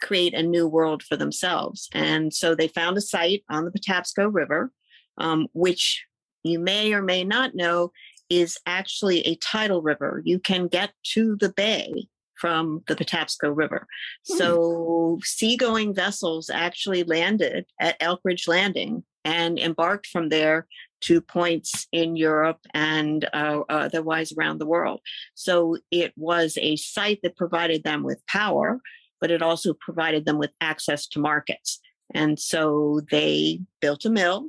create 0.00 0.34
a 0.34 0.42
new 0.42 0.66
world 0.66 1.02
for 1.02 1.16
themselves. 1.16 1.88
And 1.92 2.32
so 2.32 2.54
they 2.54 2.68
found 2.68 2.96
a 2.96 3.02
site 3.02 3.44
on 3.50 3.64
the 3.64 3.70
Patapsco 3.70 4.32
River, 4.32 4.72
um, 5.18 5.46
which 5.52 6.04
you 6.42 6.58
may 6.58 6.92
or 6.92 7.02
may 7.02 7.22
not 7.22 7.54
know 7.54 7.92
is 8.30 8.58
actually 8.66 9.20
a 9.20 9.36
tidal 9.36 9.82
river. 9.82 10.22
You 10.24 10.38
can 10.38 10.66
get 10.66 10.92
to 11.12 11.36
the 11.36 11.52
bay 11.52 12.08
from 12.34 12.82
the 12.88 12.96
Patapsco 12.96 13.54
River. 13.54 13.86
So 14.24 15.20
seagoing 15.22 15.94
vessels 15.94 16.50
actually 16.50 17.04
landed 17.04 17.66
at 17.78 18.00
Elkridge 18.00 18.48
Landing 18.48 19.04
and 19.24 19.58
embarked 19.58 20.06
from 20.06 20.30
there 20.30 20.66
to 21.02 21.20
points 21.20 21.86
in 21.92 22.16
Europe 22.16 22.60
and 22.74 23.28
uh, 23.32 23.60
otherwise 23.68 24.32
around 24.32 24.58
the 24.58 24.66
world. 24.66 25.00
So 25.34 25.76
it 25.90 26.12
was 26.16 26.58
a 26.60 26.76
site 26.76 27.20
that 27.22 27.36
provided 27.36 27.84
them 27.84 28.02
with 28.02 28.24
power, 28.26 28.80
but 29.20 29.30
it 29.30 29.42
also 29.42 29.74
provided 29.74 30.24
them 30.24 30.38
with 30.38 30.50
access 30.60 31.06
to 31.08 31.20
markets. 31.20 31.80
And 32.14 32.38
so 32.38 33.00
they 33.10 33.60
built 33.80 34.04
a 34.04 34.10
mill 34.10 34.48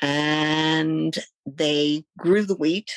and 0.00 1.16
they 1.46 2.04
grew 2.18 2.44
the 2.44 2.56
wheat 2.56 2.90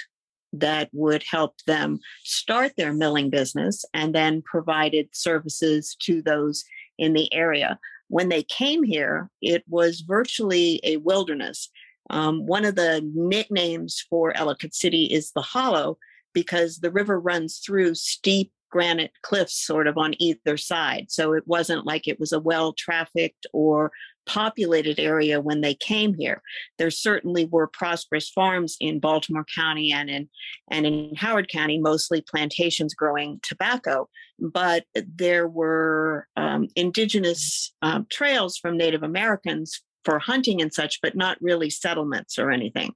that 0.53 0.89
would 0.93 1.23
help 1.29 1.55
them 1.67 1.99
start 2.23 2.73
their 2.75 2.93
milling 2.93 3.29
business 3.29 3.85
and 3.93 4.15
then 4.15 4.41
provided 4.41 5.09
services 5.11 5.95
to 5.99 6.21
those 6.21 6.63
in 6.97 7.13
the 7.13 7.31
area. 7.33 7.79
When 8.09 8.29
they 8.29 8.43
came 8.43 8.83
here, 8.83 9.29
it 9.41 9.63
was 9.67 10.01
virtually 10.01 10.79
a 10.83 10.97
wilderness. 10.97 11.69
Um, 12.09 12.45
one 12.45 12.65
of 12.65 12.75
the 12.75 13.01
nicknames 13.13 14.05
for 14.09 14.35
Ellicott 14.35 14.73
City 14.73 15.05
is 15.05 15.31
the 15.31 15.41
Hollow 15.41 15.97
because 16.33 16.77
the 16.77 16.91
river 16.91 17.19
runs 17.19 17.59
through 17.59 17.95
steep 17.95 18.51
granite 18.69 19.11
cliffs 19.21 19.65
sort 19.65 19.87
of 19.87 19.97
on 19.97 20.13
either 20.21 20.57
side. 20.57 21.07
So 21.09 21.33
it 21.33 21.47
wasn't 21.47 21.85
like 21.85 22.07
it 22.07 22.19
was 22.19 22.31
a 22.31 22.39
well 22.39 22.73
trafficked 22.73 23.47
or 23.53 23.91
populated 24.25 24.99
area 24.99 25.39
when 25.39 25.61
they 25.61 25.73
came 25.73 26.13
here. 26.13 26.41
There 26.77 26.91
certainly 26.91 27.45
were 27.45 27.67
prosperous 27.67 28.29
farms 28.29 28.75
in 28.79 28.99
Baltimore 28.99 29.45
County 29.55 29.91
and 29.91 30.09
in 30.09 30.29
and 30.69 30.85
in 30.85 31.15
Howard 31.15 31.49
County, 31.49 31.79
mostly 31.79 32.21
plantations 32.21 32.93
growing 32.93 33.39
tobacco. 33.41 34.09
But 34.39 34.83
there 34.93 35.47
were 35.47 36.27
um, 36.35 36.67
indigenous 36.75 37.73
um, 37.81 38.05
trails 38.11 38.57
from 38.57 38.77
Native 38.77 39.01
Americans 39.01 39.81
for 40.07 40.19
hunting 40.19 40.61
and 40.61 40.73
such, 40.73 41.01
but 41.01 41.17
not 41.17 41.37
really 41.41 41.69
settlements 41.69 42.39
or 42.39 42.49
anything. 42.49 42.93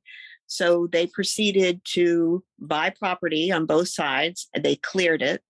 So 0.48 0.88
they 0.90 1.08
proceeded 1.08 1.82
to 1.96 2.42
buy 2.58 2.94
property 2.98 3.52
on 3.52 3.66
both 3.66 3.90
sides. 3.90 4.48
They 4.58 4.78
cleared 4.78 5.22
it 5.22 5.42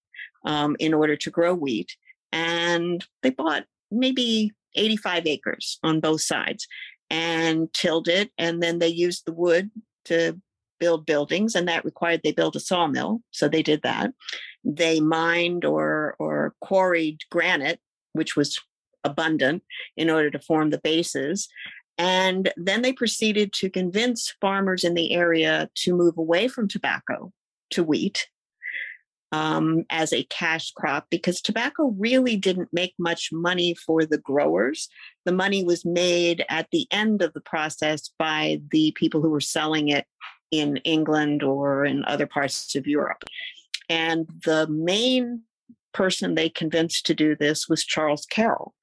um, 0.43 0.75
in 0.79 0.91
order 0.91 1.15
to 1.15 1.29
grow 1.29 1.53
wheat. 1.53 1.95
And 2.31 3.05
they 3.21 3.29
bought 3.29 3.65
maybe 3.91 4.53
85 4.73 5.27
acres 5.27 5.77
on 5.83 5.99
both 5.99 6.21
sides 6.21 6.67
and 7.11 7.71
tilled 7.75 8.07
it. 8.07 8.31
And 8.39 8.63
then 8.63 8.79
they 8.79 8.87
used 8.87 9.27
the 9.27 9.33
wood 9.33 9.69
to 10.05 10.41
build 10.79 11.05
buildings, 11.05 11.53
and 11.53 11.67
that 11.67 11.85
required 11.85 12.21
they 12.23 12.31
build 12.31 12.55
a 12.55 12.59
sawmill. 12.59 13.21
So 13.29 13.47
they 13.47 13.61
did 13.61 13.83
that. 13.83 14.13
They 14.63 14.99
mined 14.99 15.63
or, 15.63 16.15
or 16.17 16.55
quarried 16.59 17.19
granite, 17.29 17.79
which 18.13 18.35
was 18.35 18.59
abundant, 19.03 19.63
in 19.97 20.09
order 20.09 20.29
to 20.31 20.39
form 20.39 20.69
the 20.69 20.79
bases. 20.79 21.47
And 21.97 22.51
then 22.57 22.81
they 22.81 22.93
proceeded 22.93 23.53
to 23.53 23.69
convince 23.69 24.33
farmers 24.41 24.83
in 24.83 24.93
the 24.93 25.13
area 25.13 25.69
to 25.75 25.95
move 25.95 26.17
away 26.17 26.47
from 26.47 26.67
tobacco 26.67 27.31
to 27.71 27.83
wheat 27.83 28.27
um, 29.31 29.85
as 29.89 30.11
a 30.11 30.23
cash 30.25 30.71
crop 30.71 31.07
because 31.09 31.41
tobacco 31.41 31.95
really 31.97 32.35
didn't 32.35 32.69
make 32.73 32.93
much 32.99 33.29
money 33.31 33.73
for 33.73 34.05
the 34.05 34.17
growers. 34.17 34.89
The 35.25 35.31
money 35.31 35.63
was 35.63 35.85
made 35.85 36.43
at 36.49 36.67
the 36.71 36.87
end 36.91 37.21
of 37.21 37.33
the 37.33 37.41
process 37.41 38.09
by 38.19 38.61
the 38.71 38.91
people 38.91 39.21
who 39.21 39.29
were 39.29 39.39
selling 39.39 39.89
it 39.89 40.05
in 40.51 40.77
England 40.77 41.43
or 41.43 41.85
in 41.85 42.03
other 42.05 42.27
parts 42.27 42.75
of 42.75 42.87
Europe. 42.87 43.23
And 43.89 44.29
the 44.45 44.67
main 44.67 45.43
person 45.93 46.35
they 46.35 46.49
convinced 46.49 47.05
to 47.05 47.13
do 47.13 47.35
this 47.35 47.69
was 47.69 47.85
Charles 47.85 48.25
Carroll, 48.25 48.73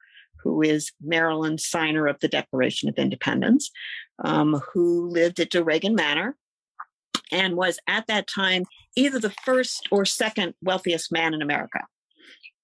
who 0.42 0.62
is 0.62 0.92
Maryland 1.00 1.60
signer 1.60 2.06
of 2.06 2.18
the 2.20 2.28
Declaration 2.28 2.88
of 2.88 2.96
Independence, 2.96 3.70
um, 4.24 4.60
who 4.72 5.08
lived 5.08 5.40
at 5.40 5.50
Doughoregan 5.50 5.94
Manor 5.94 6.36
and 7.30 7.56
was 7.56 7.78
at 7.86 8.06
that 8.06 8.26
time 8.26 8.64
either 8.96 9.18
the 9.18 9.34
first 9.44 9.88
or 9.90 10.04
second 10.04 10.54
wealthiest 10.62 11.12
man 11.12 11.34
in 11.34 11.42
America. 11.42 11.84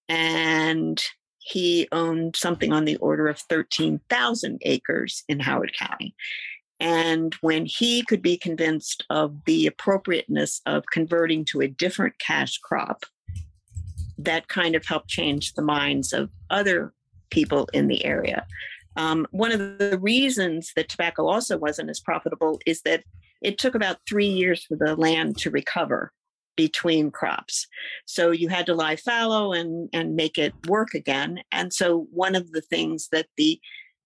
And 0.08 1.02
he 1.38 1.88
owned 1.92 2.36
something 2.36 2.72
on 2.72 2.84
the 2.84 2.96
order 2.96 3.28
of 3.28 3.38
13,000 3.38 4.58
acres 4.62 5.24
in 5.28 5.40
Howard 5.40 5.72
County. 5.78 6.14
And 6.80 7.34
when 7.40 7.66
he 7.66 8.02
could 8.02 8.22
be 8.22 8.36
convinced 8.36 9.04
of 9.10 9.44
the 9.44 9.66
appropriateness 9.66 10.60
of 10.66 10.84
converting 10.90 11.44
to 11.46 11.60
a 11.60 11.68
different 11.68 12.18
cash 12.18 12.58
crop, 12.58 13.04
that 14.18 14.48
kind 14.48 14.74
of 14.74 14.86
helped 14.86 15.08
change 15.08 15.52
the 15.52 15.62
minds 15.62 16.12
of 16.12 16.30
other 16.50 16.92
people 17.34 17.68
in 17.72 17.88
the 17.88 18.04
area. 18.04 18.46
Um, 18.96 19.26
one 19.32 19.50
of 19.50 19.78
the 19.78 19.98
reasons 20.00 20.72
that 20.76 20.88
tobacco 20.88 21.26
also 21.26 21.58
wasn't 21.58 21.90
as 21.90 22.00
profitable 22.00 22.60
is 22.64 22.82
that 22.82 23.02
it 23.42 23.58
took 23.58 23.74
about 23.74 23.98
three 24.08 24.28
years 24.28 24.64
for 24.64 24.76
the 24.76 24.94
land 24.94 25.36
to 25.38 25.50
recover 25.50 26.12
between 26.56 27.10
crops. 27.10 27.66
So 28.06 28.30
you 28.30 28.48
had 28.48 28.66
to 28.66 28.74
lie 28.74 28.94
fallow 28.94 29.52
and, 29.52 29.88
and 29.92 30.14
make 30.14 30.38
it 30.38 30.54
work 30.68 30.94
again. 30.94 31.40
And 31.50 31.72
so 31.72 32.06
one 32.12 32.36
of 32.36 32.52
the 32.52 32.60
things 32.60 33.08
that 33.10 33.26
the 33.36 33.60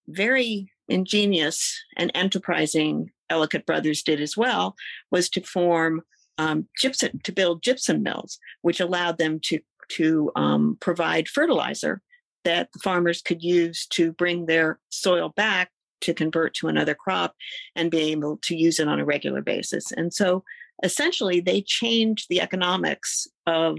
very 0.08 0.72
ingenious 0.88 1.78
and 1.98 2.10
enterprising 2.14 3.10
Ellicott 3.28 3.66
brothers 3.66 4.02
did 4.02 4.22
as 4.22 4.34
well 4.38 4.74
was 5.10 5.28
to 5.30 5.42
form 5.42 6.00
um, 6.38 6.66
gypsum 6.78 7.20
to 7.24 7.32
build 7.32 7.62
gypsum 7.62 8.02
mills, 8.02 8.38
which 8.62 8.80
allowed 8.80 9.18
them 9.18 9.38
to 9.40 9.58
to 9.88 10.30
um, 10.36 10.76
provide 10.80 11.28
fertilizer 11.28 12.02
that 12.45 12.70
the 12.72 12.78
farmers 12.78 13.22
could 13.22 13.43
use 13.43 13.86
to 13.86 14.12
bring 14.12 14.47
their 14.47 14.78
soil 14.91 15.30
back 15.30 15.70
to 16.01 16.14
convert 16.14 16.55
to 16.55 16.68
another 16.68 16.95
crop 16.95 17.34
and 17.74 17.91
be 17.91 18.12
able 18.12 18.39
to 18.43 18.57
use 18.57 18.78
it 18.78 18.89
on 18.89 19.01
a 19.01 19.05
regular 19.05 19.43
basis. 19.43 19.91
And 19.93 20.12
so 20.14 20.45
essentially 20.84 21.41
they 21.41 21.62
changed 21.62 22.26
the 22.28 22.41
economics 22.41 23.26
of 23.47 23.78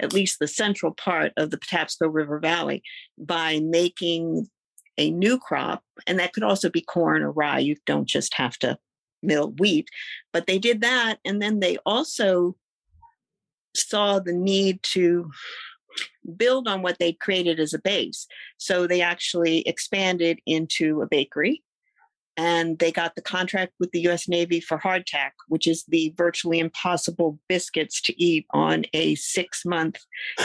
at 0.00 0.12
least 0.12 0.38
the 0.38 0.48
central 0.48 0.92
part 0.92 1.32
of 1.36 1.50
the 1.50 1.58
Patapsco 1.58 2.12
River 2.12 2.38
Valley 2.38 2.82
by 3.18 3.60
making 3.60 4.48
a 4.96 5.10
new 5.10 5.38
crop. 5.38 5.82
And 6.06 6.18
that 6.18 6.32
could 6.32 6.42
also 6.42 6.70
be 6.70 6.80
corn 6.80 7.22
or 7.22 7.32
rye. 7.32 7.58
You 7.58 7.76
don't 7.86 8.08
just 8.08 8.34
have 8.34 8.56
to 8.58 8.78
mill 9.22 9.52
wheat, 9.58 9.88
but 10.32 10.46
they 10.46 10.58
did 10.58 10.80
that. 10.80 11.18
And 11.24 11.42
then 11.42 11.60
they 11.60 11.78
also 11.84 12.56
saw 13.74 14.18
the 14.18 14.32
need 14.32 14.82
to 14.82 15.30
build 16.36 16.68
on 16.68 16.82
what 16.82 16.98
they'd 16.98 17.20
created 17.20 17.60
as 17.60 17.74
a 17.74 17.78
base. 17.78 18.26
So 18.56 18.86
they 18.86 19.00
actually 19.00 19.60
expanded 19.60 20.40
into 20.46 21.02
a 21.02 21.06
bakery 21.06 21.62
and 22.38 22.78
they 22.78 22.92
got 22.92 23.16
the 23.16 23.20
contract 23.20 23.72
with 23.80 23.90
the 23.90 24.06
US 24.08 24.28
Navy 24.28 24.60
for 24.60 24.78
hardtack, 24.78 25.32
which 25.48 25.66
is 25.66 25.84
the 25.88 26.14
virtually 26.16 26.60
impossible 26.60 27.38
biscuits 27.48 28.00
to 28.02 28.22
eat 28.22 28.46
on 28.50 28.84
a 28.94 29.16
six 29.16 29.64
month 29.66 29.98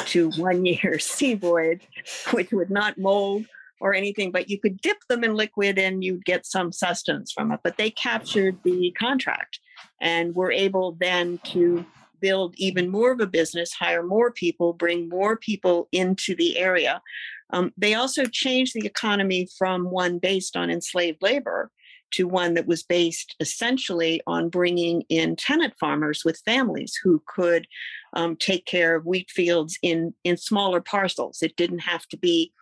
to 0.08 0.32
one 0.32 0.66
year 0.66 0.98
sea 1.00 1.36
voyage, 1.36 1.88
which 2.32 2.52
would 2.52 2.72
not 2.72 2.98
mold 2.98 3.46
or 3.80 3.94
anything, 3.94 4.32
but 4.32 4.50
you 4.50 4.60
could 4.60 4.82
dip 4.82 4.98
them 5.08 5.24
in 5.24 5.36
liquid 5.36 5.78
and 5.78 6.04
you'd 6.04 6.26
get 6.26 6.48
some 6.48 6.72
sustenance 6.72 7.32
from 7.32 7.52
it. 7.52 7.60
But 7.64 7.78
they 7.78 7.92
captured 7.92 8.58
the 8.64 8.92
contract 8.98 9.60
and 10.02 10.34
were 10.34 10.52
able 10.52 10.94
then 10.94 11.38
to 11.46 11.86
build 12.24 12.56
even 12.58 12.90
more 12.90 13.12
of 13.12 13.20
a 13.20 13.28
business, 13.28 13.74
hire 13.74 14.02
more 14.02 14.32
people, 14.32 14.72
bring 14.72 15.10
more 15.10 15.36
people 15.36 15.90
into 15.92 16.34
the 16.36 16.58
area. 16.58 17.02
Um, 17.50 17.74
they 17.78 17.96
also 17.96 18.24
changed 18.24 18.74
the 18.74 18.86
economy 18.86 19.50
from 19.58 19.92
one 19.92 20.20
based 20.20 20.56
on 20.56 20.72
enslaved 20.72 21.22
labor 21.22 21.70
to 22.12 22.26
one 22.26 22.54
that 22.54 22.66
was 22.66 22.82
based 22.82 23.36
essentially 23.42 24.22
on 24.26 24.48
bringing 24.48 25.04
in 25.10 25.36
tenant 25.36 25.74
farmers 25.78 26.22
with 26.24 26.42
families 26.46 26.98
who 27.04 27.22
could 27.28 27.68
um, 28.14 28.38
take 28.38 28.66
care 28.66 28.96
of 28.96 29.06
wheat 29.06 29.30
fields 29.30 29.78
in, 29.82 30.14
in 30.24 30.38
smaller 30.38 30.80
parcels. 30.80 31.40
It 31.42 31.58
didn't 31.58 31.80
have 31.80 32.06
to 32.08 32.18
be 32.18 32.54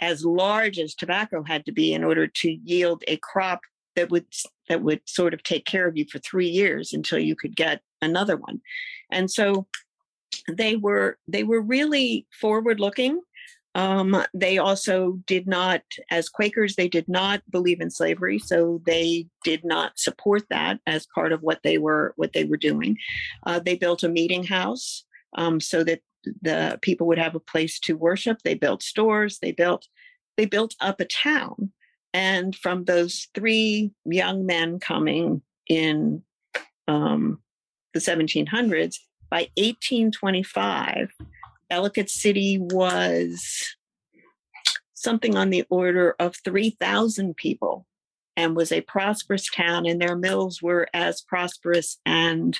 as 0.00 0.24
large 0.24 0.78
as 0.78 0.94
tobacco 0.94 1.42
had 1.42 1.66
to 1.66 1.72
be 1.72 1.92
in 1.92 2.02
order 2.02 2.26
to 2.26 2.50
yield 2.50 3.04
a 3.06 3.18
crop 3.18 3.60
that 4.00 4.10
would 4.10 4.26
that 4.68 4.82
would 4.82 5.00
sort 5.04 5.34
of 5.34 5.42
take 5.42 5.66
care 5.66 5.86
of 5.86 5.96
you 5.96 6.06
for 6.10 6.18
three 6.18 6.48
years 6.48 6.92
until 6.92 7.18
you 7.18 7.36
could 7.36 7.54
get 7.54 7.82
another 8.00 8.36
one. 8.36 8.60
And 9.12 9.30
so 9.30 9.66
they 10.48 10.76
were 10.76 11.18
they 11.28 11.42
were 11.42 11.60
really 11.60 12.26
forward 12.32 12.80
looking 12.80 13.20
um, 13.74 14.24
they 14.34 14.58
also 14.58 15.20
did 15.26 15.46
not 15.46 15.82
as 16.10 16.28
quakers 16.28 16.74
they 16.74 16.88
did 16.88 17.08
not 17.08 17.42
believe 17.50 17.80
in 17.80 17.90
slavery 17.90 18.38
so 18.38 18.82
they 18.84 19.26
did 19.44 19.64
not 19.64 19.98
support 19.98 20.42
that 20.50 20.80
as 20.86 21.06
part 21.14 21.32
of 21.32 21.42
what 21.42 21.60
they 21.62 21.78
were 21.78 22.12
what 22.16 22.32
they 22.32 22.44
were 22.44 22.56
doing. 22.56 22.96
Uh, 23.46 23.60
they 23.60 23.76
built 23.76 24.02
a 24.02 24.08
meeting 24.08 24.44
house 24.44 25.04
um, 25.36 25.60
so 25.60 25.84
that 25.84 26.00
the 26.42 26.78
people 26.82 27.06
would 27.06 27.18
have 27.18 27.34
a 27.34 27.40
place 27.40 27.78
to 27.80 27.96
worship. 27.96 28.38
They 28.42 28.54
built 28.54 28.82
stores 28.82 29.38
they 29.38 29.52
built 29.52 29.86
they 30.36 30.46
built 30.46 30.74
up 30.80 31.00
a 31.00 31.04
town 31.04 31.72
and 32.12 32.54
from 32.54 32.84
those 32.84 33.28
three 33.34 33.92
young 34.04 34.46
men 34.46 34.78
coming 34.78 35.42
in 35.68 36.22
um, 36.88 37.40
the 37.94 38.00
1700s, 38.00 38.96
by 39.30 39.48
1825, 39.56 41.12
Ellicott 41.70 42.10
City 42.10 42.58
was 42.58 43.76
something 44.94 45.36
on 45.36 45.50
the 45.50 45.64
order 45.70 46.16
of 46.18 46.36
3,000 46.44 47.36
people 47.36 47.86
and 48.36 48.56
was 48.56 48.72
a 48.72 48.80
prosperous 48.82 49.48
town, 49.48 49.86
and 49.86 50.00
their 50.00 50.16
mills 50.16 50.60
were 50.60 50.88
as 50.92 51.20
prosperous 51.22 51.98
and 52.04 52.58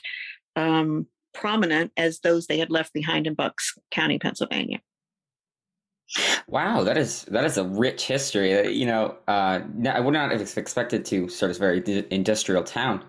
um, 0.56 1.06
prominent 1.34 1.92
as 1.96 2.20
those 2.20 2.46
they 2.46 2.58
had 2.58 2.70
left 2.70 2.92
behind 2.92 3.26
in 3.26 3.34
Bucks 3.34 3.76
County, 3.90 4.18
Pennsylvania. 4.18 4.80
Wow, 6.48 6.82
that 6.82 6.96
is 6.96 7.22
that 7.24 7.44
is 7.44 7.56
a 7.56 7.64
rich 7.64 8.06
history. 8.06 8.58
Uh, 8.58 8.62
you 8.62 8.86
know, 8.86 9.16
uh, 9.28 9.60
I 9.88 10.00
would 10.00 10.14
not 10.14 10.32
have 10.32 10.40
expected 10.56 11.04
to 11.06 11.28
sort 11.28 11.50
of 11.50 11.58
very 11.58 12.04
industrial 12.10 12.64
town. 12.64 13.04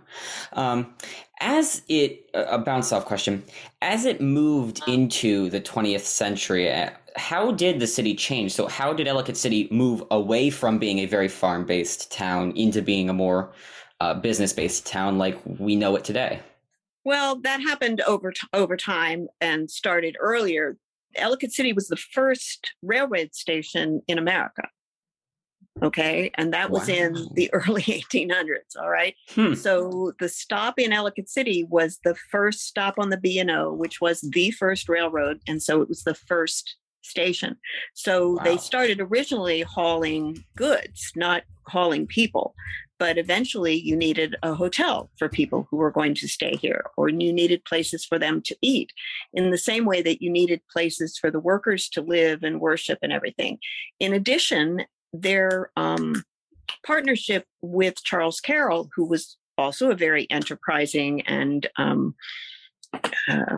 Um, 0.53 0.93
as 1.39 1.81
it 1.87 2.29
a 2.35 2.59
bounce 2.59 2.91
off 2.91 3.05
question, 3.05 3.43
as 3.81 4.05
it 4.05 4.21
moved 4.21 4.81
into 4.87 5.49
the 5.49 5.59
20th 5.59 6.01
century, 6.01 6.71
uh, 6.71 6.91
how 7.15 7.51
did 7.51 7.79
the 7.79 7.87
city 7.87 8.13
change? 8.13 8.53
So, 8.53 8.67
how 8.67 8.93
did 8.93 9.07
Ellicott 9.07 9.37
City 9.37 9.67
move 9.71 10.03
away 10.11 10.49
from 10.49 10.77
being 10.77 10.99
a 10.99 11.05
very 11.05 11.27
farm 11.27 11.65
based 11.65 12.11
town 12.11 12.51
into 12.51 12.81
being 12.81 13.09
a 13.09 13.13
more 13.13 13.51
uh, 13.99 14.13
business 14.13 14.53
based 14.53 14.85
town 14.85 15.17
like 15.17 15.39
we 15.45 15.75
know 15.75 15.95
it 15.95 16.03
today? 16.03 16.39
Well, 17.03 17.37
that 17.41 17.61
happened 17.61 18.01
over 18.01 18.31
t- 18.31 18.47
over 18.53 18.77
time 18.77 19.27
and 19.41 19.69
started 19.69 20.15
earlier. 20.19 20.77
Ellicott 21.15 21.51
City 21.51 21.73
was 21.73 21.87
the 21.87 21.97
first 21.97 22.71
railroad 22.81 23.33
station 23.33 24.01
in 24.07 24.17
America. 24.17 24.67
Okay, 25.81 26.31
and 26.35 26.53
that 26.53 26.69
was 26.69 26.87
wow. 26.89 26.95
in 26.95 27.27
the 27.33 27.49
early 27.53 27.81
1800s. 27.83 28.77
All 28.79 28.89
right, 28.89 29.15
hmm. 29.29 29.53
so 29.53 30.11
the 30.19 30.29
stop 30.29 30.77
in 30.77 30.93
Ellicott 30.93 31.29
City 31.29 31.65
was 31.69 31.99
the 32.03 32.15
first 32.29 32.67
stop 32.67 32.95
on 32.97 33.09
the 33.09 33.17
B 33.17 33.39
and 33.39 33.49
O, 33.49 33.73
which 33.73 34.01
was 34.01 34.21
the 34.21 34.51
first 34.51 34.89
railroad, 34.89 35.39
and 35.47 35.61
so 35.61 35.81
it 35.81 35.87
was 35.87 36.03
the 36.03 36.15
first 36.15 36.75
station. 37.03 37.57
So 37.93 38.33
wow. 38.33 38.43
they 38.43 38.57
started 38.57 38.99
originally 38.99 39.61
hauling 39.61 40.43
goods, 40.55 41.11
not 41.15 41.43
hauling 41.67 42.05
people. 42.05 42.53
But 43.01 43.17
eventually, 43.17 43.73
you 43.73 43.95
needed 43.95 44.35
a 44.43 44.53
hotel 44.53 45.09
for 45.17 45.27
people 45.27 45.67
who 45.71 45.77
were 45.77 45.89
going 45.89 46.13
to 46.13 46.27
stay 46.27 46.55
here, 46.55 46.83
or 46.95 47.09
you 47.09 47.33
needed 47.33 47.65
places 47.65 48.05
for 48.05 48.19
them 48.19 48.43
to 48.43 48.55
eat, 48.61 48.93
in 49.33 49.49
the 49.49 49.57
same 49.57 49.85
way 49.85 50.03
that 50.03 50.21
you 50.21 50.29
needed 50.29 50.61
places 50.71 51.17
for 51.17 51.31
the 51.31 51.39
workers 51.39 51.89
to 51.89 52.01
live 52.03 52.43
and 52.43 52.61
worship 52.61 52.99
and 53.01 53.11
everything. 53.11 53.57
In 53.99 54.13
addition, 54.13 54.85
their 55.11 55.71
um, 55.75 56.23
partnership 56.85 57.45
with 57.63 58.03
Charles 58.03 58.39
Carroll, 58.39 58.91
who 58.95 59.05
was 59.05 59.35
also 59.57 59.89
a 59.89 59.95
very 59.95 60.29
enterprising 60.29 61.21
and 61.21 61.65
um, 61.77 62.13
uh, 63.27 63.57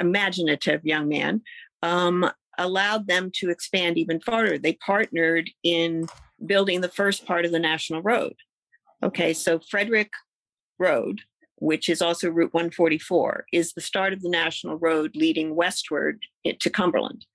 imaginative 0.00 0.84
young 0.84 1.08
man, 1.08 1.40
um, 1.84 2.28
allowed 2.58 3.06
them 3.06 3.30
to 3.34 3.50
expand 3.50 3.96
even 3.96 4.18
farther. 4.18 4.58
They 4.58 4.72
partnered 4.72 5.48
in 5.62 6.08
building 6.44 6.80
the 6.80 6.88
first 6.88 7.26
part 7.26 7.44
of 7.44 7.52
the 7.52 7.58
national 7.58 8.02
road. 8.02 8.34
Okay, 9.02 9.32
so 9.32 9.58
Frederick 9.58 10.10
Road, 10.78 11.22
which 11.56 11.88
is 11.88 12.02
also 12.02 12.30
Route 12.30 12.52
144, 12.52 13.46
is 13.52 13.72
the 13.72 13.80
start 13.80 14.12
of 14.12 14.22
the 14.22 14.28
national 14.28 14.76
road 14.76 15.14
leading 15.14 15.54
westward 15.54 16.22
to 16.44 16.70
Cumberland. 16.70 17.26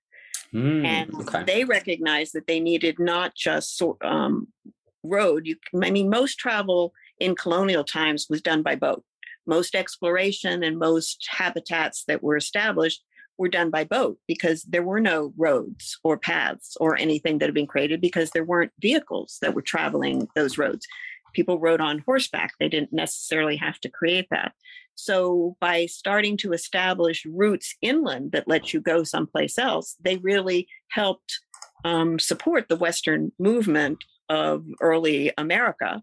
Mm, 0.52 0.84
and 0.84 1.14
okay. 1.14 1.42
they 1.44 1.64
recognized 1.64 2.32
that 2.34 2.46
they 2.46 2.60
needed 2.60 2.98
not 2.98 3.34
just 3.34 3.82
um, 4.02 4.48
road. 5.02 5.46
You, 5.46 5.56
I 5.82 5.90
mean, 5.90 6.08
most 6.08 6.38
travel 6.38 6.92
in 7.18 7.34
colonial 7.34 7.84
times 7.84 8.26
was 8.30 8.40
done 8.40 8.62
by 8.62 8.76
boat. 8.76 9.04
Most 9.46 9.74
exploration 9.74 10.62
and 10.62 10.78
most 10.78 11.26
habitats 11.28 12.04
that 12.06 12.22
were 12.22 12.36
established 12.36 13.02
were 13.38 13.48
done 13.48 13.70
by 13.70 13.84
boat 13.84 14.18
because 14.26 14.62
there 14.62 14.82
were 14.82 15.00
no 15.00 15.32
roads 15.36 15.98
or 16.04 16.16
paths 16.16 16.76
or 16.80 16.96
anything 16.96 17.38
that 17.38 17.46
had 17.46 17.54
been 17.54 17.66
created 17.66 18.00
because 18.00 18.30
there 18.30 18.44
weren't 18.44 18.72
vehicles 18.80 19.38
that 19.42 19.54
were 19.54 19.62
traveling 19.62 20.28
those 20.34 20.58
roads. 20.58 20.86
People 21.32 21.58
rode 21.58 21.80
on 21.80 22.02
horseback. 22.06 22.52
They 22.60 22.68
didn't 22.68 22.92
necessarily 22.92 23.56
have 23.56 23.80
to 23.80 23.88
create 23.88 24.28
that. 24.30 24.52
So, 24.96 25.56
by 25.60 25.86
starting 25.86 26.36
to 26.38 26.52
establish 26.52 27.26
routes 27.26 27.74
inland 27.82 28.30
that 28.30 28.46
let 28.46 28.72
you 28.72 28.80
go 28.80 29.02
someplace 29.02 29.58
else, 29.58 29.96
they 30.00 30.18
really 30.18 30.68
helped 30.90 31.40
um, 31.84 32.20
support 32.20 32.68
the 32.68 32.76
Western 32.76 33.32
movement 33.38 34.04
of 34.28 34.64
early 34.80 35.32
America 35.36 36.00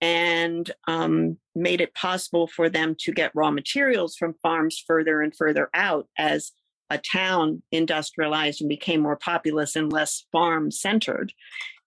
and 0.00 0.70
um, 0.86 1.38
made 1.54 1.80
it 1.80 1.94
possible 1.94 2.46
for 2.46 2.68
them 2.68 2.94
to 2.98 3.12
get 3.12 3.34
raw 3.34 3.50
materials 3.50 4.16
from 4.16 4.34
farms 4.42 4.82
further 4.86 5.22
and 5.22 5.34
further 5.34 5.70
out 5.72 6.08
as 6.18 6.52
a 6.90 6.98
town 6.98 7.62
industrialized 7.72 8.60
and 8.60 8.68
became 8.68 9.00
more 9.00 9.16
populous 9.16 9.76
and 9.76 9.92
less 9.92 10.24
farm 10.32 10.70
centered. 10.70 11.32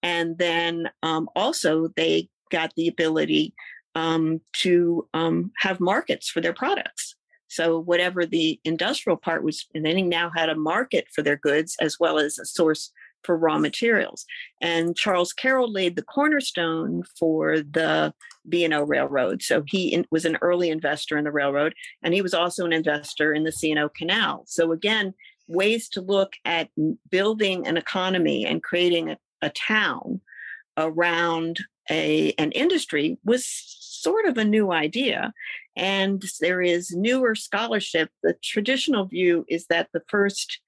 And 0.03 0.37
then 0.37 0.89
um, 1.03 1.29
also, 1.35 1.89
they 1.95 2.29
got 2.51 2.73
the 2.75 2.87
ability 2.87 3.53
um, 3.95 4.41
to 4.57 5.07
um, 5.13 5.51
have 5.59 5.79
markets 5.79 6.29
for 6.29 6.41
their 6.41 6.53
products. 6.53 7.15
So, 7.47 7.79
whatever 7.79 8.25
the 8.25 8.59
industrial 8.63 9.17
part 9.17 9.43
was, 9.43 9.65
and 9.73 9.85
they 9.85 10.01
now 10.01 10.31
had 10.35 10.49
a 10.49 10.55
market 10.55 11.07
for 11.13 11.21
their 11.21 11.37
goods 11.37 11.75
as 11.79 11.97
well 11.99 12.19
as 12.19 12.37
a 12.37 12.45
source 12.45 12.91
for 13.27 13.37
raw 13.37 13.59
materials. 13.59 14.25
And 14.61 14.95
Charles 14.95 15.33
Carroll 15.33 15.71
laid 15.71 15.95
the 15.95 16.01
cornerstone 16.01 17.03
for 17.19 17.59
the 17.59 18.13
B&O 18.49 18.81
Railroad. 18.81 19.43
So 19.43 19.63
he 19.67 19.93
in, 19.93 20.07
was 20.09 20.25
an 20.25 20.37
early 20.41 20.69
investor 20.69 21.17
in 21.17 21.25
the 21.25 21.31
railroad, 21.31 21.75
and 22.01 22.13
he 22.13 22.21
was 22.23 22.33
also 22.33 22.65
an 22.65 22.73
investor 22.73 23.33
in 23.33 23.43
the 23.43 23.51
C&O 23.51 23.89
Canal. 23.89 24.45
So 24.47 24.71
again, 24.71 25.13
ways 25.47 25.89
to 25.89 26.01
look 26.01 26.33
at 26.45 26.69
building 27.11 27.67
an 27.67 27.77
economy 27.77 28.45
and 28.45 28.63
creating 28.63 29.11
a, 29.11 29.17
a 29.41 29.49
town 29.49 30.21
around 30.77 31.59
a 31.89 32.33
an 32.37 32.51
industry 32.51 33.17
was 33.23 33.45
sort 33.45 34.25
of 34.25 34.37
a 34.37 34.45
new 34.45 34.71
idea 34.71 35.33
and 35.75 36.23
there 36.41 36.61
is 36.61 36.91
newer 36.91 37.33
scholarship 37.33 38.09
the 38.23 38.35
traditional 38.43 39.05
view 39.05 39.45
is 39.47 39.65
that 39.67 39.87
the 39.93 40.01
first 40.09 40.59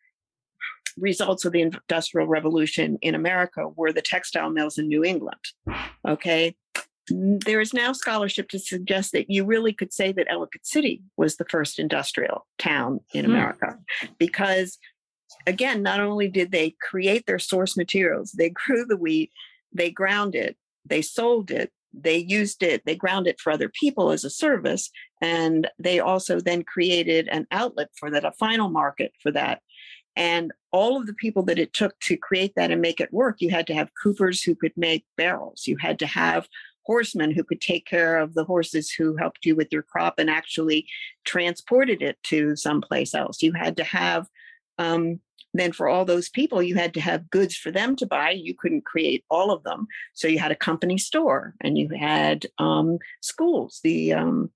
results 0.99 1.45
of 1.45 1.51
the 1.51 1.61
industrial 1.61 2.27
revolution 2.27 2.97
in 3.01 3.15
america 3.15 3.67
were 3.69 3.91
the 3.91 4.01
textile 4.01 4.49
mills 4.49 4.77
in 4.77 4.87
new 4.87 5.03
england 5.03 5.39
okay 6.07 6.55
there 7.11 7.59
is 7.59 7.73
now 7.73 7.91
scholarship 7.91 8.49
to 8.49 8.59
suggest 8.59 9.11
that 9.11 9.29
you 9.29 9.43
really 9.45 9.73
could 9.73 9.91
say 9.93 10.11
that 10.11 10.27
Ellicott 10.29 10.65
City 10.65 11.01
was 11.17 11.37
the 11.37 11.45
first 11.49 11.79
industrial 11.79 12.45
town 12.57 12.99
in 13.13 13.25
hmm. 13.25 13.31
America 13.31 13.77
because 14.17 14.77
again 15.47 15.83
not 15.83 15.99
only 15.99 16.27
did 16.27 16.51
they 16.51 16.75
create 16.81 17.25
their 17.25 17.39
source 17.39 17.77
materials 17.77 18.31
they 18.31 18.49
grew 18.49 18.85
the 18.85 18.97
wheat 18.97 19.31
they 19.71 19.89
ground 19.89 20.35
it 20.35 20.57
they 20.85 21.01
sold 21.01 21.51
it 21.51 21.71
they 21.93 22.17
used 22.17 22.63
it 22.63 22.83
they 22.85 22.95
ground 22.95 23.27
it 23.27 23.39
for 23.39 23.51
other 23.51 23.69
people 23.69 24.11
as 24.11 24.23
a 24.23 24.29
service 24.29 24.89
and 25.21 25.69
they 25.77 25.99
also 25.99 26.39
then 26.39 26.63
created 26.63 27.27
an 27.29 27.47
outlet 27.51 27.89
for 27.95 28.09
that 28.11 28.25
a 28.25 28.31
final 28.33 28.69
market 28.69 29.11
for 29.21 29.31
that 29.31 29.61
and 30.19 30.51
all 30.71 30.97
of 30.97 31.07
the 31.07 31.13
people 31.13 31.41
that 31.41 31.57
it 31.57 31.73
took 31.73 31.99
to 32.01 32.15
create 32.15 32.53
that 32.55 32.69
and 32.69 32.81
make 32.81 32.99
it 32.99 33.11
work 33.11 33.37
you 33.39 33.49
had 33.49 33.65
to 33.65 33.73
have 33.73 33.89
coopers 34.01 34.43
who 34.43 34.53
could 34.53 34.73
make 34.77 35.03
barrels 35.17 35.65
you 35.65 35.77
had 35.77 35.97
to 35.97 36.05
have 36.05 36.47
horsemen 36.89 37.29
who 37.29 37.43
could 37.43 37.61
take 37.61 37.85
care 37.85 38.17
of 38.17 38.33
the 38.33 38.43
horses 38.43 38.89
who 38.89 39.15
helped 39.15 39.45
you 39.45 39.55
with 39.55 39.71
your 39.71 39.83
crop 39.83 40.15
and 40.17 40.27
actually 40.27 40.87
transported 41.23 42.01
it 42.01 42.17
to 42.23 42.55
someplace 42.55 43.13
else. 43.13 43.43
You 43.43 43.53
had 43.53 43.77
to 43.77 43.83
have, 43.83 44.27
um, 44.79 45.19
then 45.53 45.71
for 45.71 45.87
all 45.87 46.03
those 46.03 46.29
people, 46.29 46.63
you 46.63 46.73
had 46.73 46.95
to 46.95 46.99
have 46.99 47.29
goods 47.29 47.55
for 47.55 47.69
them 47.69 47.95
to 47.97 48.07
buy. 48.07 48.31
You 48.31 48.55
couldn't 48.55 48.85
create 48.85 49.23
all 49.29 49.51
of 49.51 49.61
them. 49.61 49.85
So 50.15 50.27
you 50.27 50.39
had 50.39 50.51
a 50.51 50.55
company 50.55 50.97
store 50.97 51.53
and 51.61 51.77
you 51.77 51.89
had 51.89 52.47
um, 52.57 52.97
schools. 53.21 53.81
The 53.83 54.13
um, 54.13 54.49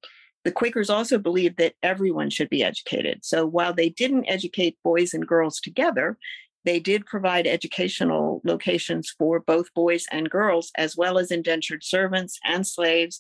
the 0.44 0.52
Quakers 0.52 0.90
also 0.90 1.18
believed 1.18 1.58
that 1.58 1.76
everyone 1.82 2.30
should 2.30 2.50
be 2.50 2.64
educated. 2.64 3.24
So 3.24 3.46
while 3.46 3.74
they 3.74 3.90
didn't 3.90 4.26
educate 4.30 4.78
boys 4.84 5.14
and 5.14 5.28
girls 5.28 5.60
together, 5.60 6.18
they 6.66 6.80
did 6.80 7.06
provide 7.06 7.48
educational 7.48 8.42
locations 8.44 9.14
for 9.18 9.40
both 9.40 9.74
boys 9.74 10.06
and 10.12 10.30
girls, 10.30 10.72
as 10.78 10.96
well 10.96 11.18
as 11.18 11.32
indentured 11.32 11.84
servants 11.84 12.40
and 12.46 12.66
slaves, 12.66 13.20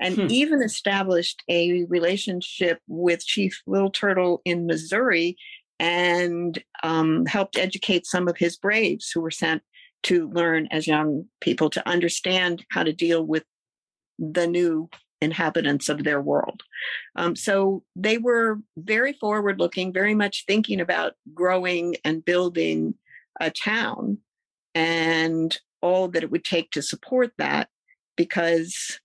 and 0.00 0.14
hmm. 0.14 0.26
even 0.28 0.62
established 0.62 1.42
a 1.48 1.84
relationship 1.84 2.80
with 2.86 3.24
Chief 3.24 3.62
Little 3.66 3.90
Turtle 3.90 4.40
in 4.44 4.66
Missouri 4.66 5.36
and 5.78 6.62
um, 6.82 7.26
helped 7.26 7.58
educate 7.58 8.06
some 8.06 8.28
of 8.28 8.36
his 8.36 8.56
braves 8.56 9.10
who 9.10 9.20
were 9.20 9.30
sent 9.30 9.62
to 10.04 10.28
learn 10.30 10.68
as 10.70 10.86
young 10.86 11.26
people 11.40 11.70
to 11.70 11.88
understand 11.88 12.64
how 12.70 12.82
to 12.82 12.92
deal 12.92 13.24
with 13.24 13.44
the 14.18 14.46
new 14.46 14.88
inhabitants 15.22 15.88
of 15.88 16.04
their 16.04 16.20
world. 16.20 16.62
Um, 17.16 17.36
so 17.36 17.82
they 17.96 18.18
were 18.18 18.58
very 18.76 19.12
forward 19.14 19.58
looking, 19.58 19.92
very 19.92 20.14
much 20.14 20.44
thinking 20.46 20.80
about 20.80 21.14
growing 21.32 21.96
and 22.04 22.24
building 22.24 22.94
a 23.40 23.50
town 23.50 24.18
and 24.74 25.58
all 25.80 26.08
that 26.08 26.22
it 26.22 26.30
would 26.30 26.44
take 26.44 26.70
to 26.72 26.82
support 26.82 27.32
that 27.38 27.68
because 28.16 29.00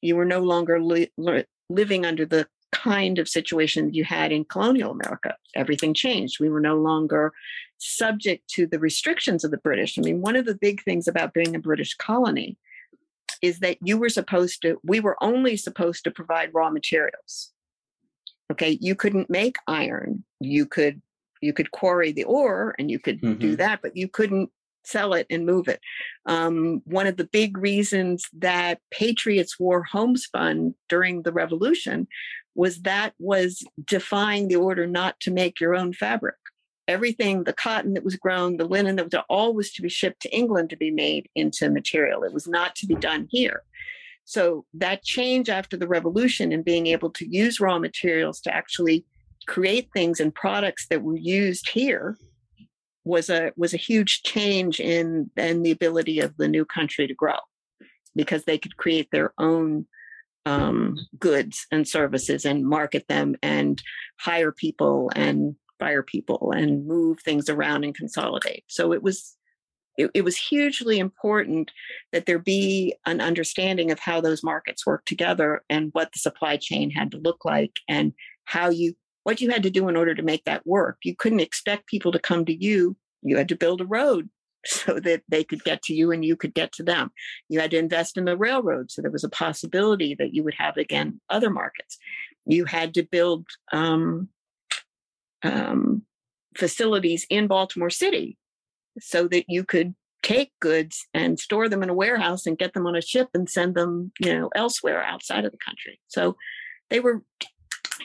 you 0.00 0.16
were 0.16 0.24
no 0.24 0.40
longer 0.40 0.80
li- 0.80 1.12
li- 1.16 1.44
living 1.68 2.04
under 2.04 2.26
the 2.26 2.46
kind 2.72 3.18
of 3.18 3.28
situation 3.28 3.92
you 3.92 4.04
had 4.04 4.32
in 4.32 4.44
colonial 4.44 4.90
America. 4.90 5.36
Everything 5.54 5.94
changed. 5.94 6.40
We 6.40 6.48
were 6.48 6.60
no 6.60 6.76
longer 6.76 7.32
subject 7.78 8.48
to 8.48 8.66
the 8.66 8.78
restrictions 8.78 9.44
of 9.44 9.50
the 9.50 9.58
British. 9.58 9.98
I 9.98 10.02
mean, 10.02 10.20
one 10.20 10.36
of 10.36 10.46
the 10.46 10.54
big 10.54 10.82
things 10.82 11.06
about 11.06 11.34
being 11.34 11.54
a 11.54 11.60
British 11.60 11.94
colony 11.94 12.56
is 13.42 13.58
that 13.58 13.76
you 13.82 13.98
were 13.98 14.08
supposed 14.08 14.62
to, 14.62 14.80
we 14.84 15.00
were 15.00 15.16
only 15.22 15.56
supposed 15.56 16.04
to 16.04 16.10
provide 16.10 16.54
raw 16.54 16.70
materials. 16.70 17.52
Okay, 18.50 18.78
you 18.80 18.94
couldn't 18.94 19.28
make 19.28 19.56
iron. 19.66 20.24
You 20.40 20.66
could 20.66 21.02
you 21.42 21.52
could 21.52 21.72
quarry 21.72 22.12
the 22.12 22.24
ore 22.24 22.74
and 22.78 22.90
you 22.90 22.98
could 22.98 23.20
mm-hmm. 23.20 23.38
do 23.38 23.56
that, 23.56 23.80
but 23.82 23.96
you 23.96 24.08
couldn't 24.08 24.50
sell 24.84 25.12
it 25.12 25.26
and 25.28 25.44
move 25.44 25.68
it. 25.68 25.80
Um, 26.26 26.82
one 26.84 27.06
of 27.06 27.16
the 27.16 27.28
big 27.32 27.58
reasons 27.58 28.26
that 28.38 28.80
Patriots 28.90 29.58
wore 29.58 29.82
homespun 29.82 30.74
during 30.88 31.22
the 31.22 31.32
Revolution 31.32 32.06
was 32.54 32.82
that 32.82 33.14
was 33.18 33.64
defying 33.84 34.48
the 34.48 34.56
order 34.56 34.86
not 34.86 35.18
to 35.20 35.30
make 35.30 35.60
your 35.60 35.74
own 35.74 35.92
fabric 35.92 36.36
everything 36.88 37.44
the 37.44 37.52
cotton 37.52 37.94
that 37.94 38.04
was 38.04 38.16
grown 38.16 38.56
the 38.56 38.64
linen 38.64 38.96
that 38.96 39.04
was 39.04 39.22
all 39.28 39.54
was 39.54 39.72
to 39.72 39.82
be 39.82 39.88
shipped 39.88 40.20
to 40.20 40.34
england 40.34 40.70
to 40.70 40.76
be 40.76 40.90
made 40.90 41.28
into 41.34 41.70
material. 41.70 42.24
It 42.24 42.32
was 42.32 42.46
not 42.46 42.74
to 42.76 42.86
be 42.86 42.94
done 42.94 43.28
here. 43.30 43.62
So 44.24 44.64
that 44.74 45.02
change 45.02 45.48
after 45.48 45.76
the 45.76 45.88
revolution 45.88 46.52
and 46.52 46.64
being 46.64 46.86
able 46.86 47.10
to 47.10 47.26
use 47.26 47.60
raw 47.60 47.78
materials 47.78 48.40
to 48.42 48.54
actually 48.54 49.04
create 49.46 49.88
things 49.92 50.20
and 50.20 50.34
products 50.34 50.86
that 50.88 51.02
were 51.02 51.16
used 51.16 51.68
here 51.68 52.16
was 53.04 53.28
a 53.28 53.50
was 53.56 53.74
a 53.74 53.78
huge 53.78 54.22
change 54.22 54.78
in 54.78 55.28
in 55.36 55.62
the 55.62 55.72
ability 55.72 56.20
of 56.20 56.36
the 56.36 56.46
new 56.46 56.64
country 56.64 57.08
to 57.08 57.14
grow 57.14 57.38
because 58.14 58.44
they 58.44 58.58
could 58.58 58.76
create 58.76 59.08
their 59.10 59.32
own 59.38 59.86
um, 60.46 60.96
goods 61.18 61.66
and 61.72 61.86
services 61.86 62.44
and 62.44 62.64
market 62.64 63.06
them 63.08 63.34
and 63.42 63.82
hire 64.20 64.52
people 64.52 65.10
and 65.16 65.56
fire 65.82 66.02
people 66.02 66.52
and 66.52 66.86
move 66.86 67.18
things 67.20 67.48
around 67.48 67.82
and 67.82 67.94
consolidate. 67.94 68.62
So 68.68 68.92
it 68.92 69.02
was 69.02 69.36
it, 69.98 70.10
it, 70.14 70.24
was 70.24 70.38
hugely 70.38 70.98
important 70.98 71.70
that 72.12 72.24
there 72.24 72.38
be 72.38 72.94
an 73.04 73.20
understanding 73.20 73.90
of 73.90 73.98
how 73.98 74.20
those 74.22 74.42
markets 74.42 74.86
work 74.86 75.04
together 75.04 75.62
and 75.68 75.90
what 75.92 76.12
the 76.12 76.18
supply 76.18 76.56
chain 76.56 76.90
had 76.90 77.10
to 77.10 77.18
look 77.18 77.44
like 77.44 77.72
and 77.88 78.14
how 78.44 78.70
you 78.70 78.94
what 79.24 79.40
you 79.40 79.50
had 79.50 79.64
to 79.64 79.70
do 79.70 79.88
in 79.88 79.96
order 79.96 80.14
to 80.14 80.22
make 80.22 80.44
that 80.44 80.66
work. 80.66 80.98
You 81.04 81.14
couldn't 81.14 81.40
expect 81.40 81.88
people 81.88 82.12
to 82.12 82.18
come 82.18 82.44
to 82.46 82.54
you. 82.54 82.96
You 83.22 83.36
had 83.36 83.48
to 83.50 83.56
build 83.56 83.80
a 83.80 83.86
road 83.86 84.30
so 84.66 85.00
that 85.00 85.22
they 85.28 85.44
could 85.44 85.62
get 85.64 85.82
to 85.82 85.94
you 85.94 86.12
and 86.12 86.24
you 86.24 86.36
could 86.36 86.54
get 86.54 86.72
to 86.72 86.84
them. 86.84 87.10
You 87.48 87.60
had 87.60 87.72
to 87.72 87.78
invest 87.78 88.16
in 88.16 88.24
the 88.24 88.36
railroad 88.36 88.90
so 88.90 89.02
there 89.02 89.10
was 89.10 89.24
a 89.24 89.28
possibility 89.44 90.14
that 90.14 90.32
you 90.32 90.44
would 90.44 90.54
have 90.54 90.76
again 90.76 91.20
other 91.28 91.50
markets. 91.50 91.98
You 92.46 92.64
had 92.66 92.94
to 92.94 93.02
build 93.02 93.46
um, 93.72 94.28
um, 95.42 96.02
facilities 96.56 97.26
in 97.30 97.46
Baltimore 97.46 97.90
City 97.90 98.38
so 98.98 99.26
that 99.28 99.44
you 99.48 99.64
could 99.64 99.94
take 100.22 100.52
goods 100.60 101.06
and 101.14 101.40
store 101.40 101.68
them 101.68 101.82
in 101.82 101.90
a 101.90 101.94
warehouse 101.94 102.46
and 102.46 102.58
get 102.58 102.74
them 102.74 102.86
on 102.86 102.94
a 102.94 103.02
ship 103.02 103.28
and 103.34 103.50
send 103.50 103.74
them 103.74 104.12
you 104.20 104.32
know 104.32 104.50
elsewhere 104.54 105.02
outside 105.02 105.44
of 105.44 105.52
the 105.52 105.58
country. 105.58 105.98
So 106.08 106.36
they 106.90 107.00
were 107.00 107.22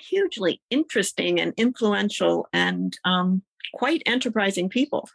hugely 0.10 0.62
interesting 0.70 1.40
and 1.40 1.54
influential 1.58 2.48
and 2.54 2.98
um, 3.06 3.44
quite 3.74 4.02
enterprising 4.06 4.70
people. 4.70 5.10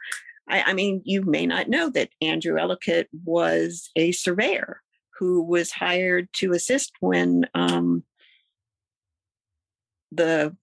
I, 0.49 0.63
I, 0.63 0.73
mean 0.75 1.03
you 1.05 1.23
may 1.23 1.47
not 1.47 1.69
know 1.69 1.89
that 1.91 2.11
andrew 2.21 2.59
ellicott 2.59 3.07
was 3.25 3.91
a 3.95 4.13
surveyor 4.13 4.83
who 5.19 5.43
was 5.43 5.71
hired 5.71 6.29
to 6.35 6.53
assist 6.53 6.93
when 7.01 7.47
um, 7.55 8.03
the 10.11 10.57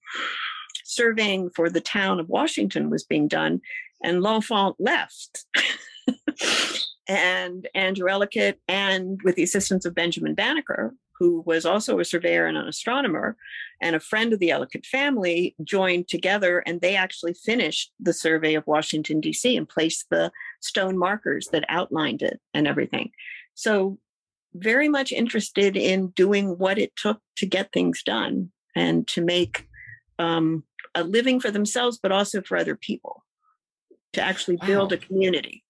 surveying 0.90 1.50
for 1.50 1.70
the 1.70 1.80
town 1.80 2.20
of 2.20 2.28
washington 2.28 2.90
was 2.90 3.04
being 3.04 3.28
done 3.28 3.60
and 4.02 4.22
L'Enfant 4.22 4.76
left. 4.78 5.44
and 7.08 7.68
Andrew 7.74 8.08
Ellicott, 8.08 8.56
and 8.68 9.20
with 9.24 9.36
the 9.36 9.42
assistance 9.42 9.84
of 9.84 9.94
Benjamin 9.94 10.34
Banneker, 10.34 10.94
who 11.18 11.42
was 11.44 11.66
also 11.66 11.98
a 11.98 12.04
surveyor 12.04 12.46
and 12.46 12.56
an 12.56 12.66
astronomer, 12.66 13.36
and 13.82 13.94
a 13.94 14.00
friend 14.00 14.32
of 14.32 14.38
the 14.38 14.50
Ellicott 14.50 14.86
family, 14.86 15.54
joined 15.62 16.08
together 16.08 16.60
and 16.60 16.80
they 16.80 16.96
actually 16.96 17.34
finished 17.34 17.92
the 18.00 18.12
survey 18.12 18.54
of 18.54 18.66
Washington, 18.66 19.20
D.C., 19.20 19.56
and 19.56 19.68
placed 19.68 20.06
the 20.10 20.30
stone 20.60 20.96
markers 20.96 21.48
that 21.52 21.64
outlined 21.68 22.22
it 22.22 22.40
and 22.54 22.66
everything. 22.66 23.10
So, 23.54 23.98
very 24.54 24.88
much 24.88 25.12
interested 25.12 25.76
in 25.76 26.08
doing 26.08 26.58
what 26.58 26.76
it 26.76 26.96
took 26.96 27.20
to 27.36 27.46
get 27.46 27.72
things 27.72 28.02
done 28.02 28.50
and 28.74 29.06
to 29.06 29.20
make 29.20 29.68
um, 30.18 30.64
a 30.94 31.04
living 31.04 31.40
for 31.40 31.50
themselves, 31.50 31.98
but 32.02 32.12
also 32.12 32.42
for 32.42 32.56
other 32.56 32.76
people 32.76 33.24
to 34.12 34.20
actually 34.20 34.58
build 34.66 34.92
wow. 34.92 34.96
a 34.96 34.98
community. 34.98 35.64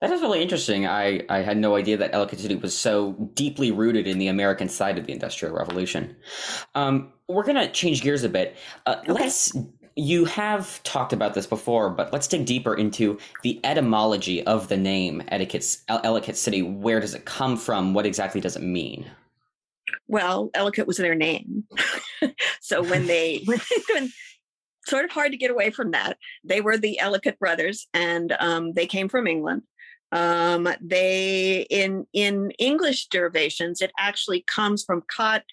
That 0.00 0.10
is 0.10 0.22
really 0.22 0.42
interesting. 0.42 0.86
I, 0.86 1.24
I 1.28 1.40
had 1.40 1.58
no 1.58 1.76
idea 1.76 1.98
that 1.98 2.14
Ellicott 2.14 2.38
City 2.38 2.54
was 2.54 2.76
so 2.76 3.12
deeply 3.34 3.70
rooted 3.70 4.06
in 4.06 4.18
the 4.18 4.28
American 4.28 4.68
side 4.68 4.96
of 4.96 5.06
the 5.06 5.12
Industrial 5.12 5.54
Revolution. 5.54 6.16
Um, 6.74 7.12
we're 7.28 7.44
going 7.44 7.56
to 7.56 7.70
change 7.70 8.02
gears 8.02 8.24
a 8.24 8.28
bit. 8.28 8.56
Uh, 8.86 8.96
okay. 9.00 9.12
Let's. 9.12 9.56
You 9.96 10.24
have 10.26 10.82
talked 10.84 11.12
about 11.12 11.34
this 11.34 11.46
before, 11.46 11.90
but 11.90 12.12
let's 12.12 12.26
dig 12.26 12.46
deeper 12.46 12.74
into 12.74 13.18
the 13.42 13.60
etymology 13.64 14.42
of 14.46 14.68
the 14.68 14.76
name 14.76 15.22
Ellicott, 15.28 15.76
Ellicott 15.88 16.36
City. 16.36 16.62
Where 16.62 17.00
does 17.00 17.14
it 17.14 17.26
come 17.26 17.56
from? 17.56 17.92
What 17.92 18.06
exactly 18.06 18.40
does 18.40 18.56
it 18.56 18.62
mean? 18.62 19.04
Well, 20.08 20.50
Ellicott 20.54 20.86
was 20.86 20.96
their 20.96 21.14
name. 21.14 21.64
so 22.60 22.82
when 22.82 23.06
they 23.08 23.42
when, 23.44 23.60
when 23.92 24.12
sort 24.90 25.04
of 25.04 25.12
hard 25.12 25.32
to 25.32 25.38
get 25.38 25.50
away 25.50 25.70
from 25.70 25.92
that. 25.92 26.18
They 26.44 26.60
were 26.60 26.76
the 26.76 26.98
Ellicott 26.98 27.38
brothers, 27.38 27.86
and 27.94 28.36
um, 28.40 28.72
they 28.72 28.86
came 28.86 29.08
from 29.08 29.26
England. 29.26 29.62
Um, 30.12 30.68
they 30.80 31.66
in 31.70 32.06
in 32.12 32.50
English 32.58 33.06
derivations, 33.06 33.80
it 33.80 33.92
actually 33.98 34.44
comes 34.52 34.84
from 34.84 35.04
cot 35.16 35.44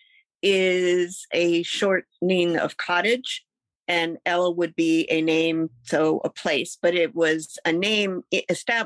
is 0.41 1.25
a 1.31 1.63
shortening 1.63 2.57
of 2.57 2.77
cottage, 2.77 3.45
and 3.87 4.17
Ella 4.25 4.51
would 4.51 4.75
be 4.75 5.07
a 5.09 5.21
name, 5.21 5.69
so 5.83 6.21
a 6.23 6.29
place, 6.29 6.77
but 6.81 6.95
it 6.95 7.15
was 7.15 7.57
a 7.65 7.71
name 7.71 8.23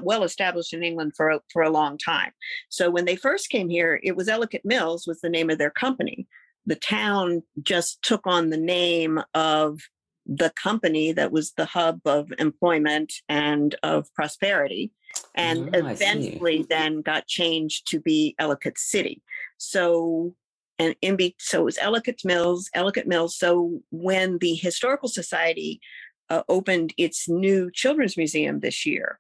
well 0.02 0.24
established 0.24 0.74
in 0.74 0.84
England 0.84 1.14
for 1.16 1.30
a, 1.30 1.40
for 1.52 1.62
a 1.62 1.70
long 1.70 1.98
time. 1.98 2.32
So 2.70 2.90
when 2.90 3.06
they 3.06 3.16
first 3.16 3.50
came 3.50 3.70
here, 3.70 4.00
it 4.04 4.16
was 4.16 4.28
Ellicott 4.28 4.62
Mills 4.64 5.08
was 5.08 5.22
the 5.22 5.30
name 5.30 5.50
of 5.50 5.58
their 5.58 5.72
company. 5.72 6.28
The 6.66 6.76
town 6.76 7.44
just 7.62 8.02
took 8.02 8.28
on 8.28 8.50
the 8.50 8.58
name 8.58 9.22
of 9.34 9.80
the 10.26 10.52
company 10.52 11.12
that 11.12 11.32
was 11.32 11.54
the 11.54 11.66
hub 11.66 12.02
of 12.06 12.32
employment 12.40 13.14
and 13.28 13.76
of 13.84 14.14
prosperity 14.14 14.92
and 15.36 15.76
oh, 15.76 15.88
eventually 15.88 16.66
then 16.70 17.02
got 17.02 17.28
changed 17.28 17.88
to 17.88 18.00
be 18.00 18.36
ellicott 18.40 18.78
city. 18.78 19.22
So 19.58 20.36
and 20.80 20.96
in 21.02 21.16
be, 21.16 21.36
so 21.38 21.62
it 21.62 21.66
was 21.66 21.78
ellicott 21.80 22.22
mills 22.24 22.70
ellicott 22.74 23.08
mills. 23.08 23.38
So 23.38 23.82
when 23.92 24.38
the 24.40 24.56
historical 24.56 25.10
society 25.10 25.82
uh, 26.30 26.44
opened 26.48 26.94
its 26.98 27.28
new 27.28 27.70
children's 27.72 28.16
museum 28.16 28.62
this 28.62 28.86
year 28.86 29.20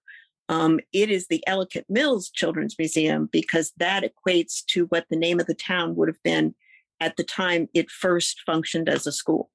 um, 0.51 0.81
it 0.91 1.09
is 1.09 1.27
the 1.27 1.43
ellicott 1.47 1.85
mills 1.87 2.29
children's 2.29 2.77
museum 2.77 3.29
because 3.31 3.71
that 3.77 4.03
equates 4.03 4.63
to 4.65 4.85
what 4.87 5.05
the 5.09 5.15
name 5.15 5.39
of 5.39 5.47
the 5.47 5.55
town 5.55 5.95
would 5.95 6.09
have 6.09 6.21
been 6.23 6.53
at 6.99 7.15
the 7.15 7.23
time 7.23 7.69
it 7.73 7.89
first 7.89 8.41
functioned 8.45 8.89
as 8.89 9.07
a 9.07 9.13
school 9.13 9.49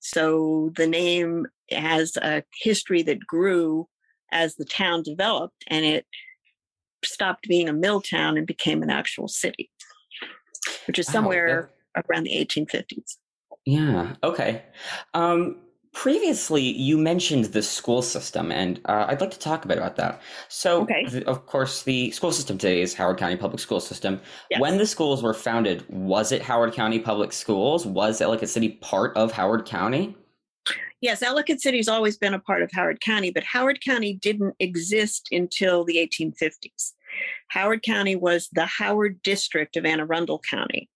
so 0.00 0.70
the 0.76 0.86
name 0.86 1.46
has 1.70 2.16
a 2.16 2.42
history 2.62 3.02
that 3.02 3.20
grew 3.26 3.88
as 4.32 4.54
the 4.56 4.64
town 4.64 5.02
developed 5.02 5.64
and 5.68 5.84
it 5.84 6.06
stopped 7.04 7.48
being 7.48 7.68
a 7.68 7.72
mill 7.72 8.00
town 8.00 8.36
and 8.36 8.46
became 8.46 8.82
an 8.82 8.90
actual 8.90 9.28
city, 9.28 9.70
which 10.86 10.98
is 10.98 11.06
somewhere 11.06 11.70
wow, 11.96 12.02
around 12.08 12.24
the 12.24 12.32
1850s. 12.32 13.16
Yeah. 13.64 14.14
Okay. 14.22 14.62
Um, 15.14 15.56
Previously, 15.92 16.62
you 16.62 16.98
mentioned 16.98 17.46
the 17.46 17.62
school 17.62 18.02
system, 18.02 18.52
and 18.52 18.80
uh, 18.84 19.06
I'd 19.08 19.20
like 19.20 19.30
to 19.32 19.38
talk 19.38 19.64
a 19.64 19.68
bit 19.68 19.78
about 19.78 19.96
that. 19.96 20.20
So, 20.48 20.82
okay. 20.82 21.04
th- 21.04 21.24
of 21.24 21.46
course, 21.46 21.82
the 21.82 22.10
school 22.10 22.30
system 22.30 22.58
today 22.58 22.82
is 22.82 22.94
Howard 22.94 23.18
County 23.18 23.36
Public 23.36 23.58
School 23.60 23.80
System. 23.80 24.20
Yes. 24.50 24.60
When 24.60 24.78
the 24.78 24.86
schools 24.86 25.22
were 25.22 25.34
founded, 25.34 25.84
was 25.88 26.30
it 26.30 26.42
Howard 26.42 26.72
County 26.72 26.98
Public 26.98 27.32
Schools? 27.32 27.86
Was 27.86 28.20
Ellicott 28.20 28.48
City 28.48 28.70
part 28.80 29.16
of 29.16 29.32
Howard 29.32 29.66
County? 29.66 30.16
Yes, 31.00 31.22
Ellicott 31.22 31.60
City's 31.60 31.88
always 31.88 32.16
been 32.16 32.34
a 32.34 32.40
part 32.40 32.62
of 32.62 32.70
Howard 32.72 33.00
County, 33.00 33.30
but 33.30 33.44
Howard 33.44 33.80
County 33.84 34.14
didn't 34.14 34.56
exist 34.58 35.28
until 35.30 35.84
the 35.84 35.96
1850s. 35.96 36.92
Howard 37.48 37.82
County 37.82 38.16
was 38.16 38.48
the 38.52 38.66
Howard 38.66 39.22
District 39.22 39.76
of 39.76 39.84
Anne 39.84 40.00
Arundel 40.00 40.40
County 40.40 40.88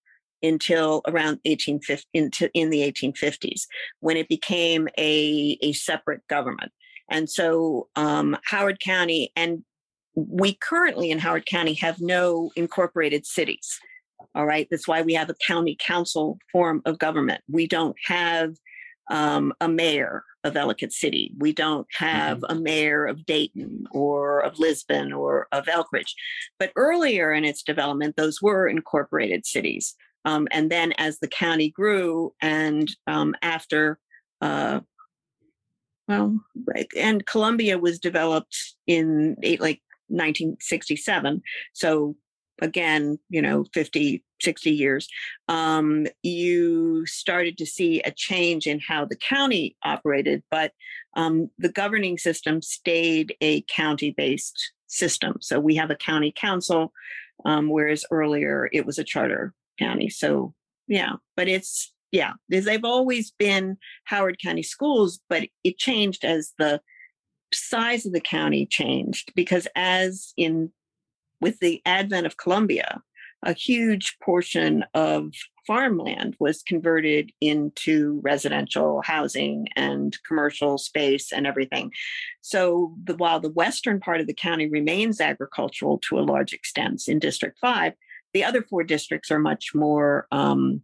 until 0.43 1.03
around 1.07 1.39
1850 1.45 2.09
into, 2.15 2.51
in 2.55 2.71
the 2.71 2.81
1850s 2.81 3.67
when 4.01 4.17
it 4.17 4.29
became 4.29 4.89
a, 4.99 5.59
a 5.63 5.73
separate 5.73 6.27
government 6.29 6.73
and 7.11 7.29
so 7.29 7.89
um, 7.97 8.37
howard 8.45 8.81
county 8.81 9.33
and 9.37 9.65
we 10.15 10.55
currently 10.55 11.11
in 11.11 11.19
howard 11.19 11.47
county 11.47 11.75
have 11.75 12.01
no 12.01 12.51
incorporated 12.57 13.27
cities 13.27 13.79
all 14.35 14.47
right 14.47 14.69
that's 14.71 14.89
why 14.89 15.03
we 15.03 15.15
have 15.15 15.31
a 15.31 15.35
county 15.47 15.77
council 15.79 16.39
form 16.51 16.83
of 16.85 16.99
government 16.99 17.43
we 17.49 17.67
don't 17.67 17.97
have 18.05 18.55
um, 19.11 19.53
a 19.61 19.69
mayor 19.69 20.25
of 20.45 20.57
Ellicott 20.57 20.93
City. 20.93 21.33
We 21.39 21.53
don't 21.53 21.87
have 21.93 22.39
mm-hmm. 22.39 22.57
a 22.57 22.61
mayor 22.61 23.07
of 23.07 23.25
Dayton 23.27 23.87
or 23.93 24.41
of 24.41 24.59
Lisbon 24.59 25.13
or 25.13 25.49
of 25.53 25.67
Elkridge. 25.67 26.15
But 26.59 26.73
earlier 26.77 27.33
in 27.33 27.45
its 27.45 27.63
development, 27.63 28.17
those 28.17 28.43
were 28.43 28.69
incorporated 28.69 29.47
cities. 29.47 29.95
Um, 30.25 30.49
and 30.51 30.71
then 30.71 30.93
as 30.99 31.19
the 31.19 31.29
county 31.29 31.71
grew 31.71 32.35
and 32.41 32.91
um, 33.07 33.35
after, 33.43 33.99
uh, 34.41 34.81
well, 36.09 36.39
and 36.97 37.25
Columbia 37.27 37.79
was 37.79 37.99
developed 37.99 38.57
in 38.87 39.37
eight, 39.43 39.61
like 39.61 39.81
1967. 40.09 41.43
So 41.73 42.17
again, 42.61 43.19
you 43.31 43.41
know, 43.41 43.65
50, 43.73 44.25
60 44.41 44.71
years, 44.71 45.09
um, 45.49 46.07
you 46.23 47.07
started 47.07 47.57
to 47.59 47.67
see 47.67 48.01
a 48.03 48.11
change 48.11 48.67
in 48.67 48.79
how 48.81 49.05
the 49.05 49.17
county 49.17 49.77
operated, 49.85 50.43
but 50.51 50.73
um, 51.15 51.51
the 51.59 51.71
governing 51.71 52.19
system 52.19 52.63
stayed 52.63 53.35
a 53.41 53.63
county 53.63 54.11
based 54.11 54.73
system. 54.87 55.37
So 55.41 55.59
we 55.59 55.77
have 55.77 55.91
a 55.91 55.97
county 55.97 56.33
council 56.35 56.93
um, 57.45 57.69
whereas 57.69 58.05
earlier 58.11 58.69
it 58.73 58.87
was 58.87 58.99
a 58.99 59.05
charter 59.05 59.55
county. 59.79 60.09
So 60.09 60.55
yeah, 60.87 61.15
but 61.37 61.49
it's 61.49 61.93
yeah, 62.11 62.33
they've 62.51 62.85
always 62.85 63.31
been 63.31 63.79
Howard 64.05 64.39
County 64.39 64.63
schools, 64.63 65.19
but 65.31 65.49
it 65.65 65.79
changed 65.79 66.25
as 66.25 66.53
the 66.59 66.81
size 67.55 68.05
of 68.07 68.13
the 68.13 68.21
county 68.21 68.67
changed 68.67 69.33
because 69.35 69.67
as 69.75 70.33
in 70.37 70.71
with 71.41 71.59
the 71.61 71.81
advent 71.87 72.27
of 72.27 72.37
Columbia, 72.37 73.03
a 73.43 73.53
huge 73.53 74.17
portion 74.23 74.85
of 74.95 75.33
farmland 75.67 76.37
was 76.39 76.63
converted 76.63 77.33
into 77.41 78.21
residential 78.23 79.03
housing 79.03 79.67
and 79.77 80.17
commercial 80.27 80.79
space 80.79 81.33
and 81.33 81.47
everything. 81.47 81.91
So 82.41 82.95
the, 83.03 83.17
while 83.17 83.41
the 83.41 83.51
western 83.51 84.01
part 84.01 84.21
of 84.21 84.27
the 84.27 84.35
county 84.35 84.69
remains 84.69 85.21
agricultural 85.21 85.99
to 86.09 86.19
a 86.19 86.21
large 86.21 86.53
extent 86.53 87.03
in 87.09 87.19
District 87.19 87.59
5, 87.59 87.95
the 88.33 88.45
other 88.45 88.63
four 88.63 88.85
districts 88.85 89.31
are 89.31 89.39
much 89.39 89.75
more 89.75 90.27
um, 90.33 90.83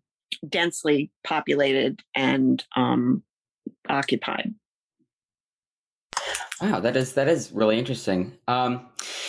densely 0.48 1.10
populated 1.24 2.02
and 2.14 2.64
um, 2.76 3.22
occupied. 3.88 4.54
Wow, 6.60 6.80
that 6.80 6.96
is 6.96 7.12
that 7.12 7.28
is 7.28 7.52
really 7.52 7.78
interesting. 7.78 8.36
Um, 8.48 8.88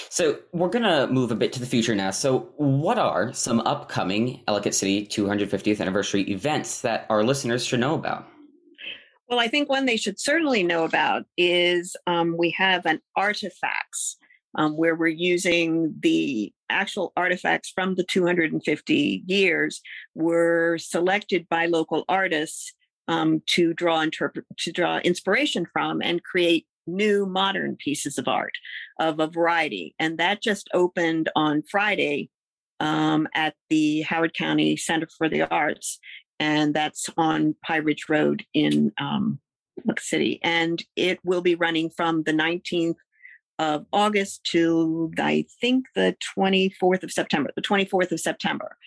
so 0.10 0.40
we're 0.52 0.70
gonna 0.70 1.08
move 1.08 1.32
a 1.32 1.36
bit 1.36 1.54
to 1.54 1.60
the 1.60 1.66
future 1.68 1.94
now. 1.94 2.10
So, 2.10 2.50
what 2.58 2.98
are 2.98 3.32
some 3.34 3.60
upcoming 3.62 4.42
Ellicott 4.48 4.74
City 4.74 5.06
250th 5.06 5.80
anniversary 5.80 6.24
events 6.32 6.82
that 6.82 7.06
our 7.10 7.24
listeners 7.24 7.64
should 7.64 7.82
know 7.82 7.94
about? 7.94 8.28
Well, 9.28 9.40
I 9.40 9.48
think 9.48 9.70
one 9.70 9.86
they 9.86 9.98
should 9.98 10.20
certainly 10.20 10.64
know 10.64 10.86
about 10.86 11.26
is 11.38 11.96
um, 12.08 12.36
we 12.36 12.50
have 12.52 12.88
an 12.88 13.00
artifacts 13.16 14.18
um, 14.56 14.76
where 14.76 14.96
we're 14.96 15.08
using 15.08 15.94
the 16.00 16.52
actual 16.70 17.12
artifacts 17.16 17.70
from 17.70 17.96
the 17.96 18.04
250 18.04 19.24
years 19.26 19.82
were 20.16 20.78
selected 20.78 21.48
by 21.50 21.66
local 21.66 22.06
artists 22.08 22.74
um, 23.08 23.42
to 23.48 23.74
draw 23.74 24.02
interpret 24.02 24.46
to 24.60 24.72
draw 24.72 24.98
inspiration 25.00 25.66
from 25.74 26.02
and 26.02 26.24
create 26.24 26.68
new 26.86 27.26
modern 27.26 27.76
pieces 27.76 28.18
of 28.18 28.28
art 28.28 28.54
of 29.00 29.20
a 29.20 29.28
variety. 29.28 29.96
And 30.00 30.18
that 30.18 30.42
just 30.42 30.70
opened 30.74 31.30
on 31.36 31.64
Friday 31.64 32.30
um, 32.80 33.28
at 33.34 33.56
the 33.70 34.02
Howard 34.02 34.34
County 34.34 34.78
Center 34.78 35.08
for 35.18 35.30
the 35.30 35.44
Arts. 35.50 36.00
And 36.40 36.74
that's 36.74 37.10
on 37.18 37.56
High 37.66 37.78
Ridge 37.78 38.06
Road 38.08 38.46
in 38.54 38.94
um, 38.98 39.40
City. 39.98 40.40
And 40.44 40.82
it 40.96 41.20
will 41.24 41.42
be 41.42 41.56
running 41.56 41.90
from 41.90 42.24
the 42.24 42.32
19th 42.32 42.96
of 43.60 43.86
August 43.94 44.44
to, 44.46 45.12
I 45.20 45.46
think, 45.62 45.86
the 45.94 46.16
24th 46.38 47.04
of 47.04 47.12
September, 47.12 47.52
the 47.56 47.62
24th 47.62 48.12
of 48.12 48.20
September. 48.20 48.78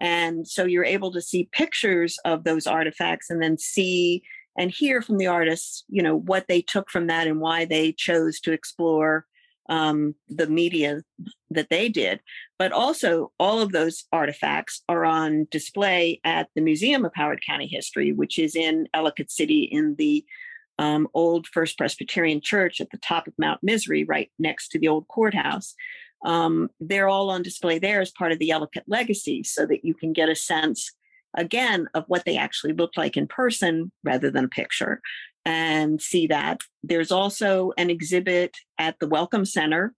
And 0.00 0.46
so 0.46 0.64
you're 0.64 0.84
able 0.84 1.10
to 1.12 1.22
see 1.22 1.48
pictures 1.50 2.18
of 2.24 2.44
those 2.44 2.66
artifacts 2.66 3.30
and 3.30 3.42
then 3.42 3.58
see 3.58 4.22
and 4.56 4.70
hear 4.70 5.00
from 5.02 5.18
the 5.18 5.26
artists, 5.26 5.84
you 5.88 6.02
know, 6.02 6.16
what 6.16 6.46
they 6.48 6.60
took 6.60 6.90
from 6.90 7.06
that 7.06 7.26
and 7.26 7.40
why 7.40 7.64
they 7.64 7.92
chose 7.92 8.40
to 8.40 8.52
explore 8.52 9.24
um, 9.68 10.14
the 10.28 10.46
media 10.46 11.02
that 11.50 11.68
they 11.70 11.88
did. 11.88 12.20
But 12.58 12.72
also, 12.72 13.32
all 13.38 13.60
of 13.60 13.72
those 13.72 14.04
artifacts 14.12 14.82
are 14.88 15.04
on 15.04 15.46
display 15.50 16.20
at 16.24 16.48
the 16.54 16.60
Museum 16.60 17.04
of 17.04 17.12
Howard 17.14 17.40
County 17.46 17.66
History, 17.66 18.12
which 18.12 18.38
is 18.38 18.56
in 18.56 18.88
Ellicott 18.94 19.30
City 19.30 19.62
in 19.62 19.94
the 19.96 20.24
um, 20.78 21.08
old 21.14 21.46
First 21.46 21.78
Presbyterian 21.78 22.40
Church 22.40 22.80
at 22.80 22.90
the 22.90 22.98
top 22.98 23.26
of 23.26 23.34
Mount 23.38 23.62
Misery, 23.62 24.04
right 24.04 24.30
next 24.38 24.68
to 24.68 24.78
the 24.78 24.88
old 24.88 25.08
courthouse. 25.08 25.74
Um, 26.24 26.68
they're 26.80 27.08
all 27.08 27.30
on 27.30 27.42
display 27.42 27.78
there 27.78 28.00
as 28.00 28.10
part 28.10 28.32
of 28.32 28.38
the 28.38 28.50
Ellicott 28.50 28.84
legacy 28.86 29.42
so 29.44 29.66
that 29.66 29.84
you 29.84 29.94
can 29.94 30.12
get 30.12 30.28
a 30.28 30.34
sense 30.34 30.92
again 31.36 31.88
of 31.94 32.04
what 32.08 32.24
they 32.24 32.36
actually 32.36 32.72
look 32.72 32.92
like 32.96 33.16
in 33.16 33.26
person 33.26 33.92
rather 34.02 34.30
than 34.30 34.44
a 34.44 34.48
picture 34.48 35.00
and 35.44 36.00
see 36.00 36.26
that. 36.26 36.60
There's 36.82 37.12
also 37.12 37.72
an 37.78 37.90
exhibit 37.90 38.56
at 38.78 38.98
the 38.98 39.06
Welcome 39.06 39.44
Center 39.44 39.94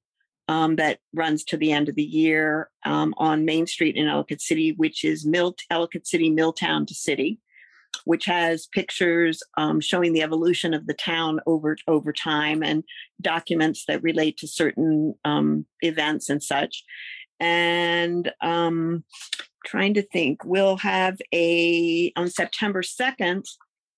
um, 0.49 0.76
that 0.76 0.99
runs 1.14 1.45
to 1.45 1.57
the 1.57 1.72
end 1.72 1.89
of 1.89 1.95
the 1.95 2.03
year 2.03 2.70
um, 2.85 3.14
on 3.16 3.45
Main 3.45 3.66
Street 3.66 3.97
in 3.97 4.09
Ellicott 4.09 4.41
City, 4.41 4.72
which 4.76 5.05
is 5.05 5.24
Mill- 5.24 5.57
Ellicott 5.70 6.07
City, 6.07 6.28
Milltown 6.28 6.87
to 6.87 6.95
City, 6.95 7.39
which 8.05 8.24
has 8.24 8.66
pictures 8.66 9.43
um, 9.57 9.80
showing 9.80 10.12
the 10.12 10.22
evolution 10.22 10.74
of 10.74 10.86
the 10.86 10.95
town 10.95 11.41
over 11.47 11.76
over 11.86 12.12
time 12.12 12.62
and 12.62 12.84
documents 13.20 13.84
that 13.86 14.03
relate 14.03 14.36
to 14.38 14.49
certain 14.49 15.14
um, 15.24 15.66
events 15.82 16.28
and 16.28 16.43
such. 16.43 16.84
And 17.38 18.30
um, 18.43 19.05
trying 19.64 19.95
to 19.95 20.03
think. 20.03 20.45
We'll 20.45 20.78
have 20.78 21.18
a 21.32 22.12
on 22.16 22.28
September 22.28 22.82
2nd, 22.82 23.47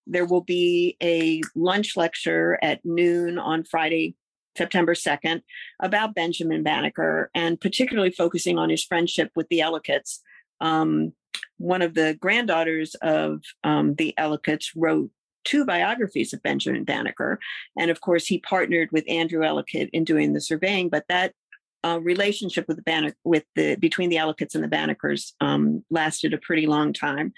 there 0.06 0.26
will 0.26 0.42
be 0.42 0.96
a 1.02 1.40
lunch 1.54 1.96
lecture 1.96 2.58
at 2.62 2.80
noon 2.84 3.38
on 3.38 3.64
Friday, 3.64 4.16
September 4.56 4.94
2nd, 4.94 5.42
about 5.80 6.14
Benjamin 6.14 6.62
Banneker 6.62 7.30
and 7.34 7.60
particularly 7.60 8.10
focusing 8.10 8.58
on 8.58 8.70
his 8.70 8.84
friendship 8.84 9.30
with 9.36 9.48
the 9.48 9.60
Ellicotts. 9.60 10.20
Um, 10.60 11.12
one 11.58 11.82
of 11.82 11.94
the 11.94 12.16
granddaughters 12.20 12.94
of 13.02 13.42
um, 13.64 13.94
the 13.94 14.14
Ellicotts 14.18 14.72
wrote 14.76 15.10
two 15.44 15.64
biographies 15.64 16.32
of 16.32 16.42
Benjamin 16.42 16.84
Banneker. 16.84 17.38
And 17.76 17.90
of 17.90 18.00
course, 18.00 18.26
he 18.26 18.38
partnered 18.38 18.90
with 18.92 19.04
Andrew 19.08 19.44
Ellicott 19.44 19.88
in 19.92 20.04
doing 20.04 20.32
the 20.32 20.40
surveying, 20.40 20.88
but 20.88 21.04
that 21.08 21.34
uh, 21.84 22.00
relationship 22.00 22.66
with 22.68 22.76
the 22.76 22.82
Bannock 22.82 23.14
with 23.24 23.44
the 23.54 23.76
between 23.76 24.10
the 24.10 24.16
Ellicotts 24.16 24.54
and 24.54 24.62
the 24.62 24.68
Bannekers 24.68 25.32
um, 25.40 25.84
lasted 25.90 26.32
a 26.32 26.38
pretty 26.38 26.66
long 26.66 26.92
time, 26.92 27.32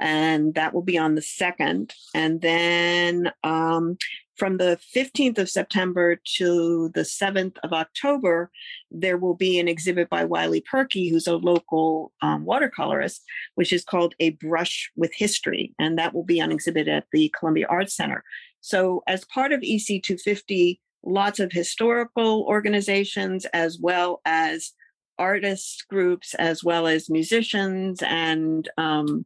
and 0.00 0.54
that 0.54 0.72
will 0.72 0.82
be 0.82 0.98
on 0.98 1.14
the 1.14 1.22
second. 1.22 1.92
And 2.14 2.40
then 2.40 3.30
um, 3.44 3.96
from 4.36 4.56
the 4.56 4.78
15th 4.94 5.38
of 5.38 5.50
September 5.50 6.18
to 6.36 6.90
the 6.94 7.02
7th 7.02 7.58
of 7.62 7.72
October, 7.72 8.50
there 8.90 9.18
will 9.18 9.34
be 9.34 9.58
an 9.58 9.68
exhibit 9.68 10.08
by 10.08 10.24
Wiley 10.24 10.62
Perky, 10.62 11.08
who's 11.08 11.26
a 11.26 11.36
local 11.36 12.12
um, 12.22 12.46
watercolorist, 12.46 13.20
which 13.54 13.72
is 13.72 13.84
called 13.84 14.14
A 14.20 14.30
Brush 14.30 14.90
with 14.96 15.12
History. 15.14 15.74
And 15.78 15.98
that 15.98 16.14
will 16.14 16.24
be 16.24 16.40
on 16.40 16.50
exhibit 16.50 16.88
at 16.88 17.04
the 17.12 17.32
Columbia 17.38 17.66
Arts 17.68 17.94
Center. 17.94 18.24
So, 18.60 19.02
as 19.06 19.24
part 19.26 19.52
of 19.52 19.62
EC 19.62 20.02
250, 20.02 20.80
lots 21.04 21.40
of 21.40 21.52
historical 21.52 22.42
organizations 22.42 23.44
as 23.46 23.78
well 23.80 24.20
as 24.24 24.72
artists 25.18 25.82
groups 25.82 26.34
as 26.34 26.64
well 26.64 26.86
as 26.86 27.10
musicians 27.10 28.00
and 28.02 28.68
um, 28.78 29.24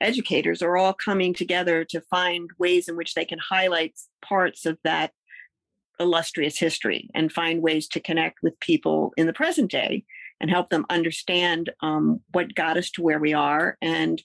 educators 0.00 0.62
are 0.62 0.76
all 0.76 0.92
coming 0.92 1.34
together 1.34 1.84
to 1.84 2.00
find 2.02 2.50
ways 2.58 2.88
in 2.88 2.96
which 2.96 3.14
they 3.14 3.24
can 3.24 3.38
highlight 3.38 3.98
parts 4.22 4.64
of 4.64 4.78
that 4.84 5.12
illustrious 6.00 6.58
history 6.58 7.10
and 7.14 7.32
find 7.32 7.60
ways 7.62 7.88
to 7.88 8.00
connect 8.00 8.38
with 8.42 8.58
people 8.60 9.12
in 9.16 9.26
the 9.26 9.32
present 9.32 9.70
day 9.70 10.04
and 10.40 10.50
help 10.50 10.70
them 10.70 10.86
understand 10.88 11.70
um, 11.82 12.20
what 12.30 12.54
got 12.54 12.76
us 12.76 12.90
to 12.90 13.02
where 13.02 13.18
we 13.18 13.32
are 13.34 13.76
and 13.82 14.22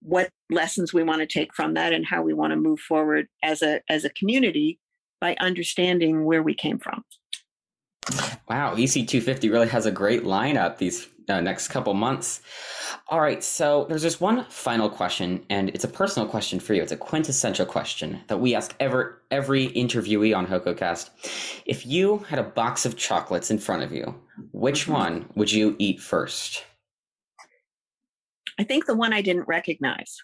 what 0.00 0.30
lessons 0.48 0.94
we 0.94 1.02
want 1.02 1.20
to 1.20 1.26
take 1.26 1.52
from 1.52 1.74
that 1.74 1.92
and 1.92 2.06
how 2.06 2.22
we 2.22 2.32
want 2.32 2.52
to 2.52 2.56
move 2.56 2.78
forward 2.78 3.26
as 3.42 3.62
a 3.62 3.80
as 3.88 4.04
a 4.04 4.10
community 4.10 4.78
by 5.20 5.36
understanding 5.40 6.24
where 6.24 6.42
we 6.42 6.54
came 6.54 6.78
from. 6.78 7.04
Wow, 8.48 8.74
EC250 8.74 9.50
really 9.50 9.68
has 9.68 9.86
a 9.86 9.90
great 9.90 10.24
lineup 10.24 10.78
these 10.78 11.08
uh, 11.28 11.40
next 11.40 11.68
couple 11.68 11.92
months. 11.94 12.40
All 13.08 13.20
right, 13.20 13.42
so 13.44 13.84
there's 13.88 14.02
just 14.02 14.20
one 14.20 14.44
final 14.48 14.88
question, 14.88 15.44
and 15.50 15.68
it's 15.70 15.84
a 15.84 15.88
personal 15.88 16.28
question 16.28 16.58
for 16.58 16.74
you. 16.74 16.82
It's 16.82 16.92
a 16.92 16.96
quintessential 16.96 17.66
question 17.66 18.20
that 18.28 18.38
we 18.38 18.54
ask 18.54 18.74
ever 18.80 19.22
every 19.30 19.68
interviewee 19.68 20.36
on 20.36 20.46
HoCoCast. 20.46 21.62
If 21.66 21.86
you 21.86 22.18
had 22.18 22.38
a 22.38 22.44
box 22.44 22.86
of 22.86 22.96
chocolates 22.96 23.50
in 23.50 23.58
front 23.58 23.82
of 23.82 23.92
you, 23.92 24.14
which 24.52 24.84
mm-hmm. 24.84 24.92
one 24.92 25.28
would 25.34 25.52
you 25.52 25.76
eat 25.78 26.00
first? 26.00 26.64
I 28.58 28.64
think 28.64 28.86
the 28.86 28.96
one 28.96 29.12
I 29.12 29.22
didn't 29.22 29.46
recognize. 29.46 30.16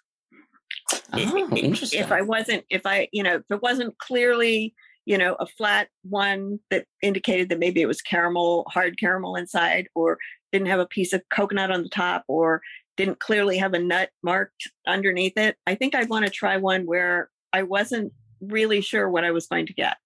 Oh, 1.12 1.48
interesting. 1.56 2.00
If 2.00 2.12
I 2.12 2.22
wasn't, 2.22 2.64
if 2.68 2.84
I, 2.84 3.08
you 3.12 3.22
know, 3.22 3.36
if 3.36 3.44
it 3.50 3.62
wasn't 3.62 3.96
clearly, 3.98 4.74
you 5.06 5.18
know, 5.18 5.34
a 5.38 5.46
flat 5.46 5.88
one 6.02 6.58
that 6.70 6.86
indicated 7.02 7.48
that 7.48 7.58
maybe 7.58 7.82
it 7.82 7.86
was 7.86 8.00
caramel, 8.00 8.64
hard 8.68 8.98
caramel 8.98 9.36
inside, 9.36 9.88
or 9.94 10.18
didn't 10.52 10.68
have 10.68 10.80
a 10.80 10.86
piece 10.86 11.12
of 11.12 11.22
coconut 11.30 11.70
on 11.70 11.82
the 11.82 11.88
top, 11.88 12.24
or 12.28 12.60
didn't 12.96 13.20
clearly 13.20 13.58
have 13.58 13.74
a 13.74 13.78
nut 13.78 14.10
marked 14.22 14.70
underneath 14.86 15.36
it, 15.36 15.56
I 15.66 15.74
think 15.74 15.94
I'd 15.94 16.08
want 16.08 16.24
to 16.24 16.30
try 16.30 16.56
one 16.56 16.86
where 16.86 17.30
I 17.52 17.62
wasn't 17.62 18.12
really 18.40 18.80
sure 18.80 19.08
what 19.08 19.24
I 19.24 19.30
was 19.30 19.46
going 19.46 19.66
to 19.66 19.74
get 19.74 19.96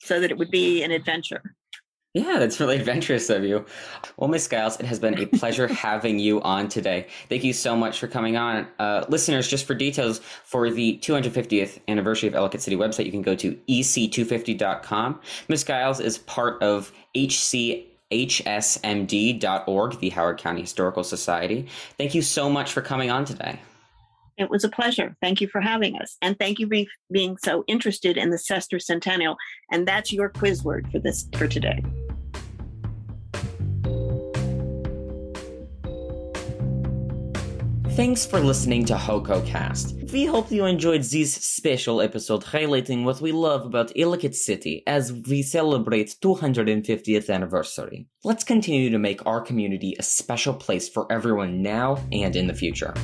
so 0.00 0.20
that 0.20 0.30
it 0.30 0.38
would 0.38 0.50
be 0.50 0.82
an 0.82 0.90
adventure. 0.90 1.54
Yeah, 2.14 2.38
that's 2.38 2.60
really 2.60 2.76
adventurous 2.76 3.30
of 3.30 3.42
you. 3.42 3.64
Well, 4.18 4.28
Miss 4.28 4.46
Giles, 4.46 4.78
it 4.78 4.84
has 4.84 4.98
been 4.98 5.18
a 5.18 5.26
pleasure 5.26 5.66
having 5.72 6.18
you 6.18 6.42
on 6.42 6.68
today. 6.68 7.06
Thank 7.30 7.42
you 7.42 7.54
so 7.54 7.74
much 7.74 7.98
for 7.98 8.06
coming 8.06 8.36
on. 8.36 8.66
Uh, 8.78 9.06
listeners, 9.08 9.48
just 9.48 9.64
for 9.64 9.74
details 9.74 10.18
for 10.44 10.70
the 10.70 10.98
250th 11.02 11.80
anniversary 11.88 12.28
of 12.28 12.34
Ellicott 12.34 12.60
City 12.60 12.76
website, 12.76 13.06
you 13.06 13.12
can 13.12 13.22
go 13.22 13.34
to 13.36 13.56
ec250.com. 13.66 15.20
Miss 15.48 15.64
Giles 15.64 16.00
is 16.00 16.18
part 16.18 16.62
of 16.62 16.92
HC 17.16 17.86
hsmd.org, 18.12 20.00
the 20.00 20.10
Howard 20.10 20.38
County 20.38 20.60
Historical 20.60 21.02
Society. 21.02 21.66
Thank 21.96 22.14
you 22.14 22.20
so 22.20 22.50
much 22.50 22.74
for 22.74 22.82
coming 22.82 23.10
on 23.10 23.24
today. 23.24 23.58
It 24.38 24.50
was 24.50 24.64
a 24.64 24.68
pleasure. 24.68 25.16
Thank 25.20 25.40
you 25.40 25.48
for 25.48 25.60
having 25.60 25.96
us. 25.96 26.16
And 26.22 26.38
thank 26.38 26.58
you 26.58 26.66
for 26.66 26.90
being 27.12 27.36
so 27.38 27.64
interested 27.66 28.16
in 28.16 28.30
the 28.30 28.36
Sestercentennial. 28.36 29.36
And 29.70 29.86
that's 29.86 30.12
your 30.12 30.28
quiz 30.28 30.64
word 30.64 30.88
for 30.90 30.98
this 30.98 31.28
for 31.36 31.46
today. 31.46 31.82
Thanks 37.92 38.24
for 38.24 38.40
listening 38.40 38.86
to 38.86 38.94
HoCoCast. 38.94 40.12
We 40.12 40.24
hope 40.24 40.50
you 40.50 40.64
enjoyed 40.64 41.02
this 41.02 41.34
special 41.34 42.00
episode 42.00 42.42
highlighting 42.42 43.04
what 43.04 43.20
we 43.20 43.32
love 43.32 43.66
about 43.66 43.92
Ellicott 43.94 44.34
City 44.34 44.82
as 44.86 45.12
we 45.12 45.42
celebrate 45.42 46.16
250th 46.22 47.28
anniversary. 47.28 48.06
Let's 48.24 48.44
continue 48.44 48.88
to 48.88 48.98
make 48.98 49.26
our 49.26 49.42
community 49.42 49.94
a 49.98 50.02
special 50.02 50.54
place 50.54 50.88
for 50.88 51.06
everyone 51.12 51.60
now 51.60 52.02
and 52.10 52.34
in 52.34 52.46
the 52.46 52.54
future. 52.54 52.94